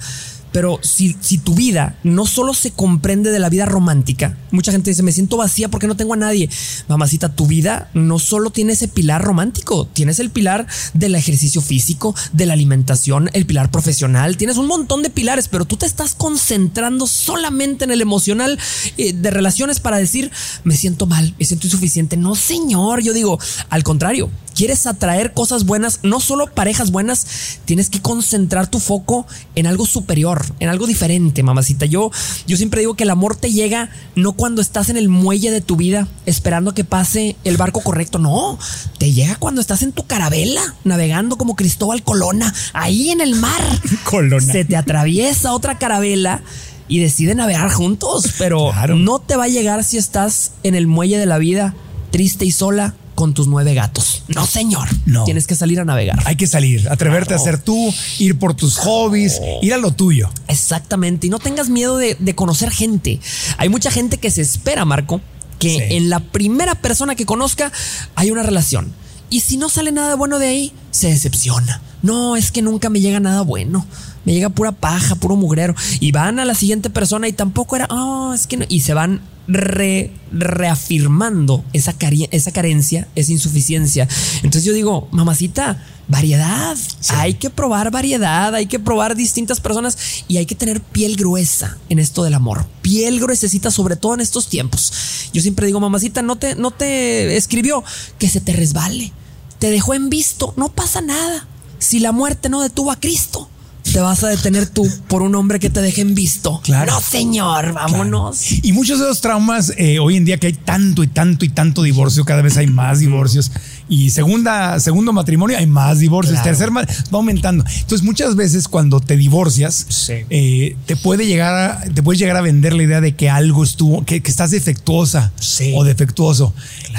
Pero 0.51 0.79
si, 0.81 1.15
si, 1.21 1.37
tu 1.37 1.55
vida 1.55 1.97
no 2.03 2.25
solo 2.25 2.53
se 2.53 2.71
comprende 2.71 3.31
de 3.31 3.39
la 3.39 3.49
vida 3.49 3.65
romántica, 3.65 4.37
mucha 4.51 4.71
gente 4.71 4.89
dice, 4.89 5.03
me 5.03 5.11
siento 5.11 5.37
vacía 5.37 5.69
porque 5.69 5.87
no 5.87 5.95
tengo 5.95 6.13
a 6.13 6.17
nadie. 6.17 6.49
Mamacita, 6.87 7.29
tu 7.29 7.47
vida 7.47 7.89
no 7.93 8.19
solo 8.19 8.49
tiene 8.49 8.73
ese 8.73 8.87
pilar 8.87 9.23
romántico, 9.23 9.87
tienes 9.87 10.19
el 10.19 10.29
pilar 10.29 10.67
del 10.93 11.15
ejercicio 11.15 11.61
físico, 11.61 12.15
de 12.33 12.45
la 12.45 12.53
alimentación, 12.53 13.29
el 13.33 13.45
pilar 13.45 13.71
profesional, 13.71 14.37
tienes 14.37 14.57
un 14.57 14.67
montón 14.67 15.03
de 15.03 15.09
pilares, 15.09 15.47
pero 15.47 15.65
tú 15.65 15.77
te 15.77 15.85
estás 15.85 16.15
concentrando 16.15 17.07
solamente 17.07 17.85
en 17.85 17.91
el 17.91 18.01
emocional 18.01 18.59
eh, 18.97 19.13
de 19.13 19.31
relaciones 19.31 19.79
para 19.79 19.97
decir, 19.97 20.31
me 20.63 20.75
siento 20.75 21.05
mal, 21.05 21.35
me 21.39 21.45
siento 21.45 21.67
insuficiente. 21.67 22.17
No, 22.17 22.35
señor, 22.35 23.01
yo 23.01 23.13
digo, 23.13 23.39
al 23.69 23.83
contrario, 23.83 24.29
quieres 24.53 24.85
atraer 24.85 25.33
cosas 25.33 25.65
buenas, 25.65 25.99
no 26.03 26.19
solo 26.19 26.47
parejas 26.53 26.91
buenas, 26.91 27.59
tienes 27.65 27.89
que 27.89 28.01
concentrar 28.01 28.67
tu 28.67 28.79
foco 28.79 29.25
en 29.55 29.67
algo 29.67 29.85
superior, 29.85 30.40
en 30.59 30.69
algo 30.69 30.87
diferente, 30.87 31.43
mamacita. 31.43 31.85
Yo, 31.85 32.11
yo 32.47 32.57
siempre 32.57 32.81
digo 32.81 32.95
que 32.95 33.03
el 33.03 33.09
amor 33.09 33.35
te 33.35 33.51
llega 33.51 33.89
no 34.15 34.33
cuando 34.33 34.61
estás 34.61 34.89
en 34.89 34.97
el 34.97 35.09
muelle 35.09 35.51
de 35.51 35.61
tu 35.61 35.75
vida 35.75 36.07
esperando 36.25 36.73
que 36.73 36.83
pase 36.83 37.35
el 37.43 37.57
barco 37.57 37.81
correcto, 37.81 38.19
no, 38.19 38.57
te 38.97 39.11
llega 39.11 39.35
cuando 39.35 39.61
estás 39.61 39.81
en 39.81 39.91
tu 39.91 40.05
carabela 40.05 40.61
navegando 40.83 41.37
como 41.37 41.55
Cristóbal 41.55 42.03
Colona, 42.03 42.53
ahí 42.73 43.11
en 43.11 43.21
el 43.21 43.35
mar. 43.35 43.61
Colona. 44.03 44.51
Se 44.51 44.65
te 44.65 44.75
atraviesa 44.75 45.53
otra 45.53 45.77
carabela 45.77 46.41
y 46.87 46.99
deciden 46.99 47.37
navegar 47.37 47.71
juntos, 47.71 48.25
pero 48.37 48.71
claro. 48.71 48.95
no 48.95 49.19
te 49.19 49.37
va 49.37 49.45
a 49.45 49.47
llegar 49.47 49.83
si 49.83 49.97
estás 49.97 50.51
en 50.63 50.75
el 50.75 50.87
muelle 50.87 51.17
de 51.17 51.25
la 51.25 51.37
vida 51.37 51.73
triste 52.11 52.45
y 52.45 52.51
sola 52.51 52.93
con 53.21 53.35
tus 53.35 53.45
nueve 53.45 53.75
gatos. 53.75 54.23
No, 54.29 54.47
señor. 54.47 54.89
No. 55.05 55.25
Tienes 55.25 55.45
que 55.45 55.53
salir 55.53 55.79
a 55.79 55.85
navegar. 55.85 56.17
Hay 56.25 56.37
que 56.37 56.47
salir, 56.47 56.89
atreverte 56.89 57.35
claro. 57.35 57.43
a 57.43 57.45
ser 57.45 57.59
tú, 57.61 57.93
ir 58.17 58.39
por 58.39 58.55
tus 58.55 58.77
hobbies, 58.77 59.39
ir 59.61 59.75
a 59.75 59.77
lo 59.77 59.91
tuyo. 59.91 60.27
Exactamente. 60.47 61.27
Y 61.27 61.29
no 61.29 61.37
tengas 61.37 61.69
miedo 61.69 61.97
de, 61.97 62.17
de 62.17 62.33
conocer 62.33 62.71
gente. 62.71 63.19
Hay 63.57 63.69
mucha 63.69 63.91
gente 63.91 64.17
que 64.17 64.31
se 64.31 64.41
espera, 64.41 64.85
Marco, 64.85 65.21
que 65.59 65.69
sí. 65.69 65.95
en 65.97 66.09
la 66.09 66.19
primera 66.19 66.73
persona 66.73 67.13
que 67.13 67.27
conozca 67.27 67.71
hay 68.15 68.31
una 68.31 68.41
relación. 68.41 68.91
Y 69.29 69.41
si 69.41 69.55
no 69.55 69.69
sale 69.69 69.91
nada 69.91 70.15
bueno 70.15 70.39
de 70.39 70.47
ahí, 70.47 70.73
se 70.89 71.09
decepciona. 71.09 71.79
No, 72.01 72.35
es 72.35 72.51
que 72.51 72.61
nunca 72.61 72.89
me 72.89 72.99
llega 72.99 73.19
nada 73.19 73.41
bueno. 73.41 73.85
Me 74.25 74.33
llega 74.33 74.49
pura 74.49 74.71
paja, 74.71 75.15
puro 75.15 75.35
mugrero. 75.35 75.75
Y 75.99 76.11
van 76.11 76.39
a 76.39 76.45
la 76.45 76.55
siguiente 76.55 76.89
persona 76.89 77.27
y 77.27 77.33
tampoco 77.33 77.75
era, 77.75 77.87
oh, 77.89 78.33
es 78.33 78.47
que 78.47 78.57
no. 78.57 78.65
Y 78.69 78.81
se 78.81 78.93
van 78.93 79.21
re, 79.47 80.11
reafirmando 80.31 81.63
esa, 81.73 81.95
esa 82.31 82.51
carencia, 82.51 83.07
esa 83.15 83.31
insuficiencia. 83.31 84.07
Entonces 84.37 84.63
yo 84.63 84.73
digo, 84.73 85.07
mamacita, 85.11 85.83
variedad. 86.07 86.75
Sí. 86.75 87.13
Hay 87.15 87.33
que 87.35 87.49
probar 87.49 87.91
variedad, 87.91 88.53
hay 88.53 88.67
que 88.67 88.79
probar 88.79 89.15
distintas 89.15 89.59
personas 89.59 89.97
y 90.27 90.37
hay 90.37 90.45
que 90.45 90.55
tener 90.55 90.81
piel 90.81 91.15
gruesa 91.15 91.77
en 91.89 91.99
esto 91.99 92.23
del 92.23 92.33
amor. 92.33 92.65
Piel 92.81 93.19
gruesecita, 93.19 93.71
sobre 93.71 93.95
todo 93.95 94.13
en 94.13 94.21
estos 94.21 94.47
tiempos. 94.47 95.29
Yo 95.33 95.41
siempre 95.41 95.65
digo, 95.65 95.79
mamacita, 95.79 96.21
no 96.21 96.37
te, 96.37 96.55
no 96.55 96.71
te 96.71 97.35
escribió 97.37 97.83
que 98.19 98.29
se 98.29 98.41
te 98.41 98.53
resbale. 98.53 99.13
Te 99.59 99.69
dejó 99.69 99.93
en 99.93 100.09
visto, 100.09 100.53
no 100.57 100.69
pasa 100.69 101.01
nada. 101.01 101.47
Si 101.81 101.99
la 101.99 102.11
muerte 102.11 102.47
no 102.47 102.61
detuvo 102.61 102.91
a 102.91 102.99
Cristo, 102.99 103.49
te 103.91 103.99
vas 103.99 104.23
a 104.23 104.27
detener 104.27 104.67
tú 104.67 104.87
por 105.07 105.23
un 105.23 105.33
hombre 105.33 105.59
que 105.59 105.71
te 105.71 105.81
dejen 105.81 106.13
visto. 106.13 106.61
Claro. 106.63 106.91
No, 106.91 107.01
señor, 107.01 107.73
vámonos. 107.73 108.39
Claro. 108.39 108.61
Y 108.63 108.71
muchos 108.73 108.99
de 108.99 109.07
los 109.07 109.19
traumas, 109.19 109.73
eh, 109.77 109.97
hoy 109.97 110.15
en 110.15 110.23
día 110.23 110.37
que 110.37 110.45
hay 110.45 110.53
tanto 110.53 111.01
y 111.01 111.07
tanto 111.07 111.43
y 111.43 111.49
tanto 111.49 111.81
divorcio, 111.81 112.23
cada 112.23 112.43
vez 112.43 112.55
hay 112.57 112.67
más 112.67 112.99
divorcios. 112.99 113.51
Y 113.91 114.09
segunda, 114.09 114.79
segundo 114.79 115.11
matrimonio 115.11 115.57
hay 115.57 115.67
más 115.67 115.99
divorcios. 115.99 116.39
Claro. 116.39 116.57
Tercer 116.57 116.69
va 116.73 116.85
aumentando. 117.11 117.65
Entonces, 117.67 118.03
muchas 118.03 118.37
veces 118.37 118.69
cuando 118.69 119.01
te 119.01 119.17
divorcias, 119.17 119.85
sí. 119.89 120.13
eh, 120.29 120.77
te 120.85 120.95
puede 120.95 121.27
llegar 121.27 121.53
a, 121.53 121.81
te 121.93 122.01
puedes 122.01 122.17
llegar 122.17 122.37
a 122.37 122.41
vender 122.41 122.71
la 122.71 122.83
idea 122.83 123.01
de 123.01 123.17
que 123.17 123.29
algo 123.29 123.65
estuvo, 123.65 124.05
que, 124.05 124.23
que 124.23 124.31
estás 124.31 124.51
defectuosa 124.51 125.33
sí. 125.37 125.73
o 125.75 125.83
defectuoso. 125.83 126.53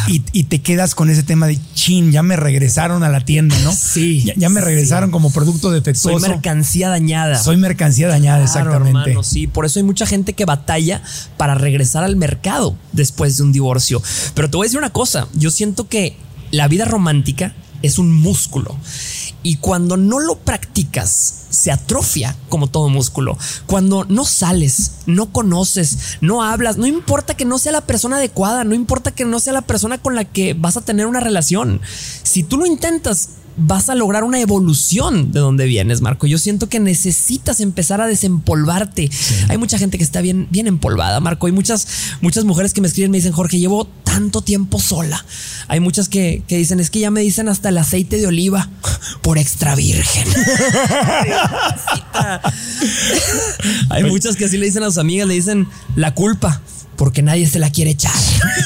Y, 0.06 0.22
y, 0.32 0.44
te 0.44 0.60
quedas 0.60 0.94
con 0.94 1.08
ese 1.08 1.22
tema 1.22 1.46
de 1.46 1.58
chin, 1.72 2.12
ya 2.12 2.22
me 2.22 2.36
regresaron 2.36 3.02
a 3.04 3.08
la 3.08 3.24
tienda, 3.24 3.58
¿no? 3.60 3.72
Sí. 3.92 4.24
Ya, 4.24 4.34
ya 4.36 4.48
me 4.50 4.60
regresaron 4.60 5.10
como 5.10 5.32
producto 5.32 5.70
defectuoso. 5.70 6.20
Soy 6.20 6.28
mercancía 6.28 6.90
dañada. 6.90 7.42
Soy 7.42 7.56
mercancía 7.56 8.08
dañada, 8.08 8.44
claro, 8.44 8.68
exactamente. 8.68 9.10
Hermano, 9.10 9.22
sí, 9.22 9.46
por 9.46 9.64
eso 9.64 9.78
hay 9.78 9.84
mucha 9.84 10.04
gente 10.04 10.34
que 10.34 10.44
batalla 10.44 11.02
para 11.38 11.54
regresar 11.54 12.04
al 12.04 12.16
mercado 12.16 12.76
después 12.92 13.38
de 13.38 13.44
un 13.44 13.52
divorcio. 13.52 14.02
Pero 14.34 14.50
te 14.50 14.58
voy 14.58 14.64
a 14.64 14.66
decir 14.66 14.78
una 14.78 14.90
cosa, 14.90 15.26
yo 15.32 15.50
siento 15.50 15.88
que 15.88 16.16
la 16.52 16.68
vida 16.68 16.84
romántica 16.84 17.54
es 17.82 17.98
un 17.98 18.14
músculo 18.14 18.76
y 19.42 19.56
cuando 19.56 19.96
no 19.96 20.20
lo 20.20 20.36
practicas 20.36 21.46
se 21.50 21.70
atrofia 21.72 22.36
como 22.48 22.68
todo 22.68 22.88
músculo. 22.88 23.36
Cuando 23.66 24.04
no 24.04 24.24
sales, 24.24 24.92
no 25.06 25.32
conoces, 25.32 26.18
no 26.20 26.42
hablas, 26.42 26.78
no 26.78 26.86
importa 26.86 27.34
que 27.34 27.44
no 27.44 27.58
sea 27.58 27.72
la 27.72 27.86
persona 27.86 28.16
adecuada, 28.16 28.64
no 28.64 28.74
importa 28.74 29.10
que 29.10 29.24
no 29.24 29.40
sea 29.40 29.52
la 29.52 29.62
persona 29.62 29.98
con 29.98 30.14
la 30.14 30.24
que 30.24 30.54
vas 30.54 30.76
a 30.76 30.82
tener 30.82 31.06
una 31.06 31.20
relación. 31.20 31.80
Si 32.22 32.42
tú 32.42 32.56
lo 32.56 32.66
intentas, 32.66 33.30
vas 33.56 33.88
a 33.88 33.94
lograr 33.94 34.24
una 34.24 34.40
evolución 34.40 35.32
de 35.32 35.40
donde 35.40 35.66
vienes, 35.66 36.00
Marco. 36.00 36.26
Yo 36.26 36.38
siento 36.38 36.68
que 36.68 36.80
necesitas 36.80 37.60
empezar 37.60 38.00
a 38.00 38.06
desempolvarte. 38.06 39.10
Hay 39.48 39.58
mucha 39.58 39.78
gente 39.78 39.98
que 39.98 40.04
está 40.04 40.20
bien, 40.20 40.48
bien 40.50 40.66
empolvada, 40.66 41.20
Marco. 41.20 41.46
Hay 41.46 41.52
muchas, 41.52 41.86
muchas 42.20 42.44
mujeres 42.44 42.72
que 42.72 42.80
me 42.80 42.88
escriben 42.88 43.10
me 43.10 43.18
dicen, 43.18 43.32
Jorge, 43.32 43.58
llevo 43.58 43.86
tanto 44.04 44.42
tiempo 44.42 44.80
sola. 44.80 45.24
Hay 45.68 45.80
muchas 45.80 46.08
que, 46.08 46.42
que 46.46 46.56
dicen, 46.56 46.80
es 46.80 46.90
que 46.90 47.00
ya 47.00 47.10
me 47.10 47.20
dicen 47.20 47.48
hasta 47.48 47.68
el 47.70 47.78
aceite 47.78 48.18
de 48.18 48.26
oliva 48.26 48.68
por 49.22 49.38
extra 49.38 49.74
virgen. 49.74 50.26
Hay 53.90 54.04
muchas 54.04 54.36
que 54.36 54.44
así 54.46 54.56
le 54.58 54.66
dicen 54.66 54.82
a 54.82 54.86
sus 54.86 54.98
amigas, 54.98 55.28
le 55.28 55.34
dicen 55.34 55.66
la 55.96 56.14
culpa 56.14 56.60
porque 56.96 57.22
nadie 57.22 57.46
se 57.46 57.58
la 57.58 57.70
quiere 57.70 57.92
echar. 57.92 58.12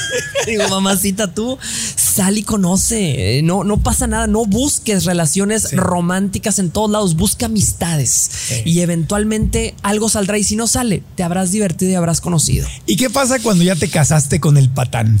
Digo, 0.47 0.67
mamacita, 0.69 1.33
tú 1.33 1.57
sal 1.95 2.37
y 2.37 2.43
conoce. 2.43 3.41
No, 3.43 3.63
no 3.63 3.77
pasa 3.77 4.07
nada. 4.07 4.27
No 4.27 4.45
busques 4.45 5.05
relaciones 5.05 5.73
románticas 5.73 6.59
en 6.59 6.69
todos 6.69 6.89
lados. 6.89 7.15
Busca 7.15 7.47
amistades 7.47 8.31
y 8.65 8.79
eventualmente 8.79 9.75
algo 9.83 10.09
saldrá. 10.09 10.37
Y 10.37 10.43
si 10.43 10.55
no 10.55 10.67
sale, 10.67 11.03
te 11.15 11.23
habrás 11.23 11.51
divertido 11.51 11.91
y 11.91 11.95
habrás 11.95 12.21
conocido. 12.21 12.67
¿Y 12.85 12.95
qué 12.95 13.09
pasa 13.09 13.39
cuando 13.39 13.63
ya 13.63 13.75
te 13.75 13.89
casaste 13.89 14.39
con 14.39 14.57
el 14.57 14.69
patán? 14.69 15.19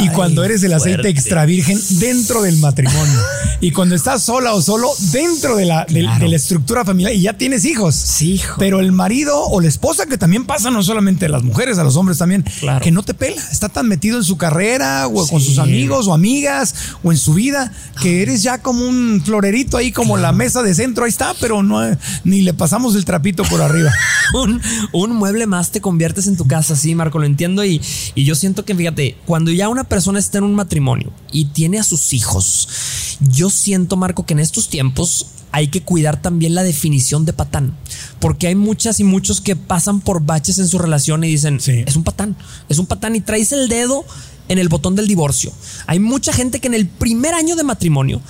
y 0.00 0.08
cuando 0.10 0.44
eres 0.44 0.62
el 0.62 0.72
aceite 0.72 1.08
extra 1.08 1.44
virgen 1.44 1.80
dentro 1.90 2.42
del 2.42 2.58
matrimonio. 2.58 3.18
y 3.60 3.72
cuando 3.72 3.94
estás 3.94 4.22
sola 4.22 4.54
o 4.54 4.62
solo 4.62 4.88
dentro 5.12 5.56
de 5.56 5.64
la, 5.64 5.84
de, 5.84 6.02
la 6.02 6.36
estructura 6.36 6.84
familiar 6.84 7.12
y 7.14 7.22
ya 7.22 7.34
tienes 7.34 7.64
hijos. 7.64 7.94
Sí, 7.94 8.34
hijo. 8.34 8.56
Pero 8.58 8.80
el 8.80 8.92
marido 8.92 9.44
o 9.44 9.60
la 9.60 9.68
esposa, 9.68 10.06
que 10.06 10.18
también 10.18 10.44
pasa 10.44 10.70
no 10.70 10.82
solamente 10.82 11.26
a 11.26 11.28
las 11.28 11.42
mujeres, 11.42 11.78
a 11.78 11.84
los 11.84 11.96
hombres 11.96 12.18
también, 12.18 12.37
que 12.82 12.90
no 12.90 13.02
te 13.02 13.14
pela. 13.14 13.42
Está 13.50 13.68
tan 13.68 13.88
metido 13.88 14.18
en 14.18 14.24
su 14.24 14.36
carrera 14.36 15.06
o 15.08 15.26
con 15.26 15.40
sus 15.40 15.58
amigos 15.58 16.06
o 16.06 16.14
amigas 16.14 16.74
o 17.02 17.12
en 17.12 17.18
su 17.18 17.34
vida 17.34 17.72
que 18.00 18.22
eres 18.22 18.42
ya 18.42 18.58
como 18.58 18.86
un 18.86 19.22
florerito 19.24 19.76
ahí, 19.76 19.92
como 19.92 20.16
la 20.16 20.32
mesa 20.32 20.62
de 20.62 20.74
centro. 20.74 21.04
Ahí 21.04 21.10
está, 21.10 21.34
pero 21.40 21.62
no 21.62 21.78
ni 22.24 22.42
le 22.42 22.54
pasamos 22.54 22.94
el 22.94 23.04
trapito 23.04 23.42
por 23.44 23.60
arriba. 23.60 23.92
un, 24.34 24.60
un, 24.92 25.16
mueble 25.16 25.46
más 25.46 25.70
te 25.70 25.80
conviertes 25.80 26.26
en 26.26 26.36
tu 26.36 26.46
casa, 26.46 26.76
sí, 26.76 26.94
Marco, 26.94 27.18
lo 27.18 27.26
entiendo. 27.26 27.64
Y, 27.64 27.80
y 28.14 28.24
yo 28.24 28.34
siento 28.34 28.64
que, 28.64 28.74
fíjate, 28.74 29.16
cuando 29.26 29.50
ya 29.50 29.68
una 29.68 29.84
persona 29.84 30.18
está 30.18 30.38
en 30.38 30.44
un 30.44 30.54
matrimonio 30.54 31.12
y 31.32 31.46
tiene 31.46 31.78
a 31.78 31.82
sus 31.82 32.12
hijos, 32.12 33.16
yo 33.20 33.50
siento, 33.50 33.96
Marco, 33.96 34.26
que 34.26 34.34
en 34.34 34.40
estos 34.40 34.68
tiempos 34.68 35.26
hay 35.52 35.68
que 35.68 35.82
cuidar 35.82 36.20
también 36.20 36.54
la 36.54 36.62
definición 36.62 37.24
de 37.24 37.32
patán, 37.32 37.74
porque 38.20 38.48
hay 38.48 38.54
muchas 38.54 39.00
y 39.00 39.04
muchos 39.04 39.40
que 39.40 39.56
pasan 39.56 40.00
por 40.00 40.24
baches 40.24 40.58
en 40.58 40.68
su 40.68 40.78
relación 40.78 41.24
y 41.24 41.28
dicen, 41.28 41.58
es 41.66 41.96
un 41.96 42.04
patán, 42.04 42.36
es 42.68 42.78
un 42.78 42.86
patán 42.86 43.16
y 43.16 43.20
traes 43.20 43.52
el 43.52 43.68
dedo 43.68 44.04
en 44.48 44.58
el 44.58 44.68
botón 44.68 44.96
del 44.96 45.06
divorcio. 45.06 45.52
Hay 45.86 45.98
mucha 45.98 46.32
gente 46.32 46.60
que 46.60 46.68
en 46.68 46.74
el 46.74 46.86
primer 46.86 47.34
año 47.34 47.56
de 47.56 47.64
matrimonio, 47.64 48.20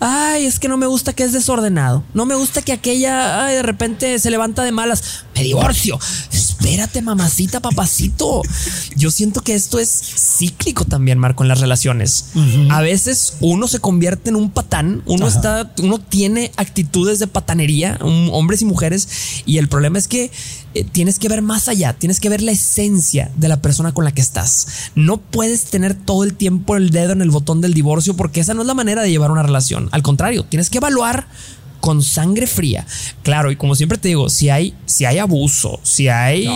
ay, 0.00 0.46
es 0.46 0.58
que 0.58 0.68
no 0.68 0.76
me 0.76 0.86
gusta 0.86 1.12
que 1.12 1.24
es 1.24 1.32
desordenado, 1.32 2.04
no 2.14 2.26
me 2.26 2.34
gusta 2.34 2.62
que 2.62 2.72
aquella 2.72 3.44
ay, 3.44 3.56
de 3.56 3.62
repente 3.62 4.18
se 4.18 4.30
levanta 4.30 4.64
de 4.64 4.72
malas, 4.72 5.24
me 5.34 5.42
divorcio. 5.42 5.98
Espérate, 6.32 7.02
mamacita, 7.02 7.60
papacito. 7.60 8.42
Yo 8.96 9.10
siento 9.10 9.42
que 9.42 9.54
esto 9.54 9.78
es 9.78 9.88
cíclico 9.88 10.84
también, 10.84 11.16
Marco, 11.18 11.44
en 11.44 11.48
las 11.48 11.60
relaciones. 11.60 12.26
A 12.70 12.80
veces 12.80 13.34
uno 13.40 13.68
se 13.68 13.78
convierte 13.78 14.30
en 14.30 14.36
un 14.36 14.50
patán, 14.50 15.02
uno 15.06 15.28
está, 15.28 15.72
uno 15.80 15.98
tiene 15.98 16.50
actitudes 16.56 17.20
de 17.20 17.26
patanería, 17.26 17.98
hombres 18.02 18.60
y 18.62 18.64
mujeres, 18.64 19.08
y 19.46 19.58
el 19.58 19.68
problema 19.68 19.98
es 19.98 20.08
que 20.08 20.30
eh, 20.74 20.84
tienes 20.84 21.18
que 21.18 21.28
ver 21.28 21.42
más 21.42 21.68
allá, 21.68 21.94
tienes 21.94 22.20
que 22.20 22.28
ver 22.28 22.42
la 22.42 22.52
esencia 22.52 23.30
de 23.36 23.48
la 23.48 23.62
persona 23.62 23.92
con 23.92 24.04
la 24.04 24.12
que 24.12 24.20
estás. 24.20 24.90
No 24.94 25.16
puedes 25.18 25.64
tener 25.68 25.94
todo 25.94 26.24
el 26.24 26.34
tiempo 26.34 26.76
el 26.76 26.90
dedo 26.90 27.12
en 27.12 27.22
el 27.22 27.30
botón 27.30 27.60
del 27.60 27.74
divorcio 27.74 28.14
porque 28.14 28.40
esa 28.40 28.54
no 28.54 28.62
es 28.62 28.66
la 28.66 28.74
manera 28.74 29.02
de 29.02 29.10
llevar 29.10 29.30
una 29.30 29.42
relación. 29.42 29.88
Al 29.92 30.02
contrario, 30.02 30.44
tienes 30.44 30.70
que 30.70 30.78
evaluar 30.78 31.26
con 31.80 32.02
sangre 32.02 32.46
fría. 32.46 32.86
Claro, 33.22 33.50
y 33.50 33.56
como 33.56 33.74
siempre 33.74 33.98
te 33.98 34.08
digo, 34.08 34.28
si 34.30 34.50
hay, 34.50 34.74
si 34.86 35.04
hay 35.04 35.18
abuso, 35.18 35.78
si 35.82 36.08
hay, 36.08 36.46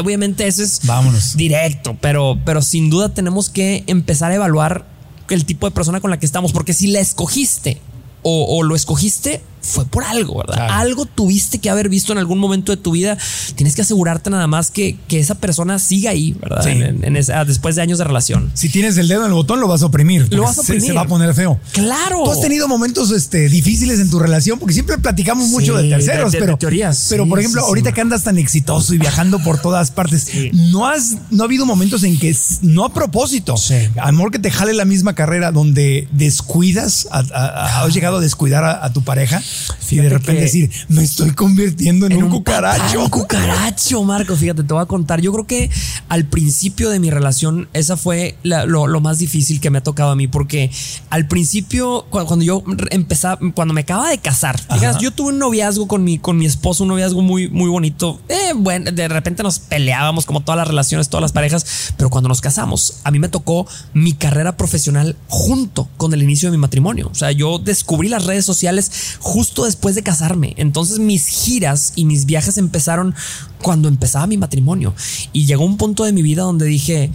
obviamente 0.00 0.46
eso 0.46 0.62
es 0.62 0.80
Vámonos. 0.84 1.36
directo, 1.36 1.96
pero, 2.00 2.38
pero 2.44 2.62
sin 2.62 2.88
duda 2.90 3.10
tenemos 3.10 3.50
que 3.50 3.84
empezar 3.86 4.32
a 4.32 4.36
evaluar 4.36 4.86
el 5.28 5.44
tipo 5.44 5.66
de 5.66 5.72
persona 5.72 6.00
con 6.00 6.10
la 6.10 6.18
que 6.18 6.26
estamos, 6.26 6.52
porque 6.52 6.72
si 6.72 6.86
la 6.86 7.00
escogiste 7.00 7.80
o, 8.22 8.56
o 8.56 8.62
lo 8.62 8.74
escogiste, 8.74 9.42
fue 9.68 9.84
por 9.84 10.04
algo, 10.04 10.38
¿verdad? 10.38 10.68
Algo 10.70 11.06
tuviste 11.06 11.58
que 11.58 11.70
haber 11.70 11.88
visto 11.88 12.12
en 12.12 12.18
algún 12.18 12.38
momento 12.38 12.72
de 12.72 12.78
tu 12.78 12.92
vida. 12.92 13.16
Tienes 13.54 13.74
que 13.74 13.82
asegurarte 13.82 14.30
nada 14.30 14.46
más 14.46 14.70
que, 14.70 14.96
que 15.06 15.20
esa 15.20 15.36
persona 15.36 15.78
siga 15.78 16.10
ahí, 16.10 16.32
¿verdad? 16.40 16.66
En, 16.66 17.14
después 17.46 17.76
de 17.76 17.82
años 17.82 17.98
de 17.98 18.04
relación. 18.04 18.50
Si 18.54 18.68
tienes 18.68 18.96
el 18.96 19.08
dedo 19.08 19.22
en 19.22 19.28
el 19.28 19.34
botón, 19.34 19.60
lo 19.60 19.68
vas 19.68 19.82
a 19.82 19.86
oprimir. 19.86 20.32
Lo 20.32 20.42
vas 20.42 20.58
a 20.58 20.62
oprimir. 20.62 20.82
Se, 20.82 20.92
va 20.92 21.02
a 21.02 21.06
poner 21.06 21.34
feo. 21.34 21.60
Claro. 21.72 22.22
Tú 22.24 22.30
has 22.30 22.40
tenido 22.40 22.66
momentos 22.66 23.10
este, 23.10 23.48
difíciles 23.48 24.00
en 24.00 24.10
tu 24.10 24.18
relación 24.18 24.58
porque 24.58 24.74
siempre 24.74 24.98
platicamos 24.98 25.48
mucho 25.48 25.76
de 25.76 25.88
terceros, 25.88 26.32
pero, 26.32 26.56
teorías. 26.56 27.06
pero 27.10 27.28
por 27.28 27.38
ejemplo, 27.38 27.62
ahorita 27.62 27.92
que 27.92 28.00
andas 28.00 28.24
tan 28.24 28.38
exitoso 28.38 28.94
y 28.94 28.98
viajando 28.98 29.38
por 29.40 29.60
todas 29.60 29.90
partes, 29.90 30.28
no 30.52 30.86
has, 30.86 31.16
no 31.30 31.42
ha 31.42 31.46
habido 31.46 31.66
momentos 31.66 32.02
en 32.04 32.18
que 32.18 32.34
no 32.62 32.84
a 32.84 32.92
propósito, 32.92 33.54
amor 34.00 34.30
que 34.30 34.38
te 34.38 34.50
jale 34.50 34.72
la 34.72 34.84
misma 34.84 35.14
carrera 35.14 35.52
donde 35.52 36.08
descuidas, 36.12 37.08
has 37.10 37.94
llegado 37.94 38.18
a 38.18 38.20
descuidar 38.20 38.64
a 38.64 38.92
tu 38.92 39.02
pareja 39.02 39.42
y 39.90 39.96
de 39.96 40.08
repente 40.08 40.42
decir, 40.42 40.70
me 40.88 41.02
estoy 41.02 41.30
convirtiendo 41.32 42.06
en, 42.06 42.22
un, 42.22 42.30
cucaracho. 42.30 43.04
Un 43.04 43.10
cucaracho, 43.10 44.02
Marco. 44.04 44.36
Fíjate, 44.36 44.62
te 44.62 44.74
voy 44.74 44.82
a 44.82 44.86
contar. 44.86 45.20
Yo 45.20 45.32
creo 45.32 45.46
que 45.46 45.70
al 46.08 46.24
principio 46.24 46.90
de 46.90 46.98
mi 46.98 47.10
relación, 47.10 47.68
esa 47.72 47.96
fue 47.96 48.36
lo, 48.42 49.00
más 49.00 49.18
difícil 49.18 49.60
que 49.60 49.70
me 49.70 49.78
ha 49.78 49.82
tocado 49.82 50.10
a 50.10 50.16
mí, 50.16 50.28
porque 50.28 50.70
al 51.10 51.26
principio, 51.28 52.06
cuando, 52.10 52.42
yo 52.42 52.62
empezaba, 52.90 53.38
cuando 53.54 53.74
me 53.74 53.82
acaba 53.82 54.10
de 54.10 54.18
casar, 54.18 54.60
yo 55.00 55.10
tuve 55.12 55.28
un 55.28 55.38
noviazgo 55.38 55.88
con 55.88 56.04
mi, 56.04 56.18
con 56.18 56.36
mi 56.36 56.46
esposo, 56.46 56.84
un 56.84 56.90
noviazgo 56.90 57.22
muy, 57.22 57.48
muy 57.48 57.68
bonito. 57.68 58.20
Eh, 58.28 58.52
bueno, 58.56 58.90
de 58.90 59.08
repente 59.08 59.42
nos 59.42 59.58
peleábamos 59.58 60.26
como 60.26 60.42
todas 60.42 60.58
las 60.58 60.68
relaciones, 60.68 61.08
todas 61.08 61.22
las 61.22 61.32
parejas, 61.32 61.92
pero 61.96 62.10
cuando 62.10 62.28
nos 62.28 62.40
casamos, 62.40 63.00
a 63.04 63.10
mí 63.10 63.18
me 63.18 63.28
tocó 63.28 63.66
mi 63.94 64.12
carrera 64.12 64.56
profesional 64.56 65.16
junto 65.28 65.88
con 65.96 66.12
el 66.12 66.22
inicio 66.22 66.50
de 66.50 66.56
mi 66.56 66.60
matrimonio. 66.60 67.08
O 67.10 67.14
sea, 67.14 67.32
yo 67.32 67.58
descubrí 67.58 68.08
las 68.08 68.24
redes 68.24 68.44
sociales 68.44 68.90
justo 69.38 69.66
después 69.66 69.94
de 69.94 70.02
casarme. 70.02 70.54
Entonces 70.56 70.98
mis 70.98 71.28
giras 71.28 71.92
y 71.94 72.06
mis 72.06 72.26
viajes 72.26 72.58
empezaron 72.58 73.14
cuando 73.62 73.86
empezaba 73.86 74.26
mi 74.26 74.36
matrimonio. 74.36 74.96
Y 75.32 75.46
llegó 75.46 75.64
un 75.64 75.76
punto 75.76 76.02
de 76.02 76.12
mi 76.12 76.22
vida 76.22 76.42
donde 76.42 76.66
dije, 76.66 77.12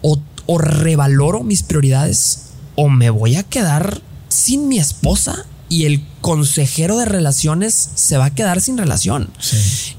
o, 0.00 0.20
o 0.46 0.58
revaloro 0.58 1.42
mis 1.42 1.64
prioridades 1.64 2.50
o 2.76 2.88
me 2.88 3.10
voy 3.10 3.34
a 3.34 3.42
quedar 3.42 4.00
sin 4.28 4.68
mi 4.68 4.78
esposa 4.78 5.46
y 5.68 5.86
el 5.86 6.04
consejero 6.24 6.96
de 6.96 7.04
relaciones 7.04 7.90
se 7.96 8.16
va 8.16 8.24
a 8.24 8.34
quedar 8.34 8.62
sin 8.62 8.78
relación. 8.78 9.28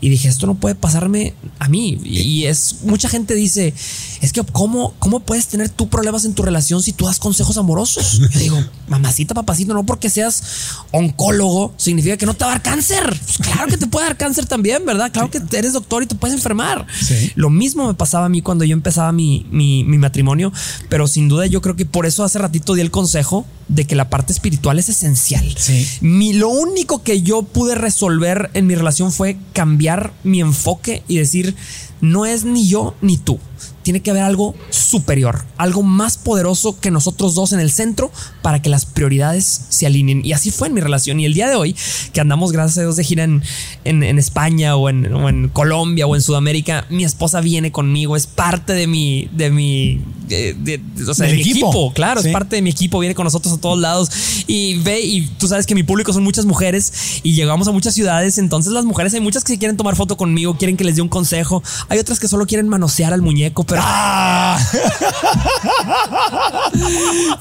Y 0.02 0.10
dije, 0.10 0.28
esto 0.28 0.48
no 0.48 0.56
puede 0.56 0.74
pasarme 0.74 1.36
a 1.60 1.70
mí. 1.70 2.00
Y 2.04 2.46
es, 2.46 2.78
mucha 2.82 3.10
gente 3.10 3.36
dice, 3.36 3.76
es 4.22 4.34
que 4.34 4.42
¿cómo, 4.42 4.96
cómo 4.98 5.20
puedes 5.20 5.46
tener 5.46 5.70
tú 5.70 5.88
problemas 5.88 6.26
en 6.26 6.34
tu 6.34 6.42
relación 6.42 6.82
si 6.82 6.94
tú 6.94 7.06
das 7.06 7.20
consejos 7.20 7.60
amorosos? 7.60 8.20
Yo 8.32 8.40
digo, 8.40 8.66
mamacita, 8.88 9.36
papacito, 9.36 9.76
no 9.76 9.86
porque 9.86 10.10
seas 10.10 10.42
oncólogo 10.90 11.76
significa 11.78 12.18
que 12.18 12.26
no 12.26 12.34
te 12.34 12.44
va 12.44 12.50
a 12.50 12.54
dar 12.54 12.64
cáncer. 12.64 13.04
Pues 13.24 13.38
claro 13.38 13.68
que 13.68 13.78
te 13.78 13.86
puede 13.86 14.08
dar 14.08 14.18
cáncer 14.18 14.48
también, 14.48 14.84
¿verdad? 14.84 15.12
Claro 15.12 15.30
que 15.30 15.40
eres 15.56 15.74
doctor 15.74 16.02
y 16.02 16.08
te 16.08 16.16
puedes 16.16 16.36
enfermar. 16.36 16.88
Lo 17.36 17.52
mismo 17.52 17.86
me 17.86 17.94
pasaba 17.94 18.26
a 18.26 18.30
mí 18.30 18.42
cuando 18.42 18.66
yo 18.66 18.74
empezaba 18.74 19.12
mi, 19.12 19.46
mi, 19.52 19.84
mi 19.84 20.00
matrimonio, 20.00 20.52
pero 20.90 21.08
sin 21.08 21.30
duda 21.30 21.46
yo 21.46 21.62
creo 21.62 21.76
que 21.76 21.86
por 21.86 22.08
eso 22.08 22.24
hace 22.24 22.40
ratito 22.40 22.74
di 22.74 22.82
el 22.82 22.90
consejo 22.90 23.46
de 23.68 23.86
que 23.86 23.96
la 23.96 24.10
parte 24.10 24.34
espiritual 24.34 24.80
es 24.80 24.90
esencial. 24.90 25.56
Sí 25.56 25.86
lo 26.34 26.50
único 26.50 27.04
que 27.04 27.22
yo 27.22 27.44
pude 27.44 27.76
resolver 27.76 28.50
en 28.54 28.68
mi 28.68 28.76
relación 28.76 29.12
fue 29.12 29.38
cambiar 29.54 30.14
mi 30.24 30.42
enfoque 30.42 31.04
y 31.08 31.18
decir, 31.18 31.56
no 32.02 32.26
es 32.26 32.46
ni 32.46 32.68
yo 32.68 32.96
ni 33.02 33.18
tú 33.18 33.40
tiene 33.86 34.02
que 34.02 34.10
haber 34.10 34.24
algo 34.24 34.56
superior, 34.72 35.46
algo 35.58 35.84
más 35.84 36.18
poderoso 36.18 36.80
que 36.80 36.90
nosotros 36.90 37.36
dos 37.36 37.54
en 37.54 37.60
el 37.60 37.70
centro 37.70 38.12
para 38.42 38.60
que 38.60 38.68
las 38.68 38.88
prioridades 38.88 39.62
se 39.70 39.86
alineen. 39.86 40.26
Y 40.26 40.34
así 40.34 40.50
fue 40.50 40.70
en 40.70 40.74
mi 40.74 40.82
relación. 40.82 41.20
Y 41.20 41.26
el 41.26 41.36
día 41.36 41.48
de 41.48 41.56
hoy, 41.56 41.76
que 42.12 42.20
andamos, 42.20 42.52
gracias 42.52 42.80
a 42.80 42.82
Dios, 42.82 42.96
de 42.96 43.04
gira 43.04 43.26
en, 43.26 43.44
en, 43.84 44.18
España 44.18 44.76
o 44.76 44.90
en, 44.90 45.50
Colombia 45.50 46.08
o 46.08 46.16
en 46.16 46.24
Sudamérica, 46.24 46.88
mi 46.90 47.04
esposa 47.04 47.42
viene 47.42 47.72
conmigo, 47.72 48.16
es 48.16 48.26
parte 48.26 48.74
de 48.74 48.88
mi, 48.88 49.30
de 49.32 49.52
mi, 49.52 50.02
de, 50.28 50.82
o 51.08 51.14
sea, 51.14 51.28
mi 51.28 51.42
equipo. 51.42 51.94
Claro, 51.94 52.22
es 52.22 52.28
parte 52.30 52.56
de 52.56 52.64
mi 52.64 52.72
equipo, 52.72 52.98
viene 52.98 53.14
con 53.14 53.26
nosotros 53.26 53.54
a 53.54 53.58
todos 53.58 53.78
lados 53.78 54.10
y 54.48 54.80
ve, 54.80 55.00
y 55.00 55.28
tú 55.38 55.48
sabes 55.48 55.68
que 55.68 55.76
mi 55.76 55.84
público 55.84 56.12
son 56.12 56.24
muchas 56.24 56.46
mujeres 56.46 57.22
y 57.22 57.34
llegamos 57.36 57.68
a 57.68 57.72
muchas 57.72 57.94
ciudades. 57.94 58.40
Entonces, 58.40 58.74
las 58.74 58.84
mujeres 58.84 59.14
hay 59.14 59.20
muchas 59.20 59.44
que 59.44 59.60
quieren 59.60 59.78
tomar 59.78 59.96
foto 59.96 60.18
conmigo, 60.18 60.58
quieren 60.58 60.76
que 60.76 60.84
les 60.84 60.96
dé 60.96 61.04
un 61.04 61.10
consejo. 61.10 61.62
Hay 61.88 62.00
otras 62.00 62.20
que 62.20 62.28
solo 62.28 62.48
quieren 62.48 62.68
manosear 62.68 63.14
al 63.14 63.22
muñeco, 63.22 63.64
pero, 63.64 63.75
Ah, 63.82 64.60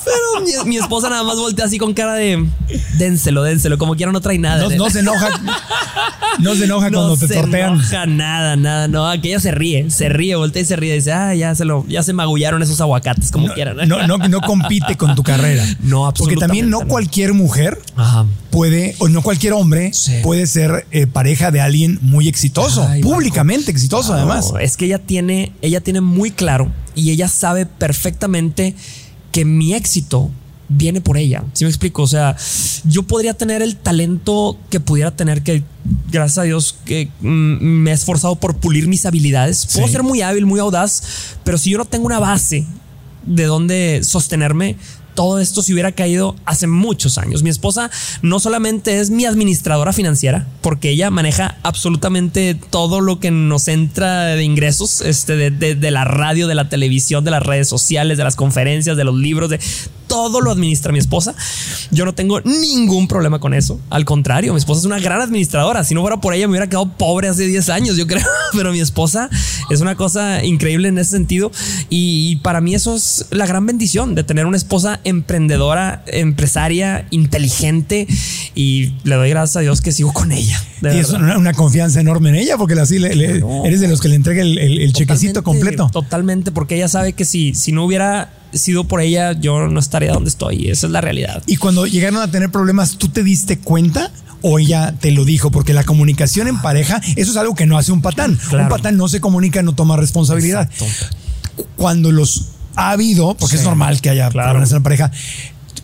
pero 0.04 0.44
mi, 0.44 0.70
mi 0.70 0.76
esposa 0.78 1.08
nada 1.10 1.22
más 1.24 1.36
voltea 1.36 1.66
así 1.66 1.78
con 1.78 1.94
cara 1.94 2.14
de 2.14 2.46
dénselo, 2.98 3.42
dénselo, 3.42 3.78
como 3.78 3.94
quiera 3.96 4.12
no 4.12 4.20
trae 4.20 4.38
nada. 4.38 4.62
no, 4.68 4.70
no 4.76 4.90
se 4.90 5.00
enoja. 5.00 5.30
No 6.40 6.54
se 6.56 6.64
enoja 6.64 6.90
No 6.90 6.98
cuando 6.98 7.16
te 7.16 7.28
se 7.28 7.34
tortean. 7.34 7.74
enoja 7.74 8.06
nada, 8.06 8.56
nada, 8.56 8.88
no. 8.88 9.08
Aquella 9.08 9.38
se 9.40 9.52
ríe, 9.52 9.88
se 9.90 10.08
ríe, 10.08 10.34
voltea 10.36 10.62
y 10.62 10.64
se 10.64 10.76
ríe. 10.76 10.94
Dice, 10.94 11.12
ah, 11.12 11.34
ya 11.34 11.54
se 11.54 11.64
lo, 11.64 11.84
ya 11.88 12.02
se 12.02 12.12
magullaron 12.12 12.62
esos 12.62 12.80
aguacates, 12.80 13.30
como 13.30 13.48
quieran. 13.54 13.76
No, 13.88 14.06
no, 14.06 14.18
no 14.18 14.40
compite 14.40 14.96
con 14.96 15.14
tu 15.14 15.22
carrera. 15.22 15.64
No, 15.84 16.12
Porque 16.16 16.36
también 16.36 16.70
no 16.70 16.78
absolutamente 16.78 16.84
no. 16.86 16.88
cualquier 16.88 17.34
mujer 17.34 17.78
Ajá. 17.96 18.24
puede, 18.50 18.94
o 18.98 19.08
no 19.08 19.22
cualquier 19.22 19.52
hombre 19.52 19.92
Sí. 19.92 20.14
puede 20.22 20.46
ser 20.46 20.86
eh, 20.92 21.06
pareja 21.06 21.50
de 21.50 21.60
alguien 21.60 21.98
muy 22.02 22.26
exitoso, 22.28 22.86
Ay, 22.88 23.02
públicamente 23.02 23.70
exitoso 23.70 24.14
además. 24.14 24.50
No, 24.52 24.58
es 24.58 24.76
que 24.76 24.86
ella 24.86 24.98
tiene, 24.98 25.52
ella 25.62 25.80
tiene 25.80 26.00
muy 26.00 26.23
claro 26.30 26.70
y 26.94 27.10
ella 27.10 27.28
sabe 27.28 27.66
perfectamente 27.66 28.74
que 29.32 29.44
mi 29.44 29.74
éxito 29.74 30.30
viene 30.68 31.00
por 31.00 31.18
ella. 31.18 31.44
¿Sí 31.52 31.64
me 31.64 31.70
explico? 31.70 32.02
O 32.02 32.06
sea, 32.06 32.36
yo 32.84 33.02
podría 33.02 33.34
tener 33.34 33.60
el 33.62 33.76
talento 33.76 34.58
que 34.70 34.80
pudiera 34.80 35.10
tener 35.10 35.42
que 35.42 35.62
gracias 36.10 36.38
a 36.38 36.42
Dios 36.42 36.76
que 36.84 37.10
mm, 37.20 37.26
me 37.62 37.90
he 37.90 37.94
esforzado 37.94 38.36
por 38.36 38.56
pulir 38.56 38.88
mis 38.88 39.04
habilidades. 39.06 39.66
Puedo 39.72 39.86
Sí. 39.86 39.92
ser 39.92 40.02
muy 40.02 40.22
hábil, 40.22 40.46
muy 40.46 40.60
audaz, 40.60 41.02
pero 41.44 41.58
si 41.58 41.70
yo 41.70 41.78
no 41.78 41.84
tengo 41.84 42.06
una 42.06 42.18
base 42.18 42.64
de 43.26 43.44
donde 43.44 44.00
sostenerme, 44.04 44.76
todo 45.14 45.38
esto 45.38 45.62
se 45.62 45.72
hubiera 45.72 45.92
caído 45.92 46.36
hace 46.44 46.66
muchos 46.66 47.18
años. 47.18 47.42
Mi 47.42 47.50
esposa 47.50 47.90
no 48.22 48.40
solamente 48.40 49.00
es 49.00 49.10
mi 49.10 49.24
administradora 49.24 49.92
financiera, 49.92 50.46
porque 50.60 50.90
ella 50.90 51.10
maneja 51.10 51.58
absolutamente 51.62 52.54
todo 52.54 53.00
lo 53.00 53.20
que 53.20 53.30
nos 53.30 53.68
entra 53.68 54.24
de 54.26 54.44
ingresos, 54.44 55.00
este, 55.00 55.50
de, 55.50 55.90
la 55.90 56.04
radio, 56.04 56.46
de 56.46 56.54
la 56.54 56.68
televisión, 56.68 57.24
de 57.24 57.30
las 57.30 57.42
redes 57.42 57.68
sociales, 57.68 58.18
de 58.18 58.24
las 58.24 58.36
conferencias, 58.36 58.96
de 58.96 59.04
los 59.04 59.14
libros, 59.14 59.50
de 59.50 59.60
todo 60.06 60.40
lo 60.40 60.50
administra 60.50 60.92
mi 60.92 60.98
esposa. 60.98 61.34
Yo 61.90 62.04
no 62.04 62.14
tengo 62.14 62.40
ningún 62.42 63.08
problema 63.08 63.40
con 63.40 63.54
eso. 63.54 63.80
Al 63.90 64.04
contrario, 64.04 64.52
mi 64.52 64.58
esposa 64.58 64.80
es 64.80 64.86
una 64.86 65.00
gran 65.00 65.20
administradora. 65.20 65.82
Si 65.82 65.94
no 65.94 66.02
fuera 66.02 66.20
por 66.20 66.34
ella, 66.34 66.46
me 66.46 66.52
hubiera 66.52 66.68
quedado 66.68 66.88
pobre 66.96 67.28
hace 67.28 67.46
10 67.46 67.68
años, 67.70 67.96
yo 67.96 68.06
creo. 68.06 68.22
Pero 68.52 68.70
mi 68.72 68.80
esposa 68.80 69.28
es 69.70 69.80
una 69.80 69.96
cosa 69.96 70.44
increíble 70.44 70.88
en 70.88 70.98
ese 70.98 71.10
sentido. 71.10 71.50
Y 71.90 72.36
para 72.36 72.60
mí 72.60 72.74
eso 72.74 72.94
es 72.94 73.26
la 73.30 73.46
gran 73.46 73.66
bendición 73.66 74.14
de 74.14 74.24
tener 74.24 74.46
una 74.46 74.56
esposa 74.56 75.00
emprendedora, 75.04 76.02
empresaria, 76.06 77.06
inteligente. 77.10 78.06
Y 78.54 78.94
le 79.04 79.14
doy 79.16 79.30
gracias 79.30 79.56
a 79.56 79.60
Dios 79.60 79.80
que 79.80 79.92
sigo 79.92 80.12
con 80.12 80.32
ella. 80.32 80.60
Tienes 80.80 81.10
verdad. 81.12 81.24
una, 81.26 81.38
una 81.38 81.52
confianza 81.54 82.00
enorme 82.00 82.28
en 82.30 82.34
ella 82.36 82.56
porque 82.56 82.74
así 82.74 82.98
le- 82.98 83.14
le- 83.14 83.40
No. 83.40 83.64
eres 83.64 83.80
de 83.80 83.88
los 83.88 84.00
que 84.00 84.08
le 84.08 84.16
entrega 84.16 84.42
el, 84.42 84.58
el- 84.58 84.80
el 84.80 84.92
chequecito 84.92 85.42
completo. 85.42 85.88
Totalmente, 85.92 86.50
porque 86.52 86.76
ella 86.76 86.88
sabe 86.88 87.12
que 87.14 87.24
si, 87.24 87.54
si 87.54 87.72
no 87.72 87.84
hubiera 87.84 88.32
sido 88.52 88.84
por 88.84 89.00
ella, 89.00 89.32
yo 89.32 89.66
no 89.68 89.80
estaría 89.80 90.12
donde 90.12 90.30
estoy. 90.30 90.68
Esa 90.68 90.86
es 90.86 90.92
la 90.92 91.00
realidad. 91.00 91.42
Y 91.46 91.56
cuando 91.56 91.86
llegaron 91.86 92.20
a 92.22 92.30
tener 92.30 92.50
problemas, 92.50 92.96
¿tú 92.98 93.08
te 93.08 93.22
diste 93.24 93.58
cuenta? 93.58 94.12
O 94.42 94.58
ella 94.58 94.94
te 95.00 95.10
lo 95.10 95.24
dijo, 95.24 95.50
porque 95.50 95.72
la 95.72 95.84
comunicación 95.84 96.48
en 96.48 96.60
pareja, 96.60 97.00
eso 97.16 97.30
es 97.30 97.36
algo 97.38 97.54
que 97.54 97.64
no 97.66 97.78
hace 97.78 97.92
un 97.92 98.02
patán. 98.02 98.38
Claro. 98.48 98.64
Un 98.64 98.68
patán 98.68 98.96
no 98.98 99.08
se 99.08 99.20
comunica, 99.20 99.62
no 99.62 99.74
toma 99.74 99.96
responsabilidad. 99.96 100.70
Exacto. 100.70 101.64
Cuando 101.76 102.12
los 102.12 102.48
ha 102.76 102.90
habido, 102.90 103.34
porque 103.34 103.56
Sí. 103.56 103.60
es 103.62 103.64
normal 103.64 104.00
que 104.00 104.10
haya 104.10 104.28
Claro. 104.30 104.48
problemas 104.50 104.70
en 104.70 104.76
la 104.78 104.82
pareja, 104.82 105.10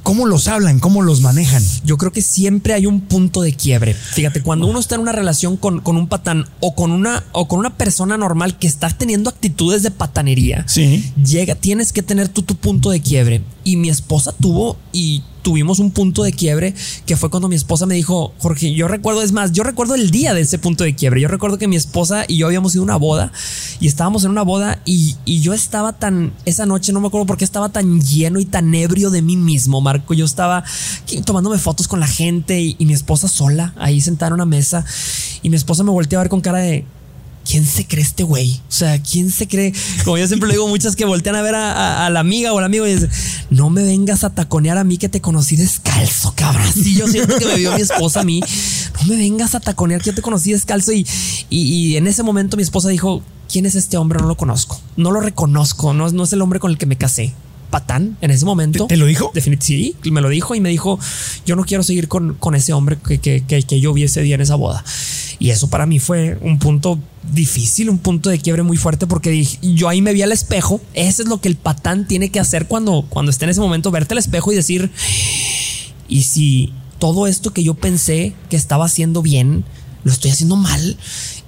¿cómo 0.03 0.27
los 0.27 0.49
hablan? 0.49 0.79
¿Cómo 0.81 1.03
los 1.03 1.21
manejan? 1.21 1.63
Yo 1.85 1.97
creo 1.99 2.11
que 2.13 2.23
siempre 2.23 2.73
hay 2.75 2.87
un 2.87 3.01
punto 3.03 3.43
de 3.43 3.53
quiebre. 3.55 3.95
Fíjate, 3.95 4.43
cuando 4.43 4.67
uno 4.67 4.79
está 4.81 4.95
en 4.95 5.03
una 5.03 5.13
relación 5.13 5.57
con, 5.57 5.81
con 5.81 5.97
un 5.97 6.09
patán 6.09 6.47
o 6.61 6.75
con 6.75 6.91
una 6.91 7.25
o 7.33 7.47
con 7.49 7.59
una 7.59 7.77
persona 7.77 8.17
normal 8.17 8.59
que 8.59 8.67
está 8.67 8.89
teniendo 8.89 9.31
actitudes 9.31 9.83
de 9.83 9.91
patanería, 9.91 10.65
Sí. 10.67 11.13
llega, 11.23 11.55
tienes 11.55 11.93
que 11.93 12.03
tener 12.03 12.29
tú 12.29 12.43
tu 12.43 12.57
punto 12.57 12.91
de 12.91 13.01
quiebre. 13.01 13.43
Y 13.65 13.77
mi 13.77 13.89
esposa 13.91 14.33
tuvo 14.41 14.79
y 14.93 15.23
tuvimos 15.43 15.79
un 15.79 15.91
punto 15.91 16.23
de 16.23 16.33
quiebre 16.33 16.75
que 17.07 17.17
fue 17.17 17.31
cuando 17.31 17.49
mi 17.49 17.57
esposa 17.57 17.87
me 17.87 17.95
dijo, 17.95 18.33
Jorge, 18.39 18.73
yo 18.75 18.89
recuerdo, 18.89 19.23
es 19.23 19.33
más, 19.33 19.53
yo 19.53 19.63
recuerdo 19.63 19.95
el 19.95 20.11
día 20.11 20.35
de 20.35 20.43
ese 20.43 20.59
punto 20.59 20.85
de 20.85 20.95
quiebre. 20.95 21.21
Yo 21.21 21.29
recuerdo 21.29 21.59
que 21.59 21.69
mi 21.69 21.77
esposa 21.77 22.25
y 22.29 22.39
yo 22.39 22.47
habíamos 22.47 22.75
ido 22.75 22.83
a 22.83 22.85
una 22.85 22.97
boda 22.97 23.33
y 23.81 23.87
estábamos 23.87 24.25
en 24.25 24.31
una 24.31 24.43
boda 24.43 24.81
y, 24.85 25.17
y 25.25 25.41
yo 25.41 25.55
estaba 25.55 25.93
tan, 25.93 26.33
esa 26.45 26.67
noche 26.67 26.93
no 26.93 27.01
me 27.01 27.09
acuerdo 27.09 27.27
por 27.27 27.37
qué 27.37 27.45
estaba 27.45 27.69
tan 27.71 28.01
lleno 28.01 28.41
y 28.41 28.45
tan 28.45 28.75
ebrio 28.75 29.11
de 29.11 29.23
mí 29.23 29.37
mismo, 29.37 29.81
Marco. 29.81 30.15
Yo 30.15 30.25
estaba 30.25 30.65
tomándome 31.25 31.59
fotos 31.59 31.89
con 31.89 32.01
la 32.01 32.09
gente 32.09 32.61
y, 32.61 32.77
y 32.79 32.87
mi 32.87 32.93
esposa 32.93 33.29
sola 33.29 33.75
ahí 33.79 34.01
sentada 34.01 34.29
en 34.29 34.35
una 34.35 34.47
mesa 34.47 34.85
y 35.43 35.51
mi 35.51 35.57
esposa 35.57 35.83
me 35.83 35.91
volteó 35.91 36.19
a 36.19 36.23
ver 36.23 36.31
con 36.31 36.41
cara 36.41 36.59
de, 36.59 36.85
¿quién 37.51 37.67
se 37.67 37.85
cree 37.85 38.05
este 38.05 38.23
güey? 38.23 38.61
O 38.69 38.73
sea, 38.73 39.03
¿quién 39.03 39.31
se 39.31 39.49
cree? 39.49 39.73
Como 40.05 40.17
yo 40.17 40.27
siempre 40.29 40.47
le 40.47 40.55
digo, 40.55 40.69
muchas 40.69 40.95
que 40.95 41.05
voltean 41.05 41.35
a 41.35 41.43
ver 41.43 41.57
a, 41.57 42.09
la 42.09 42.21
amiga 42.21 42.53
o 42.53 42.59
al 42.59 42.65
amigo 42.65 42.87
y 42.87 42.95
dicen, 42.95 43.11
no 43.51 43.71
me 43.71 43.83
vengas 43.83 44.23
a 44.23 44.31
taconear 44.31 44.79
a 44.79 44.85
mí 44.85 44.99
que 44.99 45.09
te 45.09 45.21
conocí 45.21 45.57
descalzo, 45.57 46.33
cabrón. 46.37 46.73
Sí, 46.73 46.95
yo 46.95 47.09
siento 47.09 47.37
que 47.39 47.47
me 47.47 47.57
vio 47.57 47.75
mi 47.75 47.81
esposa 47.81 48.21
a 48.21 48.25
mí. 48.25 48.41
No 49.01 49.07
me 49.09 49.17
vengas 49.17 49.57
a 49.57 49.61
taconear 49.61 50.01
que 50.01 50.11
yo 50.11 50.15
te 50.15 50.23
conocí 50.23 50.53
descalzo. 50.53 50.93
Y, 50.93 51.07
y, 51.49 51.97
en 51.97 52.07
ese 52.07 52.23
momento 52.23 52.57
mi 52.57 52.63
esposa 52.63 52.89
dijo, 52.89 53.23
¿quién 53.51 53.67
es 53.67 53.75
este 53.75 53.97
hombre? 53.97 54.21
No 54.21 54.29
lo 54.29 54.37
conozco. 54.37 54.81
No 54.97 55.11
lo 55.11 55.21
reconozco. 55.21 55.93
No, 55.93 56.09
no 56.09 56.25
es 56.25 56.33
el 56.33 56.43
hombre 56.43 56.61
con 56.61 56.71
el 56.71 56.79
que 56.79 56.87
me 56.87 56.97
casé. 56.97 57.35
Patán 57.71 58.17
en 58.21 58.31
ese 58.31 58.45
momento. 58.45 58.87
¿Te- 58.87 58.95
te 58.95 58.97
lo 58.99 59.07
dijo? 59.07 59.31
Definitivamente, 59.35 59.97
sí, 60.03 60.11
me 60.11 60.21
lo 60.21 60.29
dijo 60.29 60.55
y 60.55 60.61
me 60.61 60.69
dijo, 60.69 60.99
yo 61.47 61.57
no 61.57 61.65
quiero 61.65 61.83
seguir 61.83 62.09
con, 62.09 62.35
con 62.35 62.55
ese 62.55 62.73
hombre 62.73 62.99
que, 63.07 63.19
que, 63.19 63.43
que, 63.47 63.63
que 63.63 63.81
yo 63.81 63.93
vi 63.93 64.03
ese 64.03 64.23
día 64.23 64.35
en 64.35 64.41
esa 64.43 64.57
boda. 64.57 64.85
Y 65.39 65.51
eso 65.51 65.71
para 65.71 65.87
mí 65.87 65.99
fue 65.99 66.39
un 66.43 66.59
punto 66.59 66.99
difícil, 67.33 67.89
un 67.89 67.99
punto 67.99 68.29
de 68.29 68.39
quiebre 68.39 68.63
muy 68.63 68.77
fuerte 68.77 69.07
porque 69.07 69.31
dije, 69.31 69.59
yo 69.63 69.89
ahí 69.89 70.03
me 70.03 70.13
vi 70.13 70.21
al 70.23 70.33
espejo. 70.33 70.81
Eso 70.95 71.23
es 71.23 71.29
lo 71.29 71.41
que 71.41 71.49
el 71.49 71.57
patán 71.57 72.07
tiene 72.07 72.31
que 72.31 72.41
hacer 72.41 72.67
cuando, 72.67 73.07
cuando 73.09 73.31
esté 73.31 73.45
en 73.47 73.51
ese 73.53 73.61
momento, 73.61 73.91
verte 73.91 74.13
al 74.15 74.19
espejo 74.19 74.53
y 74.53 74.57
decir, 74.57 74.91
y 76.09 76.23
si 76.23 76.73
todo 76.99 77.27
esto 77.27 77.53
que 77.53 77.63
yo 77.63 77.75
pensé 77.75 78.35
que 78.51 78.57
estaba 78.57 78.85
haciendo 78.85 79.23
bien, 79.23 79.65
lo 80.05 80.13
estoy 80.13 80.31
haciendo 80.31 80.57
mal. 80.57 80.97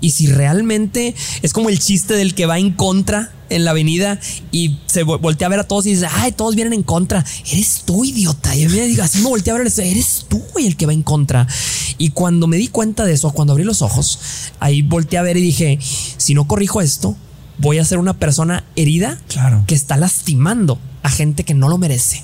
Y 0.00 0.10
si 0.10 0.26
realmente 0.26 1.14
es 1.42 1.52
como 1.52 1.68
el 1.68 1.78
chiste 1.78 2.14
del 2.14 2.34
que 2.34 2.46
va 2.46 2.58
en 2.58 2.72
contra 2.72 3.32
en 3.50 3.64
la 3.64 3.72
avenida 3.72 4.18
y 4.50 4.78
se 4.86 5.04
vo- 5.04 5.20
voltea 5.20 5.46
a 5.46 5.50
ver 5.50 5.60
a 5.60 5.68
todos 5.68 5.86
y 5.86 5.90
dice, 5.90 6.06
ay, 6.10 6.32
todos 6.32 6.54
vienen 6.54 6.72
en 6.72 6.82
contra. 6.82 7.24
Eres 7.50 7.82
tú, 7.84 8.04
idiota. 8.04 8.54
Y 8.56 8.64
a 8.64 8.68
mí 8.68 8.76
me 8.76 8.86
digo, 8.86 9.02
así 9.02 9.18
me 9.18 9.28
volteé 9.28 9.52
a 9.52 9.56
ver, 9.58 9.66
eres 9.66 10.26
tú, 10.28 10.42
el 10.58 10.76
que 10.76 10.86
va 10.86 10.92
en 10.92 11.02
contra. 11.02 11.46
Y 11.98 12.10
cuando 12.10 12.46
me 12.46 12.56
di 12.56 12.68
cuenta 12.68 13.04
de 13.04 13.12
eso, 13.12 13.30
cuando 13.32 13.52
abrí 13.52 13.64
los 13.64 13.82
ojos, 13.82 14.18
ahí 14.60 14.82
volteé 14.82 15.18
a 15.18 15.22
ver 15.22 15.36
y 15.36 15.42
dije, 15.42 15.78
si 16.16 16.34
no 16.34 16.48
corrijo 16.48 16.80
esto, 16.80 17.16
voy 17.58 17.78
a 17.78 17.84
ser 17.84 17.98
una 17.98 18.14
persona 18.18 18.64
herida 18.76 19.20
Claro. 19.28 19.62
que 19.66 19.74
está 19.74 19.96
lastimando 19.96 20.78
a 21.02 21.10
gente 21.10 21.44
que 21.44 21.54
no 21.54 21.68
lo 21.68 21.78
merece. 21.78 22.22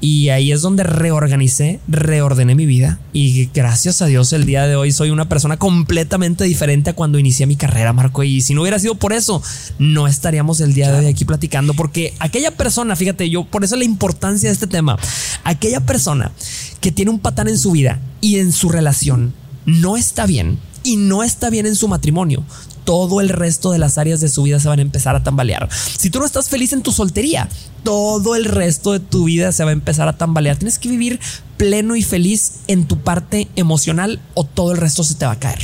Y 0.00 0.30
ahí 0.30 0.50
es 0.50 0.62
donde 0.62 0.82
reorganicé, 0.82 1.78
reordené 1.86 2.54
mi 2.54 2.64
vida. 2.64 2.98
Y 3.12 3.50
gracias 3.52 4.00
a 4.00 4.06
Dios 4.06 4.32
el 4.32 4.46
día 4.46 4.66
de 4.66 4.74
hoy 4.74 4.92
soy 4.92 5.10
una 5.10 5.28
persona 5.28 5.58
completamente 5.58 6.44
diferente 6.44 6.90
a 6.90 6.92
cuando 6.94 7.18
inicié 7.18 7.46
mi 7.46 7.56
carrera, 7.56 7.92
Marco. 7.92 8.22
Y 8.22 8.40
si 8.40 8.54
no 8.54 8.62
hubiera 8.62 8.78
sido 8.78 8.94
por 8.94 9.12
eso, 9.12 9.42
no 9.78 10.06
estaríamos 10.06 10.60
el 10.60 10.72
día 10.72 10.90
de 10.90 11.00
hoy 11.00 11.06
aquí 11.06 11.26
platicando. 11.26 11.74
Porque 11.74 12.14
aquella 12.18 12.50
persona, 12.50 12.96
fíjate, 12.96 13.28
yo 13.28 13.44
por 13.44 13.62
eso 13.62 13.76
la 13.76 13.84
importancia 13.84 14.48
de 14.48 14.54
este 14.54 14.66
tema, 14.66 14.98
aquella 15.44 15.80
persona 15.80 16.32
que 16.80 16.92
tiene 16.92 17.10
un 17.10 17.18
patán 17.18 17.48
en 17.48 17.58
su 17.58 17.72
vida 17.72 18.00
y 18.22 18.38
en 18.38 18.52
su 18.52 18.70
relación 18.70 19.34
no 19.66 19.98
está 19.98 20.24
bien 20.24 20.58
y 20.82 20.96
no 20.96 21.22
está 21.22 21.50
bien 21.50 21.66
en 21.66 21.76
su 21.76 21.88
matrimonio, 21.88 22.42
todo 22.90 23.20
el 23.20 23.28
resto 23.28 23.70
de 23.70 23.78
las 23.78 23.98
áreas 23.98 24.20
de 24.20 24.28
su 24.28 24.42
vida 24.42 24.58
se 24.58 24.66
van 24.66 24.80
a 24.80 24.82
empezar 24.82 25.14
a 25.14 25.22
tambalear. 25.22 25.68
Si 25.70 26.10
tú 26.10 26.18
no 26.18 26.26
estás 26.26 26.48
feliz 26.48 26.72
en 26.72 26.82
tu 26.82 26.90
soltería, 26.90 27.48
todo 27.84 28.34
el 28.34 28.44
resto 28.44 28.90
de 28.90 28.98
tu 28.98 29.26
vida 29.26 29.52
se 29.52 29.62
va 29.62 29.70
a 29.70 29.72
empezar 29.72 30.08
a 30.08 30.18
tambalear. 30.18 30.56
Tienes 30.56 30.80
que 30.80 30.88
vivir 30.88 31.20
pleno 31.56 31.94
y 31.94 32.02
feliz 32.02 32.54
en 32.66 32.88
tu 32.88 32.98
parte 32.98 33.46
emocional 33.54 34.20
o 34.34 34.42
todo 34.42 34.72
el 34.72 34.78
resto 34.78 35.04
se 35.04 35.14
te 35.14 35.24
va 35.24 35.30
a 35.30 35.38
caer. 35.38 35.60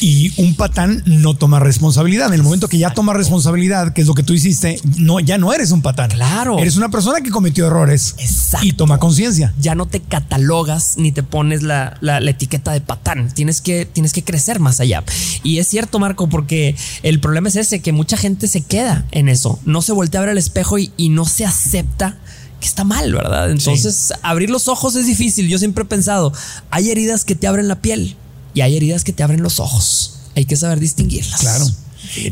Y 0.00 0.32
un 0.40 0.54
patán 0.54 1.02
no 1.06 1.34
toma 1.34 1.58
responsabilidad. 1.60 2.28
En 2.28 2.34
el 2.34 2.42
momento 2.42 2.68
que 2.68 2.78
ya 2.78 2.94
toma 2.94 3.14
responsabilidad, 3.14 3.92
que 3.92 4.00
es 4.02 4.06
lo 4.06 4.14
que 4.14 4.22
tú 4.22 4.32
hiciste, 4.32 4.80
no, 4.96 5.18
ya 5.20 5.38
no 5.38 5.52
eres 5.52 5.70
un 5.72 5.82
patán. 5.82 6.10
Claro. 6.10 6.58
Eres 6.58 6.76
una 6.76 6.88
persona 6.88 7.20
que 7.20 7.30
cometió 7.30 7.66
errores. 7.66 8.14
Exacto. 8.18 8.66
Y 8.66 8.72
toma 8.72 8.98
conciencia. 8.98 9.52
Ya 9.60 9.74
no 9.74 9.86
te 9.86 10.00
catalogas 10.00 10.96
ni 10.98 11.10
te 11.12 11.22
pones 11.22 11.62
la, 11.62 11.96
la- 12.00 12.20
la 12.20 12.30
etiqueta 12.30 12.72
de 12.72 12.80
patán. 12.80 13.32
Tienes 13.34 13.60
que, 13.60 13.86
tienes 13.86 14.12
que 14.12 14.22
crecer 14.22 14.60
más 14.60 14.80
allá. 14.80 15.02
Y 15.42 15.58
es 15.58 15.66
cierto, 15.68 15.98
Marco, 15.98 16.28
porque 16.28 16.76
el 17.02 17.20
problema 17.20 17.48
es 17.48 17.56
ese, 17.56 17.80
que 17.80 17.92
mucha 17.92 18.16
gente 18.16 18.46
se 18.48 18.60
queda 18.62 19.04
en 19.10 19.28
eso. 19.28 19.58
No 19.64 19.82
se 19.82 19.92
voltea 19.92 20.20
a 20.20 20.22
ver 20.22 20.30
al 20.30 20.38
espejo 20.38 20.78
y, 20.78 20.92
y 20.96 21.08
no 21.08 21.24
se 21.24 21.44
acepta 21.44 22.16
que 22.60 22.66
está 22.66 22.82
mal, 22.84 23.12
¿verdad? 23.14 23.50
Entonces, 23.52 24.12
abrir 24.22 24.50
los 24.50 24.66
ojos 24.68 24.96
es 24.96 25.06
difícil. 25.06 25.48
Yo 25.48 25.58
siempre 25.58 25.82
he 25.84 25.86
pensado, 25.86 26.32
hay 26.70 26.90
heridas 26.90 27.24
que 27.24 27.34
te 27.36 27.46
abren 27.46 27.68
la 27.68 27.80
piel 27.80 28.16
y 28.58 28.60
hay 28.60 28.76
heridas 28.76 29.04
que 29.04 29.12
te 29.12 29.22
abren 29.22 29.42
los 29.42 29.60
ojos. 29.60 30.14
Hay 30.34 30.44
que 30.44 30.56
saber 30.56 30.80
distinguirlas. 30.80 31.40
Claro. 31.40 31.64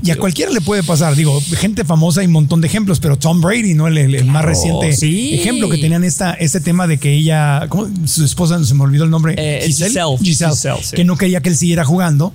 Y 0.03 0.11
a 0.11 0.17
cualquiera 0.17 0.51
le 0.53 0.61
puede 0.61 0.83
pasar. 0.83 1.15
Digo, 1.15 1.39
gente 1.59 1.85
famosa 1.85 2.21
hay 2.21 2.27
un 2.27 2.33
montón 2.33 2.61
de 2.61 2.67
ejemplos, 2.67 2.99
pero 2.99 3.17
Tom 3.19 3.41
Brady, 3.41 3.75
¿no? 3.75 3.87
El, 3.89 3.99
el- 3.99 4.15
el 4.15 4.25
más 4.25 4.45
reciente 4.45 4.97
sí. 4.97 5.35
ejemplo 5.35 5.69
que 5.69 5.77
tenían 5.79 6.03
esta, 6.03 6.33
este 6.35 6.61
tema 6.61 6.87
de 6.87 6.99
que 6.99 7.13
ella, 7.13 7.67
¿cómo? 7.69 7.87
su 8.07 8.25
esposa, 8.25 8.65
se 8.65 8.75
me 8.75 8.83
olvidó 8.85 9.05
el 9.05 9.11
nombre. 9.11 9.35
Eh, 9.37 9.63
Giselle. 9.67 10.17
Giselle, 10.23 10.55
sí. 10.83 10.97
que 10.97 11.05
no 11.05 11.17
quería 11.17 11.41
que 11.43 11.51
él 11.51 11.57
siguiera 11.57 11.85
jugando 11.85 12.33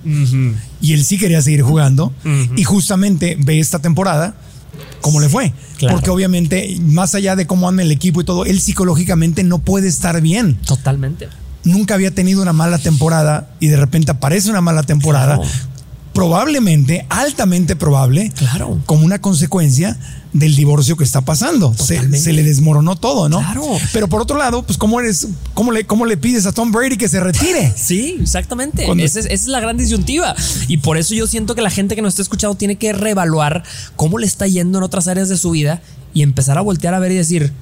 y 0.80 0.92
él 0.92 1.04
sí 1.04 1.18
quería 1.18 1.42
seguir 1.42 1.62
jugando. 1.62 2.12
Y 2.56 2.64
justamente 2.64 3.36
ve 3.38 3.58
esta 3.60 3.80
temporada 3.80 4.36
cómo 5.00 5.20
le 5.20 5.28
fue. 5.28 5.52
Claro. 5.78 5.96
Porque 5.96 6.10
obviamente, 6.10 6.76
más 6.80 7.14
allá 7.16 7.34
de 7.34 7.46
cómo 7.46 7.68
anda 7.68 7.82
el 7.82 7.90
equipo 7.90 8.20
y 8.20 8.24
todo, 8.24 8.44
él 8.44 8.60
psicológicamente 8.60 9.42
no 9.42 9.58
puede 9.58 9.88
estar 9.88 10.20
bien. 10.20 10.54
Totalmente. 10.64 11.28
Nunca 11.64 11.94
había 11.94 12.10
tenido 12.12 12.42
una 12.42 12.52
mala 12.52 12.78
temporada 12.78 13.50
y 13.60 13.68
de 13.68 13.76
repente 13.76 14.10
aparece 14.10 14.50
una 14.50 14.60
mala 14.60 14.82
temporada. 14.82 15.36
Claro. 15.36 15.50
Probablemente, 16.12 17.06
altamente 17.08 17.74
probable, 17.74 18.30
Claro. 18.36 18.78
como 18.84 19.06
una 19.06 19.20
consecuencia 19.22 19.96
del 20.34 20.54
divorcio 20.54 20.94
que 20.96 21.04
está 21.04 21.22
pasando. 21.22 21.72
Se, 21.74 22.02
le 22.32 22.42
desmoronó 22.42 22.96
todo, 22.96 23.30
¿no? 23.30 23.38
Claro. 23.38 23.64
Pero 23.94 24.08
por 24.08 24.20
otro 24.20 24.36
lado, 24.36 24.62
pues, 24.62 24.76
¿cómo, 24.76 25.00
eres, 25.00 25.28
cómo, 25.54 25.72
le, 25.72 25.86
¿cómo 25.86 26.04
le 26.04 26.18
pides 26.18 26.44
a 26.44 26.52
Tom 26.52 26.70
Brady 26.70 26.98
que 26.98 27.08
se 27.08 27.18
retire? 27.20 27.72
Sí, 27.82 28.18
exactamente. 28.20 28.84
Esa 29.02 29.20
es, 29.20 29.24
esa 29.26 29.32
es 29.32 29.46
la 29.46 29.60
gran 29.60 29.78
disyuntiva. 29.78 30.34
Y 30.68 30.78
por 30.78 30.98
eso 30.98 31.14
yo 31.14 31.26
siento 31.26 31.54
que 31.54 31.62
la 31.62 31.70
gente 31.70 31.94
que 31.96 32.02
nos 32.02 32.12
está 32.12 32.22
escuchando 32.22 32.56
tiene 32.56 32.76
que 32.76 32.92
reevaluar 32.92 33.62
cómo 33.96 34.18
le 34.18 34.26
está 34.26 34.46
yendo 34.46 34.78
en 34.78 34.84
otras 34.84 35.08
áreas 35.08 35.30
de 35.30 35.38
su 35.38 35.50
vida 35.52 35.80
y 36.12 36.22
empezar 36.22 36.58
a 36.58 36.60
voltear 36.60 36.92
a 36.92 36.98
ver 36.98 37.12
y 37.12 37.16
decir, 37.16 37.52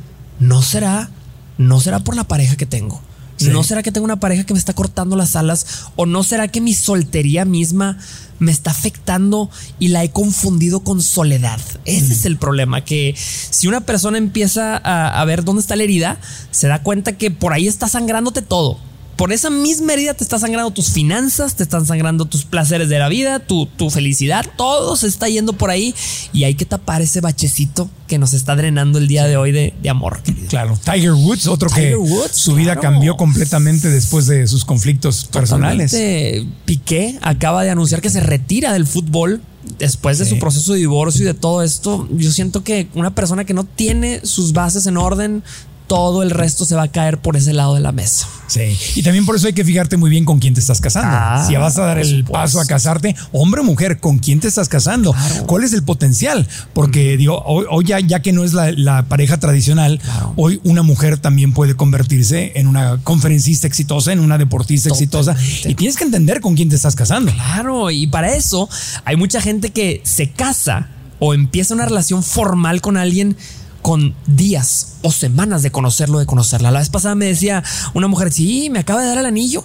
¿no 0.40 0.60
será? 0.62 1.10
¿No 1.56 1.78
será 1.80 2.00
por 2.00 2.16
la 2.16 2.24
pareja 2.24 2.56
que 2.56 2.66
tengo? 2.66 3.00
¿No 3.48 3.62
será 3.62 3.82
que 3.82 3.92
tengo 3.92 4.04
una 4.04 4.20
pareja 4.20 4.44
que 4.44 4.52
me 4.52 4.58
está 4.58 4.72
cortando 4.72 5.16
las 5.16 5.36
alas? 5.36 5.66
¿O 5.96 6.06
no 6.06 6.22
será 6.22 6.48
que 6.48 6.60
mi 6.60 6.74
soltería 6.74 7.44
misma 7.44 7.98
me 8.38 8.52
está 8.52 8.70
afectando 8.70 9.50
y 9.78 9.88
la 9.88 10.04
he 10.04 10.10
confundido 10.10 10.80
con 10.80 11.00
soledad? 11.02 11.60
Ese 11.84 12.12
es 12.12 12.24
el 12.24 12.36
problema, 12.36 12.84
que 12.84 13.14
si 13.16 13.68
una 13.68 13.80
persona 13.80 14.18
empieza 14.18 14.76
a 14.76 15.24
ver 15.24 15.44
dónde 15.44 15.62
está 15.62 15.76
la 15.76 15.84
herida, 15.84 16.18
se 16.50 16.68
da 16.68 16.82
cuenta 16.82 17.16
que 17.16 17.30
por 17.30 17.52
ahí 17.52 17.66
está 17.68 17.88
sangrándote 17.88 18.42
todo. 18.42 18.78
Por 19.20 19.34
esa 19.34 19.50
misma 19.50 19.92
herida 19.92 20.14
te 20.14 20.24
está 20.24 20.38
sangrando 20.38 20.70
tus 20.70 20.88
finanzas, 20.88 21.54
te 21.54 21.62
están 21.62 21.84
sangrando 21.84 22.24
tus 22.24 22.46
placeres 22.46 22.88
de 22.88 22.98
la 22.98 23.10
vida, 23.10 23.38
tu, 23.38 23.66
tu 23.66 23.90
felicidad, 23.90 24.46
todo 24.56 24.96
se 24.96 25.08
está 25.08 25.28
yendo 25.28 25.52
por 25.52 25.68
ahí 25.68 25.94
y 26.32 26.44
hay 26.44 26.54
que 26.54 26.64
tapar 26.64 27.02
ese 27.02 27.20
bachecito 27.20 27.90
que 28.06 28.16
nos 28.16 28.32
está 28.32 28.56
drenando 28.56 28.98
el 28.98 29.08
día 29.08 29.26
de 29.26 29.36
hoy 29.36 29.52
de, 29.52 29.74
de 29.82 29.90
amor. 29.90 30.22
querido. 30.22 30.48
Claro, 30.48 30.78
Tiger 30.82 31.12
Woods, 31.12 31.46
otro 31.48 31.68
Tiger 31.68 31.90
que 31.90 31.96
Woods, 31.96 32.32
su 32.34 32.54
vida 32.54 32.72
claro. 32.76 32.80
cambió 32.92 33.18
completamente 33.18 33.90
después 33.90 34.26
de 34.26 34.46
sus 34.46 34.64
conflictos 34.64 35.26
personales. 35.26 35.90
Totalmente. 35.90 36.46
Piqué 36.64 37.18
acaba 37.20 37.62
de 37.62 37.68
anunciar 37.68 38.00
que 38.00 38.08
se 38.08 38.20
retira 38.20 38.72
del 38.72 38.86
fútbol 38.86 39.42
después 39.78 40.16
de 40.16 40.24
Sí. 40.24 40.30
su 40.30 40.38
proceso 40.38 40.72
de 40.72 40.78
divorcio 40.78 41.24
y 41.24 41.26
de 41.26 41.34
todo 41.34 41.62
esto. 41.62 42.08
Yo 42.16 42.32
siento 42.32 42.64
que 42.64 42.88
una 42.94 43.14
persona 43.14 43.44
que 43.44 43.52
no 43.52 43.64
tiene 43.64 44.24
sus 44.24 44.54
bases 44.54 44.86
en 44.86 44.96
orden, 44.96 45.42
todo 45.90 46.22
el 46.22 46.30
resto 46.30 46.64
se 46.64 46.76
va 46.76 46.84
a 46.84 46.88
caer 46.88 47.18
por 47.18 47.36
ese 47.36 47.52
lado 47.52 47.74
de 47.74 47.80
la 47.80 47.90
mesa. 47.90 48.28
Sí. 48.46 48.78
Y 48.94 49.02
también 49.02 49.26
por 49.26 49.34
eso 49.34 49.48
hay 49.48 49.54
que 49.54 49.64
fijarte 49.64 49.96
muy 49.96 50.08
bien 50.08 50.24
con 50.24 50.38
quién 50.38 50.54
te 50.54 50.60
estás 50.60 50.80
casando. 50.80 51.10
Ah, 51.12 51.44
si 51.48 51.56
vas 51.56 51.76
a 51.78 51.82
dar 51.82 51.98
el 51.98 52.06
supuesto. 52.06 52.32
paso 52.32 52.60
a 52.60 52.64
casarte, 52.64 53.16
hombre 53.32 53.60
o 53.62 53.64
mujer, 53.64 53.98
¿con 53.98 54.20
quién 54.20 54.38
te 54.38 54.46
estás 54.46 54.68
casando? 54.68 55.12
Claro. 55.12 55.46
¿Cuál 55.48 55.64
es 55.64 55.72
el 55.72 55.82
potencial? 55.82 56.46
Porque 56.74 57.16
digo, 57.16 57.42
hoy, 57.44 57.66
hoy 57.68 57.84
ya, 57.86 57.98
ya 57.98 58.22
que 58.22 58.32
no 58.32 58.44
es 58.44 58.52
la, 58.52 58.70
la 58.70 59.02
pareja 59.08 59.40
tradicional, 59.40 59.98
Claro. 59.98 60.32
hoy 60.36 60.60
una 60.62 60.82
mujer 60.84 61.18
también 61.18 61.52
puede 61.52 61.74
convertirse 61.74 62.52
en 62.54 62.68
una 62.68 62.98
conferencista 63.02 63.66
exitosa, 63.66 64.12
en 64.12 64.20
una 64.20 64.38
deportista 64.38 64.90
exitosa. 64.90 65.34
Y 65.64 65.74
tienes 65.74 65.96
que 65.96 66.04
entender 66.04 66.40
con 66.40 66.54
quién 66.54 66.68
te 66.68 66.76
estás 66.76 66.94
casando. 66.94 67.32
Claro, 67.32 67.90
y 67.90 68.06
para 68.06 68.36
eso 68.36 68.68
hay 69.04 69.16
mucha 69.16 69.40
gente 69.40 69.70
que 69.70 70.02
se 70.04 70.30
casa 70.30 70.86
o 71.18 71.34
empieza 71.34 71.74
una 71.74 71.84
relación 71.86 72.22
formal 72.22 72.80
con 72.80 72.96
alguien 72.96 73.36
con 73.82 74.14
días 74.26 74.94
o 75.02 75.12
semanas 75.12 75.62
de 75.62 75.70
conocerlo, 75.70 76.18
de 76.18 76.26
conocerla. 76.26 76.70
La 76.70 76.80
vez 76.80 76.88
pasada 76.88 77.14
me 77.14 77.26
decía 77.26 77.62
una 77.94 78.08
mujer, 78.08 78.32
sí, 78.32 78.68
me 78.70 78.78
acaba 78.78 79.02
de 79.02 79.08
dar 79.08 79.18
el 79.18 79.26
anillo. 79.26 79.64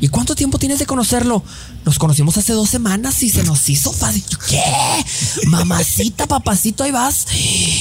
¿Y 0.00 0.08
cuánto 0.08 0.34
tiempo 0.34 0.58
tienes 0.58 0.78
de 0.78 0.86
conocerlo? 0.86 1.42
Nos 1.84 1.98
conocimos 1.98 2.36
hace 2.38 2.54
dos 2.54 2.70
semanas 2.70 3.22
y 3.22 3.28
se 3.28 3.42
nos 3.42 3.68
hizo 3.68 3.92
fácil. 3.92 4.24
¿Qué? 4.48 4.62
Mamacita, 5.46 6.26
papacito, 6.26 6.84
ahí 6.84 6.90
vas. 6.90 7.26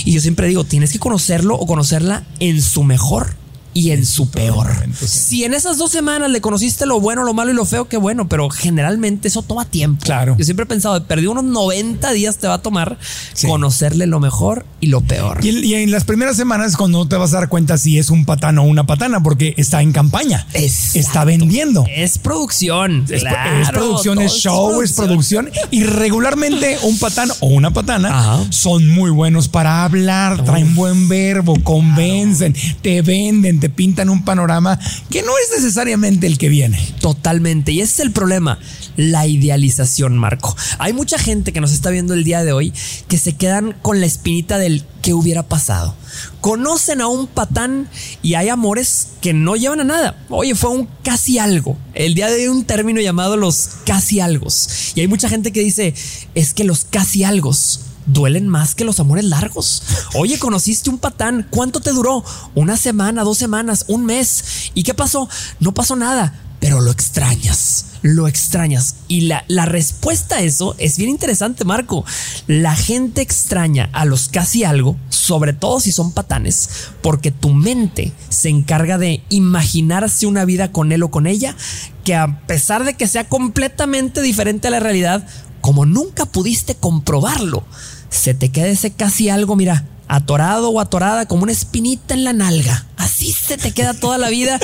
Y 0.04 0.12
yo 0.12 0.20
siempre 0.20 0.48
digo, 0.48 0.66
tienes 0.66 0.92
que 0.92 1.00
conocerlo 1.00 1.56
o 1.56 1.66
conocerla 1.66 2.26
en 2.40 2.62
su 2.62 2.84
mejor 2.84 3.39
y 3.74 3.92
en 3.92 4.06
su 4.06 4.30
peor. 4.30 4.68
momento, 4.74 4.98
sí. 5.02 5.08
Si 5.08 5.44
en 5.44 5.54
esas 5.54 5.78
dos 5.78 5.92
semanas 5.92 6.30
le 6.32 6.42
conociste 6.42 6.86
lo 6.86 7.00
bueno, 7.00 7.24
lo 7.24 7.34
malo 7.34 7.52
y 7.52 7.54
lo 7.54 7.66
feo, 7.66 7.88
qué 7.88 7.98
bueno, 7.98 8.28
pero 8.28 8.50
generalmente 8.50 9.28
eso 9.28 9.42
toma 9.44 9.66
tiempo. 9.66 10.04
Claro. 10.04 10.36
Yo 10.38 10.44
siempre 10.46 10.64
he 10.64 10.68
pensado, 10.68 11.04
perdí 11.06 11.28
unos 11.28 11.44
90 11.44 12.12
días 12.12 12.38
te 12.38 12.48
va 12.48 12.56
a 12.56 12.62
tomar 12.62 12.98
Sí. 13.34 13.48
conocerle 13.48 14.06
lo 14.08 14.20
mejor 14.20 14.66
y 14.82 14.88
lo 14.88 15.02
peor. 15.02 15.40
Y, 15.44 15.50
en- 15.50 15.64
y 15.66 15.74
en 15.76 15.92
las 15.92 16.04
primeras 16.04 16.36
semanas 16.36 16.76
cuando 16.78 17.08
te 17.08 17.16
vas 17.16 17.34
a 17.34 17.38
dar 17.40 17.50
cuenta 17.50 17.78
si 17.78 17.98
es 18.00 18.10
un 18.10 18.26
patán 18.26 18.58
o 18.58 18.64
una 18.64 18.86
patana, 18.86 19.22
porque 19.22 19.54
está 19.58 19.82
en 19.82 19.92
campaña, 19.92 20.46
Exacto. 20.54 21.00
está 21.00 21.26
vendiendo. 21.26 21.86
Es 21.90 22.18
producción. 22.18 23.06
Es, 23.10 23.22
claro, 23.22 23.62
es 23.62 23.70
producción, 23.70 24.20
es 24.22 24.34
show, 24.34 24.82
es 24.82 24.94
producción. 24.94 25.50
Y 25.72 25.84
regularmente 25.84 26.78
un 26.84 26.98
patán 27.00 27.30
o 27.40 27.48
una 27.48 27.72
patana 27.72 28.10
Ajá. 28.10 28.46
son 28.52 28.88
muy 28.88 29.12
buenos 29.12 29.48
para 29.48 29.84
hablar, 29.84 30.44
traen 30.44 30.76
buen 30.76 31.08
verbo, 31.10 31.56
convencen, 31.64 32.56
te 32.82 33.02
venden, 33.02 33.59
te 33.60 33.70
pintan 33.70 34.10
un 34.10 34.24
panorama 34.24 34.80
que 35.10 35.22
no 35.22 35.32
es 35.38 35.52
necesariamente 35.56 36.28
el 36.28 36.38
que 36.38 36.50
viene. 36.50 36.80
Totalmente. 37.00 37.72
Y 37.72 37.82
ese 37.82 37.94
es 37.94 38.00
el 38.00 38.12
problema, 38.12 38.60
la 38.96 39.28
idealización, 39.28 40.18
Marco. 40.18 40.56
Hay 40.78 40.94
mucha 40.94 41.18
gente 41.18 41.54
que 41.54 41.62
nos 41.62 41.72
está 41.72 41.90
viendo 41.90 42.14
el 42.14 42.24
día 42.24 42.44
de 42.44 42.52
hoy 42.52 42.74
que 43.08 43.18
se 43.18 43.36
quedan 43.36 43.74
con 43.82 44.00
la 44.00 44.06
espinita 44.06 44.58
del 44.58 44.84
qué 45.02 45.14
hubiera 45.14 45.44
pasado. 45.44 45.96
Conocen 46.42 47.02
a 47.02 47.08
un 47.08 47.28
patán 47.28 47.88
y 48.22 48.34
hay 48.34 48.50
amores 48.50 49.10
que 49.22 49.34
no 49.34 49.56
llevan 49.56 49.82
a 49.82 49.84
nada. 49.84 50.26
Oye, 50.30 50.56
fue 50.56 50.72
un 50.72 50.88
casi 51.04 51.40
algo. 51.40 51.78
El 51.94 52.14
día 52.14 52.30
de 52.30 52.36
hoy 52.36 52.48
un 52.48 52.66
término 52.66 53.02
llamado 53.02 53.38
los 53.38 53.70
casi 53.86 54.20
algos. 54.20 54.94
Y 54.96 55.02
hay 55.02 55.08
mucha 55.08 55.30
gente 55.30 55.52
que 55.52 55.62
dice, 55.62 55.94
es 56.36 56.54
que 56.54 56.64
los 56.64 56.86
casi 56.86 57.24
algos 57.24 57.82
duelen 58.14 58.48
más 58.48 58.76
que 58.76 58.86
los 58.86 59.00
amores 59.00 59.26
largos. 59.26 59.84
Oye, 60.16 60.40
conociste 60.40 60.90
un 60.90 60.98
patán, 60.98 61.48
¿cuánto 61.50 61.80
te 61.80 61.92
duró? 61.92 62.24
Una 62.56 62.78
semana, 62.78 63.24
dos 63.24 63.38
semanas, 63.38 63.86
un 63.88 64.06
mes. 64.06 64.72
¿Y 64.74 64.84
qué 64.84 64.94
pasó? 64.94 65.30
No 65.60 65.74
pasó 65.74 65.96
nada, 65.96 66.34
pero 66.60 66.82
lo 66.82 66.92
extrañas, 66.92 67.86
lo 68.02 68.28
extrañas. 68.28 68.96
Y 69.08 69.22
la, 69.22 69.46
la 69.48 69.66
respuesta 69.66 70.38
a 70.38 70.42
eso 70.42 70.76
es 70.78 70.98
bien 70.98 71.10
interesante, 71.10 71.66
Marco. 71.66 72.04
La 72.48 72.76
gente 72.76 73.22
extraña 73.22 73.90
a 73.94 74.06
los 74.06 74.30
casi 74.30 74.64
algo, 74.64 74.98
sobre 75.10 75.54
todo 75.54 75.80
si 75.80 75.92
son 75.92 76.12
patanes, 76.12 76.70
porque 77.02 77.32
tu 77.32 77.50
mente 77.50 78.12
se 78.30 78.50
encarga 78.50 78.98
de 78.98 79.24
imaginarse 79.30 80.26
una 80.26 80.46
vida 80.46 80.72
con 80.72 80.92
él 80.92 81.04
o 81.04 81.12
con 81.12 81.28
ella, 81.28 81.56
que 82.04 82.16
a 82.16 82.46
pesar 82.48 82.84
de 82.84 82.96
que 82.96 83.08
sea 83.08 83.30
completamente 83.30 84.22
diferente 84.22 84.68
a 84.68 84.72
la 84.72 84.80
realidad, 84.80 85.26
como 85.62 85.86
nunca 85.86 86.26
pudiste 86.26 86.76
comprobarlo, 86.76 87.64
se 88.10 88.34
te 88.34 88.50
queda 88.50 88.68
ese 88.68 88.92
casi 88.92 89.30
algo, 89.30 89.56
mira, 89.56 89.86
atorado 90.08 90.70
o 90.70 90.80
atorada 90.80 91.28
como 91.28 91.44
una 91.44 91.52
espinita 91.52 92.14
en 92.14 92.24
la 92.24 92.34
nalga. 92.34 92.86
Se 93.32 93.58
te 93.58 93.72
queda 93.72 93.94
toda 93.94 94.18
la 94.18 94.30
vida. 94.30 94.60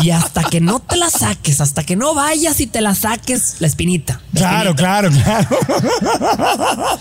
Y 0.00 0.10
hasta 0.10 0.44
que 0.44 0.60
no 0.60 0.80
te 0.80 0.96
la 0.96 1.10
saques, 1.10 1.60
hasta 1.60 1.84
que 1.84 1.96
no 1.96 2.14
vayas 2.14 2.60
y 2.60 2.66
te 2.66 2.80
la 2.80 2.94
saques, 2.94 3.56
la 3.58 3.66
espinita. 3.66 4.20
la 4.32 4.40
Claro, 4.40 4.70
espinita, 4.70 5.08
claro, 5.10 5.10
claro. 5.10 6.98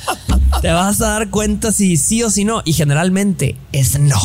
Te 0.62 0.68
vas 0.72 1.00
a 1.02 1.08
dar 1.10 1.30
cuenta 1.30 1.72
si 1.72 1.96
sí 1.98 2.24
o 2.24 2.30
si 2.30 2.44
no. 2.44 2.62
Y 2.66 2.74
generalmente 2.74 3.56
es 3.72 4.00
no. 4.00 4.20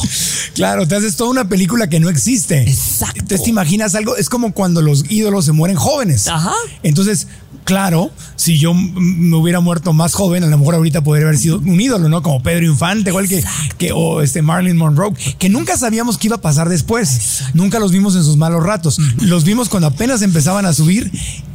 Claro, 0.55 0.87
te 0.89 0.97
haces 0.97 1.17
toda 1.17 1.31
una 1.31 1.49
película 1.49 1.89
que 1.89 2.01
no 2.01 2.09
existe. 2.09 2.63
Exacto. 2.63 3.21
Entonces 3.21 3.45
te 3.45 3.51
imaginas 3.51 3.95
algo, 3.95 4.17
es 4.17 4.29
como 4.29 4.53
cuando 4.53 4.83
los 4.83 5.11
ídolos 5.11 5.45
se 5.45 5.53
mueren 5.53 5.77
jóvenes. 5.77 6.29
Ajá. 6.29 6.53
Entonces, 6.83 7.29
claro, 7.65 8.11
si 8.37 8.59
yo 8.59 8.73
me 8.75 9.37
hubiera 9.37 9.61
muerto 9.61 9.93
más 9.93 10.15
joven, 10.15 10.43
a 10.45 10.47
lo 10.47 10.59
mejor 10.59 10.75
ahorita 10.77 11.03
podría 11.03 11.27
haber 11.27 11.39
sido 11.39 11.59
un 11.59 11.81
ídolo, 11.81 12.09
¿no? 12.09 12.23
Como 12.23 12.43
Pedro 12.43 12.65
Infante, 12.67 13.11
igual 13.11 13.29
que, 13.29 13.39
Exacto. 13.39 13.77
que 13.79 13.93
o 13.93 14.23
este 14.23 14.43
Marilyn 14.43 14.77
Monroe, 14.77 15.13
que 15.39 15.49
nunca 15.49 15.77
sabíamos 15.77 16.19
qué 16.19 16.29
iba 16.29 16.37
a 16.37 16.41
pasar 16.41 16.64
después. 16.69 17.43
Nunca 17.55 17.79
los 17.79 17.93
vimos 17.93 18.15
en 18.17 18.25
sus 18.25 18.37
malos 18.37 18.63
ratos. 18.63 18.99
Los 19.21 19.45
vimos 19.45 19.69
cuando 19.69 19.87
apenas 19.89 20.23
empezaban 20.23 20.67
a 20.67 20.73
subir 20.73 21.11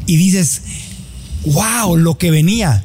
y 0.06 0.18
dices, 0.18 0.62
wow, 1.46 1.98
lo 1.98 2.18
que 2.18 2.32
venía. 2.32 2.84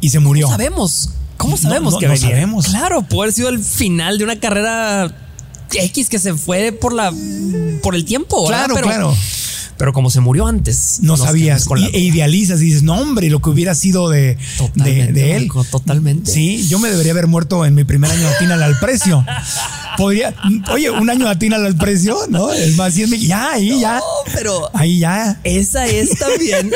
Y 0.00 0.10
se 0.10 0.18
murió. 0.18 0.46
¿Cómo 0.46 0.56
sabemos? 0.56 1.10
¿Cómo 1.36 1.56
sabemos 1.56 1.94
no, 1.94 1.98
que 1.98 2.06
no 2.06 2.12
venía? 2.12 2.28
sabemos. 2.30 2.66
Claro, 2.66 3.02
puede 3.02 3.28
haber 3.28 3.34
sido 3.34 3.48
el 3.48 3.60
final 3.62 4.18
de 4.18 4.24
una 4.24 4.38
carrera 4.38 5.14
X 5.72 6.08
que 6.08 6.18
se 6.18 6.34
fue 6.34 6.72
por 6.72 6.92
la 6.92 7.12
por 7.82 7.94
el 7.94 8.04
tiempo. 8.04 8.42
¿verdad? 8.48 8.66
Claro, 8.66 8.74
Pero- 8.74 8.86
claro. 8.86 9.16
Pero 9.80 9.94
como 9.94 10.10
se 10.10 10.20
murió 10.20 10.46
antes, 10.46 10.98
No 11.00 11.16
sabías. 11.16 11.64
con 11.64 11.80
la 11.80 11.88
Y- 11.88 11.94
e 11.94 12.00
idealizas 12.00 12.60
y 12.60 12.66
dices, 12.66 12.82
no, 12.82 13.00
hombre, 13.00 13.30
lo 13.30 13.40
que 13.40 13.48
hubiera 13.48 13.74
sido 13.74 14.10
de, 14.10 14.36
de, 14.74 15.36
él. 15.36 15.46
Marco, 15.46 15.64
totalmente. 15.64 16.30
Sí, 16.30 16.68
yo 16.68 16.78
me 16.78 16.90
debería 16.90 17.12
haber 17.12 17.28
muerto 17.28 17.64
en 17.64 17.74
mi 17.74 17.84
primer 17.84 18.10
año 18.10 18.20
de 18.20 18.34
Atínala 18.34 18.66
al 18.66 18.78
precio. 18.78 19.24
Podría, 19.96 20.34
oye, 20.70 20.90
un 20.90 21.08
año 21.08 21.24
de 21.24 21.30
Atínala 21.30 21.66
al 21.66 21.76
precio, 21.76 22.18
¿no? 22.28 22.52
Es 22.52 22.76
más, 22.76 22.92
100 22.92 23.08
mil- 23.08 23.26
ya, 23.26 23.52
ahí 23.52 23.80
ya. 23.80 23.96
No, 23.96 24.04
pero 24.34 24.70
Ahí 24.74 24.98
ya. 24.98 25.40
esa 25.44 25.86
es 25.86 26.10
también 26.18 26.70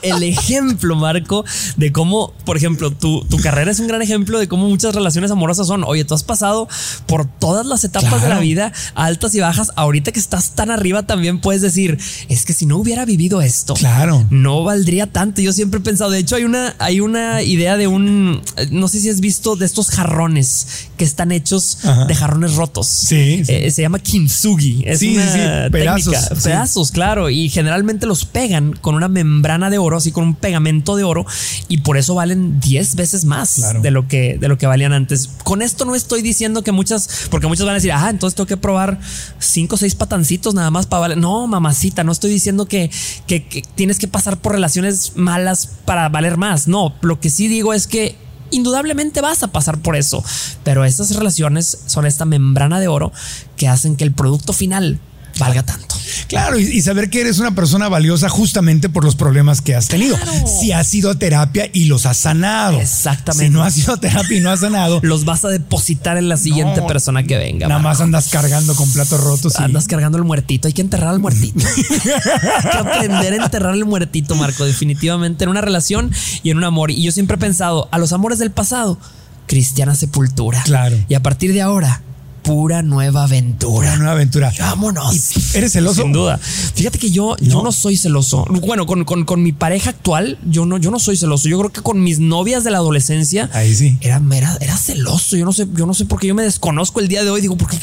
el 0.00 0.22
ejemplo, 0.22 0.96
Marco, 0.96 1.44
de 1.76 1.92
cómo, 1.92 2.32
por 2.46 2.56
ejemplo, 2.56 2.90
tu, 2.92 3.24
tu 3.26 3.36
carrera 3.38 3.70
es 3.70 3.78
un 3.80 3.88
gran 3.88 4.00
ejemplo 4.00 4.38
de 4.38 4.48
cómo 4.48 4.68
muchas 4.68 4.94
relaciones 4.94 5.30
amorosas 5.30 5.66
son. 5.66 5.84
Oye, 5.84 6.04
tú 6.06 6.14
has 6.14 6.24
pasado 6.24 6.66
por 7.06 7.26
todas 7.26 7.66
las 7.66 7.84
etapas 7.84 8.22
de 8.22 8.28
la 8.30 8.38
vida, 8.40 8.72
altas 8.94 9.34
y 9.34 9.40
bajas. 9.40 9.70
Ahorita 9.76 10.12
que 10.12 10.20
estás 10.20 10.52
tan 10.54 10.70
arriba, 10.70 11.04
también 11.04 11.40
puedes 11.42 11.60
decir, 11.60 11.98
es 12.30 12.37
que 12.44 12.52
si 12.52 12.66
no 12.66 12.76
hubiera 12.76 13.04
vivido 13.04 13.40
esto, 13.42 13.74
Claro. 13.74 14.26
no 14.30 14.64
valdría 14.64 15.06
tanto. 15.06 15.40
Yo 15.40 15.52
siempre 15.52 15.80
he 15.80 15.82
pensado, 15.82 16.10
de 16.10 16.18
hecho, 16.18 16.36
hay 16.36 16.44
una, 16.44 16.74
hay 16.78 17.00
una 17.00 17.42
idea 17.42 17.76
de 17.76 17.86
un, 17.86 18.40
no 18.70 18.88
sé 18.88 19.00
si 19.00 19.08
has 19.08 19.20
visto 19.20 19.56
de 19.56 19.66
estos 19.66 19.90
jarrones 19.90 20.88
que 20.96 21.04
están 21.04 21.32
hechos 21.32 21.78
Ajá. 21.84 22.04
de 22.06 22.14
jarrones 22.14 22.54
rotos. 22.54 22.86
Sí, 22.86 23.42
sí. 23.44 23.52
Eh, 23.52 23.70
se 23.70 23.82
llama 23.82 23.98
kintsugi. 23.98 24.82
Es 24.86 24.98
Sí, 25.00 25.14
una 25.16 25.26
sí, 25.26 25.38
sí. 25.38 25.70
Pedazos, 25.70 26.12
técnica. 26.12 26.42
Pedazos, 26.42 26.90
claro. 26.92 27.30
Y 27.30 27.48
generalmente 27.48 28.06
los 28.06 28.24
pegan 28.24 28.72
con 28.80 28.94
una 28.94 29.08
membrana 29.08 29.70
de 29.70 29.78
oro, 29.78 29.96
así 29.98 30.12
con 30.12 30.24
un 30.24 30.34
pegamento 30.34 30.96
de 30.96 31.04
oro, 31.04 31.24
y 31.68 31.78
por 31.78 31.96
eso 31.96 32.14
valen 32.14 32.60
10 32.60 32.94
veces 32.96 33.24
más 33.24 33.54
Claro. 33.54 33.80
de 33.80 33.90
lo 33.90 34.08
que, 34.08 34.38
de 34.38 34.48
lo 34.48 34.58
que 34.58 34.66
valían 34.66 34.92
antes. 34.92 35.28
Con 35.44 35.62
esto 35.62 35.84
no 35.84 35.94
estoy 35.94 36.22
diciendo 36.22 36.62
que 36.62 36.72
muchas, 36.72 37.08
porque 37.30 37.46
muchos 37.46 37.64
van 37.64 37.72
a 37.72 37.74
decir, 37.76 37.92
ah, 37.92 38.08
entonces 38.10 38.34
tengo 38.36 38.46
que 38.46 38.56
probar 38.56 38.98
cinco 39.38 39.76
o 39.76 39.78
seis 39.78 39.94
patancitos 39.94 40.54
nada 40.54 40.70
más 40.70 40.86
para 40.86 41.00
valer. 41.00 41.18
No, 41.18 41.46
mamacita, 41.46 42.04
no 42.04 42.12
estoy 42.18 42.30
diciendo 42.30 42.66
que, 42.66 42.90
que, 43.26 43.40
tienes 43.74 43.98
que 43.98 44.08
pasar 44.08 44.38
por 44.38 44.52
relaciones 44.52 45.12
malas 45.16 45.78
para 45.84 46.08
valer 46.08 46.36
más. 46.36 46.68
No, 46.68 46.94
lo 47.00 47.20
que 47.20 47.30
sí 47.30 47.48
digo 47.48 47.72
es 47.72 47.86
que 47.86 48.16
indudablemente 48.50 49.20
vas 49.20 49.42
a 49.42 49.48
pasar 49.48 49.78
por 49.78 49.96
eso, 49.96 50.24
pero 50.64 50.84
esas 50.84 51.14
relaciones 51.14 51.78
son 51.86 52.06
esta 52.06 52.24
membrana 52.24 52.80
de 52.80 52.88
oro 52.88 53.12
que 53.56 53.68
hacen 53.68 53.96
que 53.96 54.04
el 54.04 54.12
producto 54.12 54.52
final 54.52 55.00
valga 55.38 55.62
tanto. 55.62 55.94
Claro, 56.28 56.58
y, 56.58 56.62
y 56.64 56.82
saber 56.82 57.10
que 57.10 57.20
eres 57.20 57.38
una 57.38 57.54
persona 57.54 57.88
valiosa 57.88 58.28
justamente 58.28 58.88
por 58.88 59.04
los 59.04 59.14
problemas 59.16 59.60
que 59.60 59.74
has 59.74 59.88
tenido. 59.88 60.16
Claro. 60.18 60.46
Si 60.60 60.72
has 60.72 60.92
ido 60.94 61.10
a 61.10 61.14
terapia 61.18 61.68
y 61.72 61.84
los 61.84 62.06
has 62.06 62.16
sanado. 62.18 62.80
Exactamente. 62.80 63.46
Si 63.46 63.50
no 63.50 63.62
has 63.62 63.76
ido 63.78 63.94
a 63.94 64.00
terapia 64.00 64.36
y 64.36 64.40
no 64.40 64.50
has 64.50 64.60
sanado, 64.60 65.00
Los 65.02 65.24
vas 65.24 65.44
a 65.44 65.48
depositar 65.48 66.16
en 66.18 66.28
la 66.28 66.36
siguiente 66.36 66.80
No, 66.80 66.86
persona 66.86 67.22
que 67.22 67.36
venga. 67.36 67.66
nada 67.68 67.78
mano. 67.78 67.88
más 67.90 68.00
andas 68.00 68.28
cargando 68.28 68.74
con 68.74 68.90
platos 68.90 69.20
rotos. 69.22 69.54
y- 69.58 69.62
Andas 69.62 69.86
cargando 69.86 70.18
el 70.18 70.24
muertito, 70.24 70.66
hay 70.68 70.74
que 70.74 70.82
enterrar 70.82 71.08
al 71.10 71.18
muertito. 71.20 71.64
hay 71.76 72.70
que 72.70 72.76
aprender 72.78 73.32
a 73.34 73.44
enterrar 73.44 73.74
el 73.74 73.84
muertito, 73.84 74.34
Marco, 74.34 74.64
definitivamente 74.64 75.44
en 75.44 75.50
una 75.50 75.60
relación 75.60 76.10
y 76.42 76.50
en 76.50 76.56
un 76.58 76.64
amor. 76.64 76.90
Y 76.90 77.02
yo 77.02 77.12
siempre 77.12 77.36
he 77.36 77.38
pensado, 77.38 77.88
a 77.92 77.98
los 77.98 78.12
amores 78.12 78.38
del 78.38 78.50
pasado, 78.50 78.98
cristiana 79.46 79.94
sepultura. 79.94 80.62
Claro. 80.64 80.96
Y 81.08 81.14
a 81.14 81.22
partir 81.22 81.52
de 81.52 81.62
ahora, 81.62 82.02
pura 82.48 82.80
nueva 82.82 83.24
aventura. 83.24 83.94
Nueva 83.96 84.12
aventura. 84.12 84.50
Vámonos. 84.58 85.36
¿Y 85.36 85.58
¿Eres 85.58 85.72
celoso? 85.72 86.00
Sin 86.00 86.12
duda. 86.12 86.38
Fíjate 86.38 86.98
que 86.98 87.10
yo, 87.10 87.36
yo 87.40 87.62
no 87.62 87.72
soy 87.72 87.98
celoso. 87.98 88.46
Bueno, 88.66 88.86
con, 88.86 89.04
con- 89.04 89.26
con 89.26 89.42
mi 89.42 89.52
pareja 89.52 89.90
actual, 89.90 90.38
yo 90.48 90.64
no, 90.64 90.78
yo 90.78 90.90
no 90.90 90.98
soy 90.98 91.18
celoso. 91.18 91.46
Yo 91.50 91.58
creo 91.58 91.70
que 91.70 91.82
con 91.82 92.02
mis 92.02 92.20
novias 92.20 92.64
de 92.64 92.70
la 92.70 92.78
adolescencia, 92.78 93.50
Ahí 93.52 93.74
sí. 93.74 93.98
era, 94.00 94.22
era, 94.32 94.56
era 94.62 94.78
celoso. 94.78 95.36
Yo 95.36 95.44
no 95.44 95.52
sé, 95.52 95.66
yo 95.74 95.84
no 95.84 95.92
sé 95.92 96.06
por 96.06 96.18
qué 96.20 96.28
yo 96.28 96.34
me 96.34 96.42
desconozco 96.42 97.00
el 97.00 97.08
día 97.08 97.22
de 97.22 97.28
hoy. 97.28 97.42
Digo, 97.42 97.58
porque, 97.58 97.76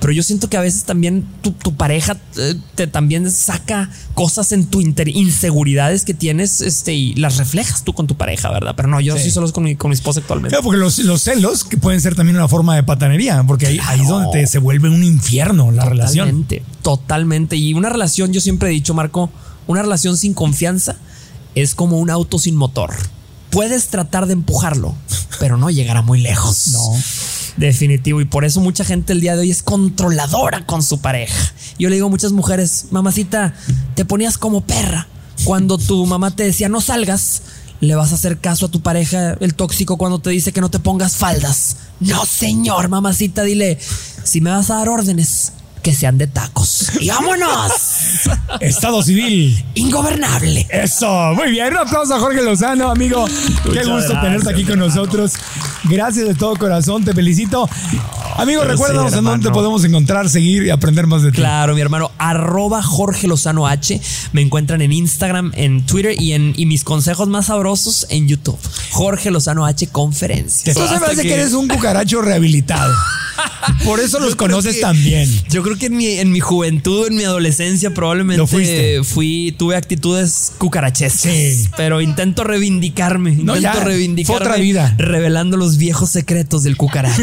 pero 0.00 0.12
yo 0.12 0.24
siento 0.24 0.50
que 0.50 0.56
a 0.56 0.62
veces 0.62 0.82
también 0.82 1.24
tu, 1.40 1.52
tu 1.52 1.76
pareja 1.76 2.16
eh, 2.38 2.56
te 2.74 2.88
también 2.88 3.30
saca 3.30 3.88
cosas 4.14 4.50
en 4.50 4.66
tu 4.66 4.80
inter- 4.80 5.08
inseguridades 5.08 6.04
que 6.04 6.12
tienes, 6.14 6.60
este, 6.60 6.92
y 6.92 7.14
las 7.14 7.36
reflejas 7.36 7.84
tú 7.84 7.92
con 7.92 8.08
tu 8.08 8.16
pareja, 8.16 8.50
¿verdad? 8.50 8.74
Pero 8.76 8.88
no, 8.88 9.00
yo 9.00 9.14
Sí. 9.16 9.22
soy 9.22 9.30
celoso 9.30 9.52
con 9.52 9.62
mi, 9.62 9.76
con 9.76 9.90
mi 9.90 9.94
esposa 9.94 10.18
actualmente. 10.18 10.50
Claro, 10.50 10.64
porque 10.64 10.78
los, 10.78 10.98
los 10.98 11.22
celos 11.22 11.62
que 11.62 11.76
pueden 11.76 12.00
ser 12.00 12.16
también 12.16 12.36
una 12.36 12.48
forma 12.48 12.74
de 12.74 12.82
patanería, 12.82 13.44
porque 13.46 13.66
ahí, 13.68 13.78
ahí 13.86 14.00
es 14.08 14.24
donde 14.24 14.40
te- 14.40 14.46
se 14.46 14.58
vuelve 14.58 14.88
un 14.88 15.04
infierno 15.04 15.70
la 15.70 15.84
relación. 15.84 16.26
Totalmente, 16.26 16.62
totalmente. 16.82 17.56
Y 17.56 17.74
una 17.74 17.88
relación, 17.88 18.32
yo 18.32 18.40
siempre 18.40 18.68
he 18.68 18.72
dicho, 18.72 18.94
Marco, 18.94 19.30
una 19.66 19.82
relación 19.82 20.16
sin 20.16 20.34
confianza 20.34 20.96
es 21.54 21.74
como 21.74 21.98
un 21.98 22.10
auto 22.10 22.38
sin 22.38 22.56
motor. 22.56 22.94
Puedes 23.50 23.88
tratar 23.88 24.26
de 24.26 24.34
empujarlo, 24.34 24.94
pero 25.40 25.56
no 25.56 25.70
llegará 25.70 26.02
muy 26.02 26.20
lejos. 26.20 26.68
No. 26.68 26.80
Definitivo. 27.56 28.20
Y 28.20 28.24
por 28.24 28.44
eso 28.44 28.60
mucha 28.60 28.84
gente 28.84 29.12
el 29.12 29.20
día 29.20 29.34
de 29.34 29.40
hoy 29.42 29.50
es 29.50 29.62
controladora 29.62 30.64
con 30.66 30.82
su 30.82 31.00
pareja. 31.00 31.52
Yo 31.78 31.88
le 31.88 31.96
digo 31.96 32.06
a 32.06 32.10
muchas 32.10 32.32
mujeres, 32.32 32.86
mamacita, 32.90 33.54
te 33.94 34.04
ponías 34.04 34.38
como 34.38 34.60
perra. 34.62 35.08
Cuando 35.44 35.78
tu 35.78 36.04
mamá 36.06 36.34
te 36.34 36.42
decía 36.44 36.68
no 36.68 36.80
salgas, 36.80 37.42
le 37.80 37.94
vas 37.94 38.12
a 38.12 38.16
hacer 38.16 38.38
caso 38.38 38.66
a 38.66 38.70
tu 38.70 38.80
pareja, 38.80 39.36
el 39.40 39.54
tóxico, 39.54 39.96
cuando 39.96 40.18
te 40.18 40.30
dice 40.30 40.52
que 40.52 40.60
no 40.60 40.70
te 40.70 40.78
pongas 40.78 41.16
faldas. 41.16 41.76
No, 42.00 42.24
señor, 42.26 42.88
mamacita, 42.88 43.42
dile, 43.42 43.78
si 44.24 44.40
me 44.40 44.50
vas 44.50 44.70
a 44.70 44.76
dar 44.76 44.88
órdenes, 44.88 45.52
que 45.88 45.94
sean 45.94 46.18
de 46.18 46.26
tacos. 46.26 46.90
Y 47.00 47.08
vámonos. 47.08 47.72
Estado 48.60 49.02
civil. 49.02 49.64
Ingobernable. 49.74 50.66
Eso, 50.68 51.32
muy 51.34 51.50
bien. 51.50 51.68
Un 51.72 51.78
aplauso 51.78 52.14
a 52.14 52.20
Jorge 52.20 52.42
Lozano, 52.42 52.90
amigo. 52.90 53.24
Qué 53.72 53.84
gusto 53.84 53.94
gracias, 53.94 54.20
tenerte 54.20 54.50
aquí 54.50 54.64
con 54.64 54.78
nosotros. 54.78 55.32
Gracias 55.84 56.28
de 56.28 56.34
todo 56.34 56.56
corazón, 56.56 57.06
te 57.06 57.14
felicito. 57.14 57.66
Amigo, 58.36 58.60
Pero 58.60 58.72
recuérdanos 58.72 59.12
sí, 59.12 59.18
en 59.18 59.24
dónde 59.24 59.48
te 59.48 59.52
podemos 59.54 59.82
encontrar, 59.84 60.28
seguir 60.28 60.64
y 60.64 60.70
aprender 60.70 61.06
más 61.06 61.22
de 61.22 61.30
ti. 61.30 61.38
Claro, 61.38 61.74
mi 61.74 61.80
hermano, 61.80 62.10
arroba 62.18 62.82
Jorge 62.82 63.26
Lozano 63.26 63.66
H. 63.66 63.98
Me 64.32 64.42
encuentran 64.42 64.82
en 64.82 64.92
Instagram, 64.92 65.52
en 65.54 65.86
Twitter 65.86 66.20
y 66.20 66.34
en 66.34 66.52
y 66.54 66.66
mis 66.66 66.84
consejos 66.84 67.28
más 67.28 67.46
sabrosos 67.46 68.06
en 68.10 68.28
YouTube. 68.28 68.58
Jorge 68.90 69.30
Lozano 69.30 69.64
H 69.64 69.86
Conferencia. 69.88 70.74
Tú 70.74 70.86
se 70.86 71.00
me 71.00 71.06
hace 71.06 71.22
que 71.22 71.32
eres 71.32 71.54
un 71.54 71.66
cucaracho 71.66 72.20
rehabilitado. 72.20 72.92
Por 73.84 74.00
eso 74.00 74.18
los 74.18 74.34
conoces 74.36 74.76
que- 74.76 74.80
tan 74.82 75.00
bien. 75.02 75.28
Yo 75.48 75.62
creo 75.62 75.76
que 75.78 75.86
en 75.86 75.96
mi, 75.96 76.06
en 76.06 76.30
mi 76.32 76.40
juventud, 76.40 77.06
en 77.08 77.16
mi 77.16 77.24
adolescencia, 77.24 77.90
probablemente 77.94 78.46
fuiste. 78.46 79.02
fui, 79.04 79.54
tuve 79.58 79.76
actitudes 79.76 80.52
cucarachescas. 80.58 81.32
Sí. 81.32 81.68
Pero 81.76 82.00
intento 82.00 82.44
reivindicarme. 82.44 83.32
No, 83.32 83.56
intento 83.56 83.78
ya, 83.78 83.84
reivindicarme. 83.84 84.38
fue 84.38 84.46
otra 84.46 84.60
vida. 84.60 84.94
Revelando 84.98 85.56
los 85.56 85.76
viejos 85.78 86.10
secretos 86.10 86.62
del 86.62 86.76
cucaracho. 86.76 87.22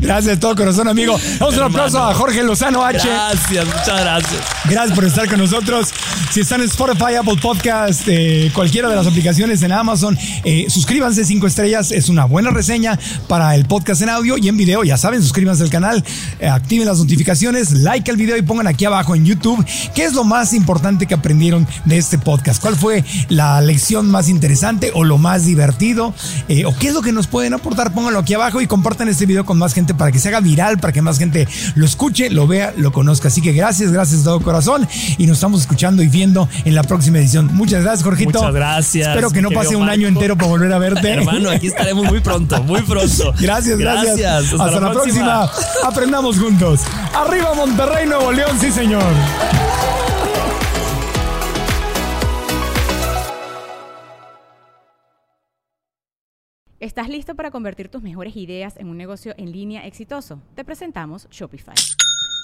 Gracias 0.00 0.26
de 0.26 0.36
todo 0.36 0.54
corazón, 0.54 0.88
amigo. 0.88 1.18
Damos 1.38 1.54
un 1.54 1.60
Hermano. 1.60 1.66
aplauso 1.66 2.02
a 2.02 2.14
Jorge 2.14 2.42
Lozano 2.42 2.84
H. 2.84 3.06
gracias, 3.08 3.66
muchas 3.66 4.00
gracias. 4.00 4.42
Gracias 4.64 4.94
por 4.94 5.04
estar 5.04 5.28
con 5.28 5.38
nosotros. 5.38 5.88
Si 6.30 6.40
están 6.40 6.60
en 6.60 6.66
Spotify, 6.68 7.14
Apple 7.18 7.36
Podcast, 7.40 8.02
eh, 8.06 8.50
cualquiera 8.54 8.88
de 8.88 8.96
las 8.96 9.06
aplicaciones 9.06 9.62
en 9.62 9.72
Amazon, 9.72 10.16
eh, 10.44 10.66
suscríbanse 10.68 11.24
cinco 11.24 11.46
estrellas. 11.46 11.90
Es 11.92 12.08
una 12.08 12.24
buena 12.24 12.50
reseña 12.50 12.98
para 13.28 13.54
el 13.54 13.64
podcast 13.66 14.02
en 14.02 14.10
audio 14.10 14.36
y 14.38 14.48
en 14.48 14.56
video. 14.56 14.84
Ya 14.84 14.96
saben, 14.96 15.22
suscríbanse 15.22 15.62
al 15.62 15.70
canal, 15.70 15.85
eh, 16.40 16.48
activen 16.48 16.86
las 16.86 16.98
notificaciones, 16.98 17.72
like 17.72 18.10
el 18.10 18.16
video 18.16 18.36
y 18.36 18.42
pongan 18.42 18.66
aquí 18.66 18.84
abajo 18.84 19.14
en 19.14 19.24
YouTube 19.24 19.64
qué 19.94 20.04
es 20.04 20.12
lo 20.12 20.24
más 20.24 20.52
importante 20.52 21.06
que 21.06 21.14
aprendieron 21.14 21.66
de 21.84 21.98
este 21.98 22.18
podcast. 22.18 22.60
¿Cuál 22.60 22.76
fue 22.76 23.04
la 23.28 23.60
lección 23.60 24.10
más 24.10 24.28
interesante 24.28 24.90
o 24.94 25.04
lo 25.04 25.18
más 25.18 25.44
divertido? 25.44 26.14
Eh, 26.48 26.64
¿O 26.64 26.76
qué 26.76 26.88
es 26.88 26.94
lo 26.94 27.02
que 27.02 27.12
nos 27.12 27.26
pueden 27.26 27.54
aportar? 27.54 27.92
Pónganlo 27.92 28.18
aquí 28.18 28.34
abajo 28.34 28.60
y 28.60 28.66
compartan 28.66 29.08
este 29.08 29.26
video 29.26 29.44
con 29.44 29.58
más 29.58 29.74
gente 29.74 29.94
para 29.94 30.12
que 30.12 30.18
se 30.18 30.28
haga 30.28 30.40
viral, 30.40 30.78
para 30.78 30.92
que 30.92 31.02
más 31.02 31.18
gente 31.18 31.48
lo 31.74 31.84
escuche, 31.84 32.30
lo 32.30 32.46
vea, 32.46 32.72
lo 32.76 32.92
conozca. 32.92 33.28
Así 33.28 33.40
que 33.40 33.52
gracias, 33.52 33.92
gracias 33.92 34.20
de 34.20 34.24
todo 34.24 34.40
corazón 34.40 34.86
y 35.18 35.26
nos 35.26 35.38
estamos 35.38 35.60
escuchando 35.60 36.02
y 36.02 36.08
viendo 36.08 36.48
en 36.64 36.74
la 36.74 36.82
próxima 36.82 37.18
edición. 37.18 37.50
Muchas 37.52 37.82
gracias, 37.82 38.02
Jorgito. 38.02 38.38
Muchas 38.38 38.54
gracias, 38.54 39.08
Espero 39.08 39.30
que 39.30 39.42
no 39.42 39.50
pase 39.50 39.76
un 39.76 39.88
año 39.88 40.08
entero 40.08 40.36
para 40.36 40.48
volver 40.48 40.72
a 40.72 40.78
verte. 40.78 41.08
Hermano, 41.12 41.50
aquí 41.50 41.68
estaremos 41.68 42.06
muy 42.06 42.20
pronto, 42.20 42.62
muy 42.62 42.82
pronto. 42.82 43.34
Gracias, 43.40 43.78
gracias. 43.78 44.52
Hasta, 44.52 44.80
la 44.80 44.92
próxima. 44.92 45.50
Aprendamos 45.84 46.38
juntos. 46.38 46.84
Arriba 47.14 47.54
Monterrey, 47.54 48.06
Nuevo 48.06 48.32
León, 48.32 48.58
sí 48.58 48.70
señor. 48.70 49.02
¿Estás 56.78 57.08
listo 57.08 57.34
para 57.34 57.50
convertir 57.50 57.88
tus 57.88 58.02
mejores 58.02 58.36
ideas 58.36 58.76
en 58.76 58.88
un 58.88 58.96
negocio 58.96 59.34
en 59.38 59.50
línea 59.50 59.86
exitoso? 59.86 60.40
Te 60.54 60.64
presentamos 60.64 61.26
Shopify. 61.30 61.74